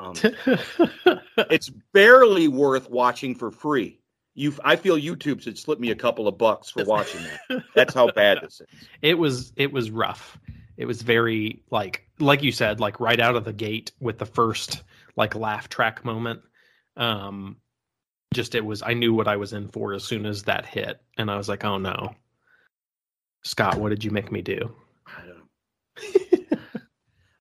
Um, 0.00 0.14
it's 1.50 1.68
barely 1.92 2.48
worth 2.48 2.90
watching 2.90 3.34
for 3.34 3.50
free. 3.50 4.00
You, 4.34 4.54
I 4.64 4.76
feel 4.76 4.96
YouTube 4.96 5.42
should 5.42 5.58
slip 5.58 5.78
me 5.78 5.90
a 5.90 5.94
couple 5.94 6.26
of 6.26 6.38
bucks 6.38 6.70
for 6.70 6.84
watching 6.84 7.20
that. 7.48 7.62
That's 7.74 7.92
how 7.94 8.10
bad 8.10 8.38
this 8.42 8.60
is. 8.62 8.66
it 9.02 9.18
was 9.18 9.52
it 9.56 9.70
was 9.72 9.90
rough. 9.90 10.38
It 10.76 10.86
was 10.86 11.02
very 11.02 11.62
like 11.70 12.08
like 12.18 12.42
you 12.42 12.50
said, 12.50 12.80
like 12.80 12.98
right 12.98 13.20
out 13.20 13.36
of 13.36 13.44
the 13.44 13.52
gate 13.52 13.92
with 14.00 14.18
the 14.18 14.26
first 14.26 14.82
like 15.16 15.34
laugh 15.34 15.68
track 15.68 16.04
moment. 16.04 16.40
Um 16.96 17.56
just 18.32 18.54
it 18.54 18.64
was 18.64 18.82
I 18.82 18.94
knew 18.94 19.12
what 19.14 19.28
I 19.28 19.36
was 19.36 19.52
in 19.52 19.68
for 19.68 19.92
as 19.94 20.04
soon 20.04 20.26
as 20.26 20.42
that 20.44 20.66
hit. 20.66 21.00
And 21.18 21.30
I 21.30 21.36
was 21.36 21.48
like, 21.48 21.64
oh 21.64 21.78
no. 21.78 22.14
Scott, 23.44 23.78
what 23.78 23.88
did 23.90 24.04
you 24.04 24.10
make 24.10 24.30
me 24.30 24.40
do? 24.42 24.74
I 25.06 25.22
don't. 25.26 26.58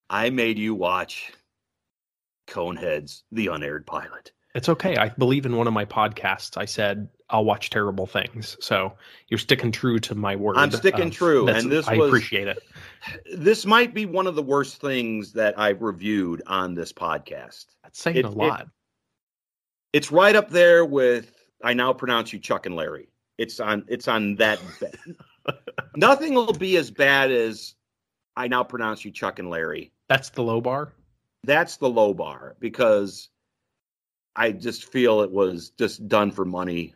I 0.09 0.29
made 0.29 0.57
you 0.59 0.75
watch 0.75 1.31
Coneheads, 2.47 3.21
the 3.31 3.47
unaired 3.47 3.85
pilot. 3.85 4.31
It's 4.53 4.67
okay. 4.67 4.97
I 4.97 5.09
believe 5.09 5.45
in 5.45 5.55
one 5.55 5.67
of 5.67 5.73
my 5.73 5.85
podcasts 5.85 6.57
I 6.57 6.65
said 6.65 7.07
I'll 7.29 7.45
watch 7.45 7.69
terrible 7.69 8.05
things. 8.05 8.57
So 8.59 8.91
you're 9.29 9.37
sticking 9.37 9.71
true 9.71 9.99
to 9.99 10.15
my 10.15 10.35
word. 10.35 10.57
I'm 10.57 10.71
sticking 10.71 11.07
of- 11.07 11.13
true, 11.13 11.47
and 11.47 11.71
this 11.71 11.87
I 11.87 11.95
was- 11.95 12.09
appreciate 12.09 12.47
it. 12.49 12.59
This 13.37 13.65
might 13.65 13.93
be 13.93 14.05
one 14.05 14.27
of 14.27 14.35
the 14.35 14.43
worst 14.43 14.81
things 14.81 15.31
that 15.33 15.57
I've 15.57 15.81
reviewed 15.81 16.41
on 16.47 16.73
this 16.73 16.91
podcast. 16.91 17.67
That's 17.83 18.01
saying 18.01 18.17
it- 18.17 18.25
a 18.25 18.27
it- 18.27 18.35
lot. 18.35 18.67
It's 19.93 20.11
right 20.11 20.35
up 20.35 20.49
there 20.49 20.85
with 20.85 21.33
I 21.63 21.73
now 21.73 21.93
pronounce 21.93 22.31
you 22.33 22.39
Chuck 22.39 22.65
and 22.65 22.75
Larry. 22.75 23.09
It's 23.37 23.59
on 23.59 23.83
it's 23.87 24.07
on 24.07 24.35
that 24.35 24.59
ba- 24.79 25.55
Nothing 25.95 26.33
will 26.33 26.53
be 26.53 26.77
as 26.77 26.91
bad 26.91 27.31
as 27.31 27.75
I 28.37 28.47
now 28.47 28.63
pronounce 28.63 29.03
you 29.03 29.11
Chuck 29.11 29.39
and 29.39 29.49
Larry. 29.49 29.91
That's 30.07 30.29
the 30.29 30.43
low 30.43 30.61
bar. 30.61 30.93
That's 31.43 31.77
the 31.77 31.89
low 31.89 32.13
bar 32.13 32.55
because 32.59 33.29
I 34.35 34.51
just 34.51 34.85
feel 34.85 35.21
it 35.21 35.31
was 35.31 35.71
just 35.71 36.07
done 36.07 36.31
for 36.31 36.45
money 36.45 36.93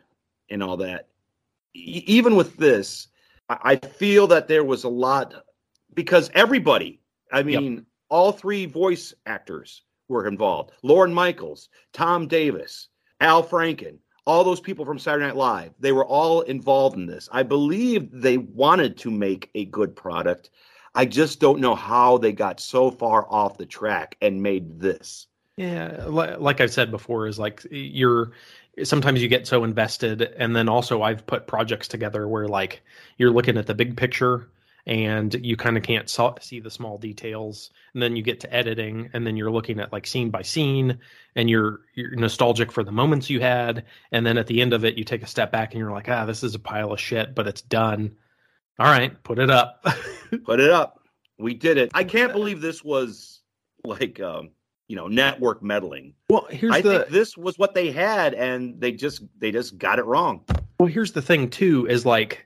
and 0.48 0.62
all 0.62 0.76
that. 0.78 1.08
E- 1.74 2.04
even 2.06 2.36
with 2.36 2.56
this, 2.56 3.08
I 3.48 3.58
I 3.64 3.76
feel 3.76 4.26
that 4.28 4.48
there 4.48 4.64
was 4.64 4.84
a 4.84 4.88
lot 4.88 5.34
because 5.94 6.30
everybody, 6.34 7.00
I 7.32 7.42
mean, 7.42 7.84
all 8.08 8.32
three 8.32 8.66
voice 8.66 9.12
actors 9.26 9.82
were 10.08 10.28
involved. 10.28 10.70
Lorne 10.82 11.12
Michaels, 11.12 11.68
Tom 11.92 12.28
Davis, 12.28 12.88
Al 13.20 13.42
Franken, 13.42 13.98
all 14.26 14.44
those 14.44 14.60
people 14.60 14.84
from 14.84 14.98
Saturday 14.98 15.26
Night 15.26 15.36
Live, 15.36 15.72
they 15.78 15.92
were 15.92 16.04
all 16.04 16.42
involved 16.42 16.96
in 16.96 17.06
this. 17.06 17.28
I 17.32 17.42
believe 17.42 18.08
they 18.12 18.38
wanted 18.38 18.96
to 18.98 19.10
make 19.10 19.50
a 19.54 19.64
good 19.66 19.94
product. 19.94 20.50
I 20.94 21.04
just 21.04 21.40
don't 21.40 21.60
know 21.60 21.74
how 21.74 22.18
they 22.18 22.32
got 22.32 22.58
so 22.58 22.90
far 22.90 23.26
off 23.30 23.58
the 23.58 23.66
track 23.66 24.16
and 24.20 24.42
made 24.42 24.80
this. 24.80 25.26
Yeah, 25.56 26.04
like 26.06 26.60
I've 26.60 26.72
said 26.72 26.90
before, 26.90 27.26
is 27.26 27.38
like 27.38 27.66
you're 27.70 28.32
sometimes 28.82 29.22
you 29.22 29.28
get 29.28 29.46
so 29.46 29.64
invested, 29.64 30.22
and 30.36 30.54
then 30.54 30.68
also 30.68 31.00
I've 31.00 31.26
put 31.26 31.46
projects 31.46 31.88
together 31.88 32.28
where 32.28 32.46
like 32.46 32.82
you're 33.16 33.30
looking 33.30 33.56
at 33.56 33.66
the 33.66 33.74
big 33.74 33.96
picture 33.96 34.50
and 34.86 35.34
you 35.44 35.56
kind 35.56 35.76
of 35.76 35.82
can't 35.82 36.08
saw, 36.08 36.34
see 36.40 36.60
the 36.60 36.70
small 36.70 36.96
details, 36.96 37.70
and 37.92 38.02
then 38.02 38.14
you 38.14 38.22
get 38.22 38.40
to 38.40 38.54
editing, 38.54 39.10
and 39.12 39.26
then 39.26 39.36
you're 39.36 39.50
looking 39.50 39.80
at 39.80 39.92
like 39.92 40.06
scene 40.06 40.30
by 40.30 40.42
scene, 40.42 40.98
and 41.34 41.50
you're 41.50 41.80
you're 41.94 42.14
nostalgic 42.14 42.70
for 42.70 42.84
the 42.84 42.92
moments 42.92 43.28
you 43.28 43.40
had, 43.40 43.84
and 44.12 44.24
then 44.24 44.38
at 44.38 44.46
the 44.46 44.60
end 44.60 44.72
of 44.72 44.84
it, 44.84 44.96
you 44.96 45.04
take 45.04 45.22
a 45.22 45.26
step 45.26 45.50
back 45.50 45.72
and 45.72 45.80
you're 45.80 45.90
like, 45.90 46.08
ah, 46.08 46.24
this 46.24 46.44
is 46.44 46.54
a 46.54 46.60
pile 46.60 46.92
of 46.92 47.00
shit, 47.00 47.34
but 47.34 47.48
it's 47.48 47.62
done. 47.62 48.14
All 48.78 48.86
right, 48.86 49.22
put 49.24 49.38
it 49.38 49.50
up. 49.50 49.84
Put 50.44 50.58
it 50.58 50.70
up. 50.70 51.00
We 51.38 51.54
did 51.54 51.78
it. 51.78 51.92
I 51.94 52.02
can't 52.02 52.32
believe 52.32 52.60
this 52.60 52.82
was 52.82 53.40
like 53.84 54.20
um 54.20 54.50
you 54.88 54.96
know 54.96 55.08
network 55.08 55.62
meddling. 55.62 56.14
Well, 56.28 56.46
here's 56.50 56.72
I 56.72 56.80
the 56.80 56.98
think 56.98 57.08
this 57.08 57.36
was 57.36 57.58
what 57.58 57.74
they 57.74 57.90
had, 57.90 58.34
and 58.34 58.80
they 58.80 58.92
just 58.92 59.22
they 59.38 59.50
just 59.50 59.78
got 59.78 59.98
it 59.98 60.04
wrong. 60.04 60.44
Well, 60.78 60.88
here's 60.88 61.12
the 61.12 61.22
thing 61.22 61.48
too 61.48 61.86
is 61.88 62.04
like 62.04 62.45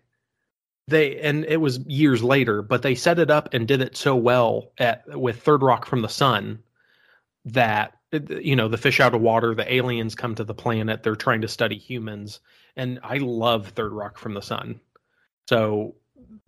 they 0.91 1.18
and 1.20 1.45
it 1.47 1.59
was 1.59 1.78
years 1.86 2.22
later, 2.22 2.62
but 2.62 2.82
they 2.82 2.95
set 2.95 3.18
it 3.18 3.30
up 3.30 3.53
and 3.53 3.66
did 3.66 3.80
it 3.80 3.97
so 3.97 4.14
well 4.16 4.72
at 4.78 5.05
with 5.18 5.43
Third 5.43 5.62
Rock 5.62 5.86
from 5.86 6.03
the 6.03 6.09
Sun 6.09 6.62
that 7.47 7.97
you 8.12 8.57
know 8.57 8.68
the 8.68 8.78
fish 8.78 9.01
out 9.01 9.14
of 9.14 9.20
water, 9.20 9.55
the 9.55 9.72
aliens 9.72 10.14
come 10.14 10.34
to 10.34 10.45
the 10.45 10.55
planet, 10.55 11.03
they're 11.03 11.16
trying 11.16 11.41
to 11.41 11.49
study 11.49 11.78
humans, 11.78 12.41
and 12.76 13.01
I 13.03 13.18
love 13.18 13.68
Third 13.68 13.93
Rock 13.93 14.18
from 14.18 14.34
the 14.34 14.43
Sun. 14.43 14.80
So 15.49 15.95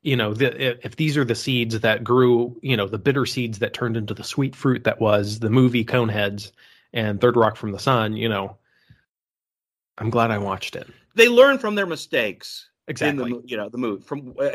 you 0.03 0.17
know 0.17 0.35
the, 0.35 0.85
if 0.85 0.97
these 0.97 1.17
are 1.17 1.25
the 1.25 1.35
seeds 1.35 1.81
that 1.81 2.05
grew 2.05 2.59
you 2.63 2.77
know 2.77 2.87
the 2.87 2.99
bitter 2.99 3.27
seeds 3.27 3.61
that 3.61 3.75
turned 3.75 3.97
into 3.97 4.15
the 4.15 4.25
sweet 4.25 4.55
fruit 4.55 4.85
that 4.85 5.01
was 5.01 5.39
the 5.39 5.51
movie 5.51 5.85
coneheads 5.85 6.53
and 6.93 7.21
third 7.21 7.37
rock 7.37 7.57
from 7.57 7.73
the 7.73 7.79
sun 7.79 8.17
you 8.17 8.29
know 8.29 8.57
i'm 9.99 10.11
glad 10.11 10.31
i 10.31 10.39
watched 10.39 10.77
it 10.77 10.89
They 11.15 11.29
learn 11.29 11.59
from 11.59 11.75
their 11.75 11.87
mistakes. 11.87 12.69
Exactly 12.93 13.31
In 13.33 13.37
the, 13.39 13.49
you 13.49 13.57
know 13.57 13.69
the 13.69 13.79
movie 13.79 14.03
from 14.03 14.35
uh, 14.39 14.51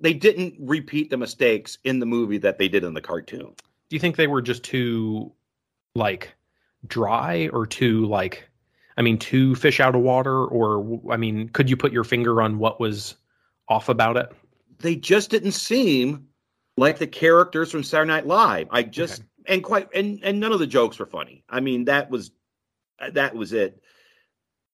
they 0.00 0.14
didn't 0.14 0.54
repeat 0.58 1.10
the 1.10 1.16
mistakes 1.16 1.78
in 1.84 1.98
the 1.98 2.06
movie 2.06 2.38
that 2.38 2.56
they 2.58 2.68
did 2.68 2.82
in 2.84 2.94
the 2.94 3.00
cartoon. 3.00 3.52
do 3.88 3.96
you 3.96 4.00
think 4.00 4.16
they 4.16 4.26
were 4.26 4.42
just 4.42 4.62
too 4.64 5.30
like 5.94 6.32
dry 6.86 7.48
or 7.52 7.66
too 7.66 8.06
like 8.06 8.48
i 8.96 9.02
mean 9.02 9.18
too 9.18 9.54
fish 9.54 9.80
out 9.80 9.94
of 9.94 10.00
water 10.02 10.44
or 10.46 11.00
i 11.12 11.16
mean 11.16 11.48
could 11.50 11.68
you 11.68 11.76
put 11.76 11.92
your 11.92 12.04
finger 12.04 12.40
on 12.40 12.58
what 12.58 12.80
was 12.80 13.16
off 13.68 13.88
about 13.88 14.16
it 14.16 14.32
They 14.78 14.96
just 14.96 15.30
didn't 15.30 15.52
seem 15.52 16.26
like 16.76 16.98
the 16.98 17.06
characters 17.06 17.70
from 17.70 17.82
Saturday 17.82 18.08
Night 18.08 18.26
Live. 18.26 18.68
I 18.70 18.82
just 18.82 19.22
and 19.46 19.62
quite 19.62 19.88
and 19.94 20.18
and 20.22 20.40
none 20.40 20.52
of 20.52 20.58
the 20.58 20.66
jokes 20.66 20.98
were 20.98 21.06
funny. 21.06 21.44
I 21.48 21.60
mean 21.60 21.84
that 21.84 22.10
was 22.10 22.30
that 23.12 23.34
was 23.34 23.52
it. 23.52 23.82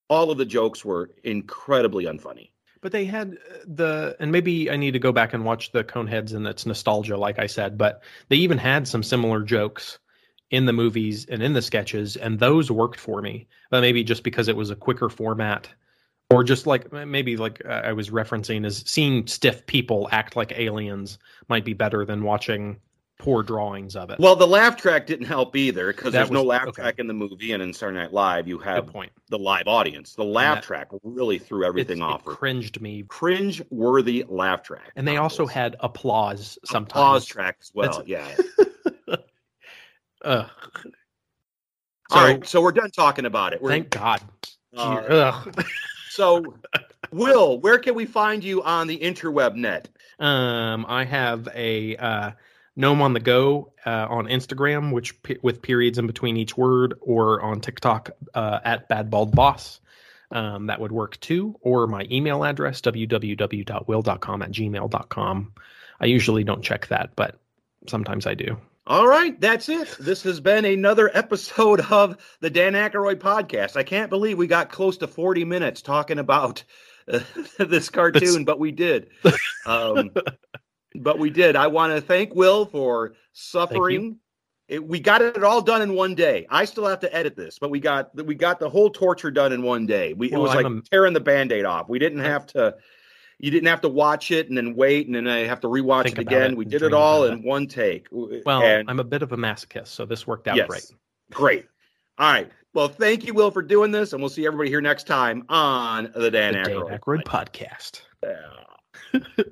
All 0.08 0.30
of 0.30 0.38
the 0.38 0.44
jokes 0.44 0.84
were 0.84 1.10
incredibly 1.24 2.04
unfunny. 2.04 2.50
But 2.80 2.92
they 2.92 3.04
had 3.04 3.38
uh, 3.50 3.58
the, 3.66 4.16
and 4.20 4.30
maybe 4.30 4.70
I 4.70 4.76
need 4.76 4.92
to 4.92 4.98
go 4.98 5.12
back 5.12 5.34
and 5.34 5.44
watch 5.44 5.72
the 5.72 5.84
Coneheads 5.84 6.34
and 6.34 6.46
its 6.46 6.66
nostalgia, 6.66 7.16
like 7.16 7.38
I 7.38 7.46
said. 7.46 7.78
But 7.78 8.02
they 8.28 8.36
even 8.36 8.58
had 8.58 8.86
some 8.86 9.02
similar 9.02 9.42
jokes 9.42 9.98
in 10.50 10.66
the 10.66 10.72
movies 10.72 11.26
and 11.26 11.42
in 11.42 11.52
the 11.52 11.62
sketches, 11.62 12.16
and 12.16 12.38
those 12.38 12.70
worked 12.70 13.00
for 13.00 13.20
me. 13.20 13.48
But 13.70 13.80
maybe 13.80 14.04
just 14.04 14.22
because 14.22 14.48
it 14.48 14.56
was 14.56 14.70
a 14.70 14.76
quicker 14.76 15.08
format, 15.08 15.68
or 16.30 16.44
just 16.44 16.66
like 16.66 16.92
maybe 16.92 17.36
like 17.36 17.62
uh, 17.64 17.82
I 17.84 17.92
was 17.92 18.10
referencing, 18.10 18.64
is 18.64 18.84
seeing 18.86 19.26
stiff 19.26 19.66
people 19.66 20.08
act 20.12 20.36
like 20.36 20.52
aliens 20.58 21.18
might 21.48 21.64
be 21.64 21.74
better 21.74 22.04
than 22.04 22.22
watching 22.22 22.78
poor 23.18 23.42
drawings 23.42 23.96
of 23.96 24.10
it. 24.10 24.18
Well, 24.18 24.36
the 24.36 24.46
laugh 24.46 24.76
track 24.76 25.06
didn't 25.06 25.26
help 25.26 25.56
either 25.56 25.92
because 25.92 26.12
there's 26.12 26.30
no 26.30 26.42
laugh 26.42 26.68
okay. 26.68 26.82
track 26.82 26.98
in 26.98 27.06
the 27.06 27.14
movie, 27.14 27.52
and 27.52 27.62
in 27.62 27.72
Saturday 27.72 27.98
Night 27.98 28.12
Live 28.12 28.46
you 28.46 28.58
have 28.58 28.84
Good 28.86 28.92
point. 28.92 29.12
the 29.30 29.38
live 29.38 29.66
audience. 29.66 30.14
The 30.14 30.24
laugh 30.24 30.56
that- 30.56 30.64
track 30.64 30.88
really 31.02 31.38
threw 31.38 31.64
everything 31.64 32.02
off. 32.02 32.20
It 32.26 32.36
cringed 32.36 32.80
me, 32.80 33.04
Cringe 33.08 33.62
worthy 33.70 34.24
laugh 34.28 34.62
track, 34.62 34.92
and 34.96 35.06
they 35.08 35.16
also 35.16 35.46
had 35.46 35.76
applause 35.80 36.58
sometimes. 36.64 36.90
applause 36.92 37.24
track 37.26 37.56
as 37.60 37.70
well. 37.74 38.02
That's- 38.04 38.06
Yeah. 39.08 39.16
Ugh. 40.24 40.50
All 42.10 42.18
So, 42.18 42.24
right, 42.24 42.46
so 42.46 42.60
we're 42.62 42.72
done 42.72 42.90
talking 42.90 43.24
about 43.26 43.52
it. 43.52 43.60
We're, 43.62 43.70
Thank 43.70 43.90
God. 43.90 44.20
uh, 44.76 45.44
so, 46.10 46.54
Will, 47.12 47.58
where 47.60 47.78
can 47.78 47.94
we 47.94 48.04
find 48.06 48.42
you 48.44 48.62
on 48.62 48.86
the 48.86 48.98
interweb 48.98 49.54
net? 49.56 49.88
Um, 50.18 50.86
I 50.88 51.04
have 51.04 51.48
a 51.54 51.96
uh, 51.96 52.30
gnome 52.76 53.02
on 53.02 53.14
the 53.14 53.20
go 53.20 53.72
uh, 53.84 54.06
on 54.08 54.26
Instagram, 54.26 54.92
which 54.92 55.20
pe- 55.22 55.38
with 55.42 55.62
periods 55.62 55.98
in 55.98 56.06
between 56.06 56.36
each 56.36 56.56
word, 56.56 56.94
or 57.00 57.40
on 57.40 57.60
TikTok 57.60 58.10
uh, 58.34 58.60
at 58.64 58.88
Bad 58.88 59.10
Bald 59.10 59.34
Boss. 59.34 59.80
Um, 60.30 60.66
that 60.66 60.80
would 60.80 60.92
work 60.92 61.18
too, 61.20 61.56
or 61.60 61.86
my 61.86 62.06
email 62.10 62.44
address 62.44 62.80
www.will.com 62.80 64.42
at 64.42 64.50
gmail.com. 64.50 65.52
I 66.00 66.06
usually 66.06 66.44
don't 66.44 66.62
check 66.62 66.88
that, 66.88 67.10
but 67.16 67.38
sometimes 67.86 68.26
I 68.26 68.34
do. 68.34 68.58
All 68.88 69.06
right, 69.06 69.40
that's 69.40 69.68
it. 69.68 69.96
This 69.98 70.22
has 70.22 70.38
been 70.38 70.64
another 70.64 71.10
episode 71.12 71.80
of 71.90 72.16
the 72.40 72.50
Dan 72.50 72.74
Aykroyd 72.74 73.16
podcast. 73.16 73.76
I 73.76 73.82
can't 73.82 74.10
believe 74.10 74.38
we 74.38 74.46
got 74.46 74.70
close 74.70 74.98
to 74.98 75.08
40 75.08 75.44
minutes 75.44 75.82
talking 75.82 76.18
about 76.18 76.62
uh, 77.10 77.20
this 77.58 77.88
cartoon, 77.88 78.44
but 78.44 78.58
we 78.58 78.72
did. 78.72 79.10
Um, 79.66 80.12
but 81.02 81.18
we 81.18 81.30
did. 81.30 81.56
I 81.56 81.66
want 81.66 81.94
to 81.94 82.00
thank 82.00 82.34
Will 82.34 82.66
for 82.66 83.14
suffering. 83.32 84.18
It, 84.68 84.84
we 84.84 84.98
got 84.98 85.22
it 85.22 85.44
all 85.44 85.62
done 85.62 85.80
in 85.80 85.94
one 85.94 86.14
day. 86.16 86.46
I 86.50 86.64
still 86.64 86.86
have 86.86 86.98
to 87.00 87.14
edit 87.14 87.36
this, 87.36 87.58
but 87.58 87.70
we 87.70 87.78
got 87.78 88.14
we 88.24 88.34
got 88.34 88.58
the 88.58 88.68
whole 88.68 88.90
torture 88.90 89.30
done 89.30 89.52
in 89.52 89.62
one 89.62 89.86
day. 89.86 90.12
We 90.12 90.32
it 90.32 90.38
was 90.38 90.54
like 90.54 90.66
I'm 90.66 90.78
a- 90.78 90.82
tearing 90.82 91.12
the 91.12 91.20
band-aid 91.20 91.64
off. 91.64 91.88
We 91.88 92.00
didn't 92.00 92.20
have 92.20 92.46
to 92.48 92.74
you 93.38 93.50
didn't 93.50 93.68
have 93.68 93.82
to 93.82 93.88
watch 93.88 94.30
it 94.30 94.48
and 94.48 94.56
then 94.56 94.74
wait 94.74 95.06
and 95.06 95.14
then 95.14 95.28
I 95.28 95.40
have 95.40 95.60
to 95.60 95.68
rewatch 95.68 96.04
Think 96.04 96.18
it 96.18 96.22
again. 96.22 96.52
it 96.52 96.56
we 96.56 96.64
did 96.64 96.82
it 96.82 96.92
all 96.92 97.24
in 97.24 97.42
one 97.42 97.66
take. 97.68 98.08
Well, 98.10 98.62
and 98.62 98.90
I'm 98.90 98.98
a 98.98 99.04
bit 99.04 99.22
of 99.22 99.32
a 99.32 99.36
masochist, 99.36 99.88
so 99.88 100.04
this 100.04 100.26
worked 100.26 100.48
out 100.48 100.56
yes, 100.56 100.66
great. 100.68 100.92
great. 101.30 101.66
All 102.18 102.32
right. 102.32 102.50
Well, 102.72 102.88
thank 102.88 103.24
you, 103.24 103.34
Will, 103.34 103.50
for 103.50 103.62
doing 103.62 103.90
this, 103.90 104.12
and 104.12 104.20
we'll 104.20 104.28
see 104.30 104.46
everybody 104.46 104.68
here 104.68 104.80
next 104.80 105.06
time 105.06 105.44
on 105.48 106.10
the 106.14 106.30
Dan 106.30 106.54
the 106.54 106.62
Dan 106.62 106.76
Aykroyd. 106.76 107.00
Aykroyd 107.00 107.22
podcast. 107.22 108.00
Yeah. 108.22 109.20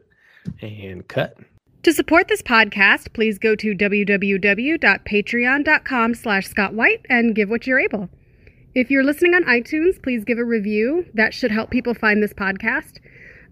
And 0.60 1.06
cut. 1.08 1.38
To 1.84 1.92
support 1.92 2.28
this 2.28 2.42
podcast, 2.42 3.12
please 3.12 3.38
go 3.38 3.54
to 3.56 3.74
www.patreon.com 3.74 6.14
slash 6.14 6.46
Scott 6.46 6.72
White 6.72 7.04
and 7.10 7.34
give 7.34 7.50
what 7.50 7.66
you're 7.66 7.80
able. 7.80 8.08
If 8.74 8.90
you're 8.90 9.04
listening 9.04 9.34
on 9.34 9.44
iTunes, 9.44 10.02
please 10.02 10.24
give 10.24 10.38
a 10.38 10.44
review. 10.44 11.06
That 11.14 11.34
should 11.34 11.50
help 11.50 11.70
people 11.70 11.94
find 11.94 12.22
this 12.22 12.32
podcast. 12.32 12.98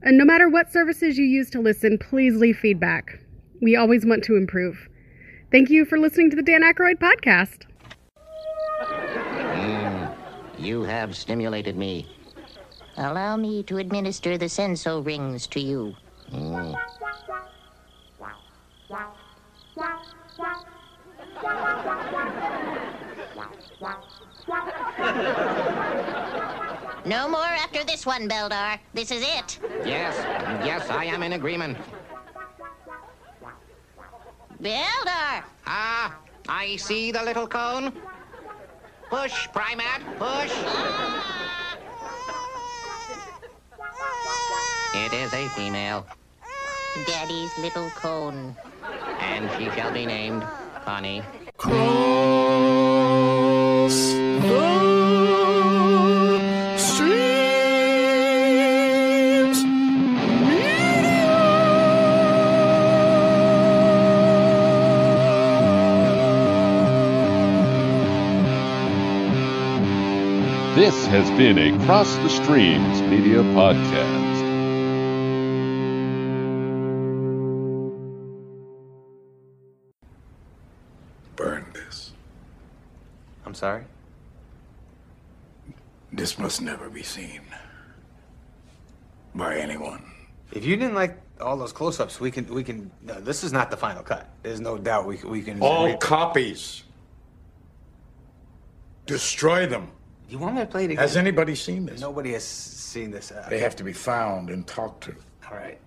And 0.03 0.19
no 0.19 0.25
matter 0.25 0.49
what 0.49 0.73
services 0.73 1.19
you 1.19 1.25
use 1.25 1.51
to 1.51 1.61
listen, 1.61 1.99
please 1.99 2.37
leave 2.37 2.59
feedback. 2.59 3.21
We 3.61 3.77
always 3.77 4.05
want 4.05 4.25
to 4.25 4.37
improve. 4.37 4.89
Thank 5.53 5.71
you 5.71 5.85
for 5.85 5.99
listening 5.99 6.31
to 6.31 6.37
the 6.37 6.43
Dan 6.43 6.63
Aykroyd 6.63 6.99
podcast. 6.99 7.67
Mm, 8.81 10.15
you 10.59 10.83
have 10.83 11.15
stimulated 11.15 11.77
me. 11.77 12.09
Allow 12.97 13.37
me 13.37 13.63
to 13.65 13.77
administer 13.77 14.37
the 14.37 14.47
senso 14.47 15.05
rings 15.05 15.47
to 15.49 15.61
you. 15.61 15.95
Mm. 16.33 16.75
No 27.05 27.29
more 27.29 27.41
after 27.41 27.85
this 27.85 28.07
one, 28.07 28.29
Beldar. 28.29 28.79
This 28.95 29.11
is 29.11 29.23
it. 29.23 29.59
Yes, 29.85 30.17
yes, 30.65 30.89
I 30.89 31.05
am 31.05 31.23
in 31.23 31.35
agreement. 31.35 31.77
Beldar! 34.63 35.45
Ah, 35.67 36.17
I 36.49 36.77
see 36.77 37.13
the 37.13 37.23
little 37.23 37.47
cone. 37.47 37.93
Push, 39.11 39.49
Prymaat, 39.49 40.01
push. 40.19 40.53
It 44.95 45.13
is 45.13 45.33
a 45.35 45.49
female, 45.51 46.07
Daddy's 47.07 47.57
little 47.59 47.91
cone. 47.91 48.55
and 49.21 49.51
she 49.57 49.71
shall 49.71 49.93
be 49.93 50.05
named 50.05 50.45
Funny. 50.85 51.23
This 70.75 71.07
has 71.07 71.31
been 71.39 71.59
a 71.59 71.85
Cross 71.85 72.17
the 72.17 72.29
Streams 72.29 73.01
Media 73.03 73.43
Podcast. 73.55 74.12
This 86.23 86.39
must 86.39 86.63
never 86.63 86.89
be 86.89 87.03
seen 87.03 87.41
by 89.35 89.57
anyone. 89.57 90.05
If 90.53 90.65
you 90.65 90.77
didn't 90.77 90.95
like 90.95 91.19
all 91.41 91.57
those 91.57 91.73
close-ups, 91.73 92.21
we 92.21 92.31
can 92.31 92.47
we 92.47 92.63
can. 92.63 92.93
No, 93.03 93.21
this 93.21 93.43
is 93.43 93.53
not 93.53 93.73
the 93.73 93.77
final 93.77 94.05
cut. 94.05 94.31
There's 94.45 94.61
no 94.61 94.79
doubt 94.79 95.05
we 95.05 95.17
can- 95.17 95.31
we 95.31 95.43
can. 95.43 95.61
All 95.61 95.97
copies. 95.97 96.85
Destroy 99.07 99.67
them. 99.67 99.89
you 100.29 100.39
want 100.39 100.55
me 100.55 100.61
to 100.61 100.67
play 100.67 100.83
it 100.85 100.93
again? 100.93 100.99
Has 100.99 101.17
anybody 101.17 101.57
seen 101.57 101.87
this? 101.87 102.01
Nobody 102.01 102.35
has 102.35 102.45
seen 102.45 103.11
this. 103.11 103.33
Uh, 103.33 103.45
They 103.51 103.59
have 103.59 103.75
to 103.75 103.83
be 103.83 103.93
found 103.93 104.49
and 104.49 104.65
talked 104.65 105.03
to. 105.07 105.17
All 105.51 105.57
right. 105.57 105.81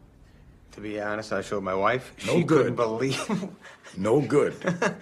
To 0.73 0.81
be 0.81 0.99
honest, 0.99 1.31
I 1.31 1.41
showed 1.43 1.63
my 1.63 1.73
wife. 1.75 2.11
No 2.27 2.33
she 2.33 2.43
good. 2.43 2.57
couldn't 2.57 2.75
believe. 2.75 3.47
No 3.95 4.19
good. 4.19 4.53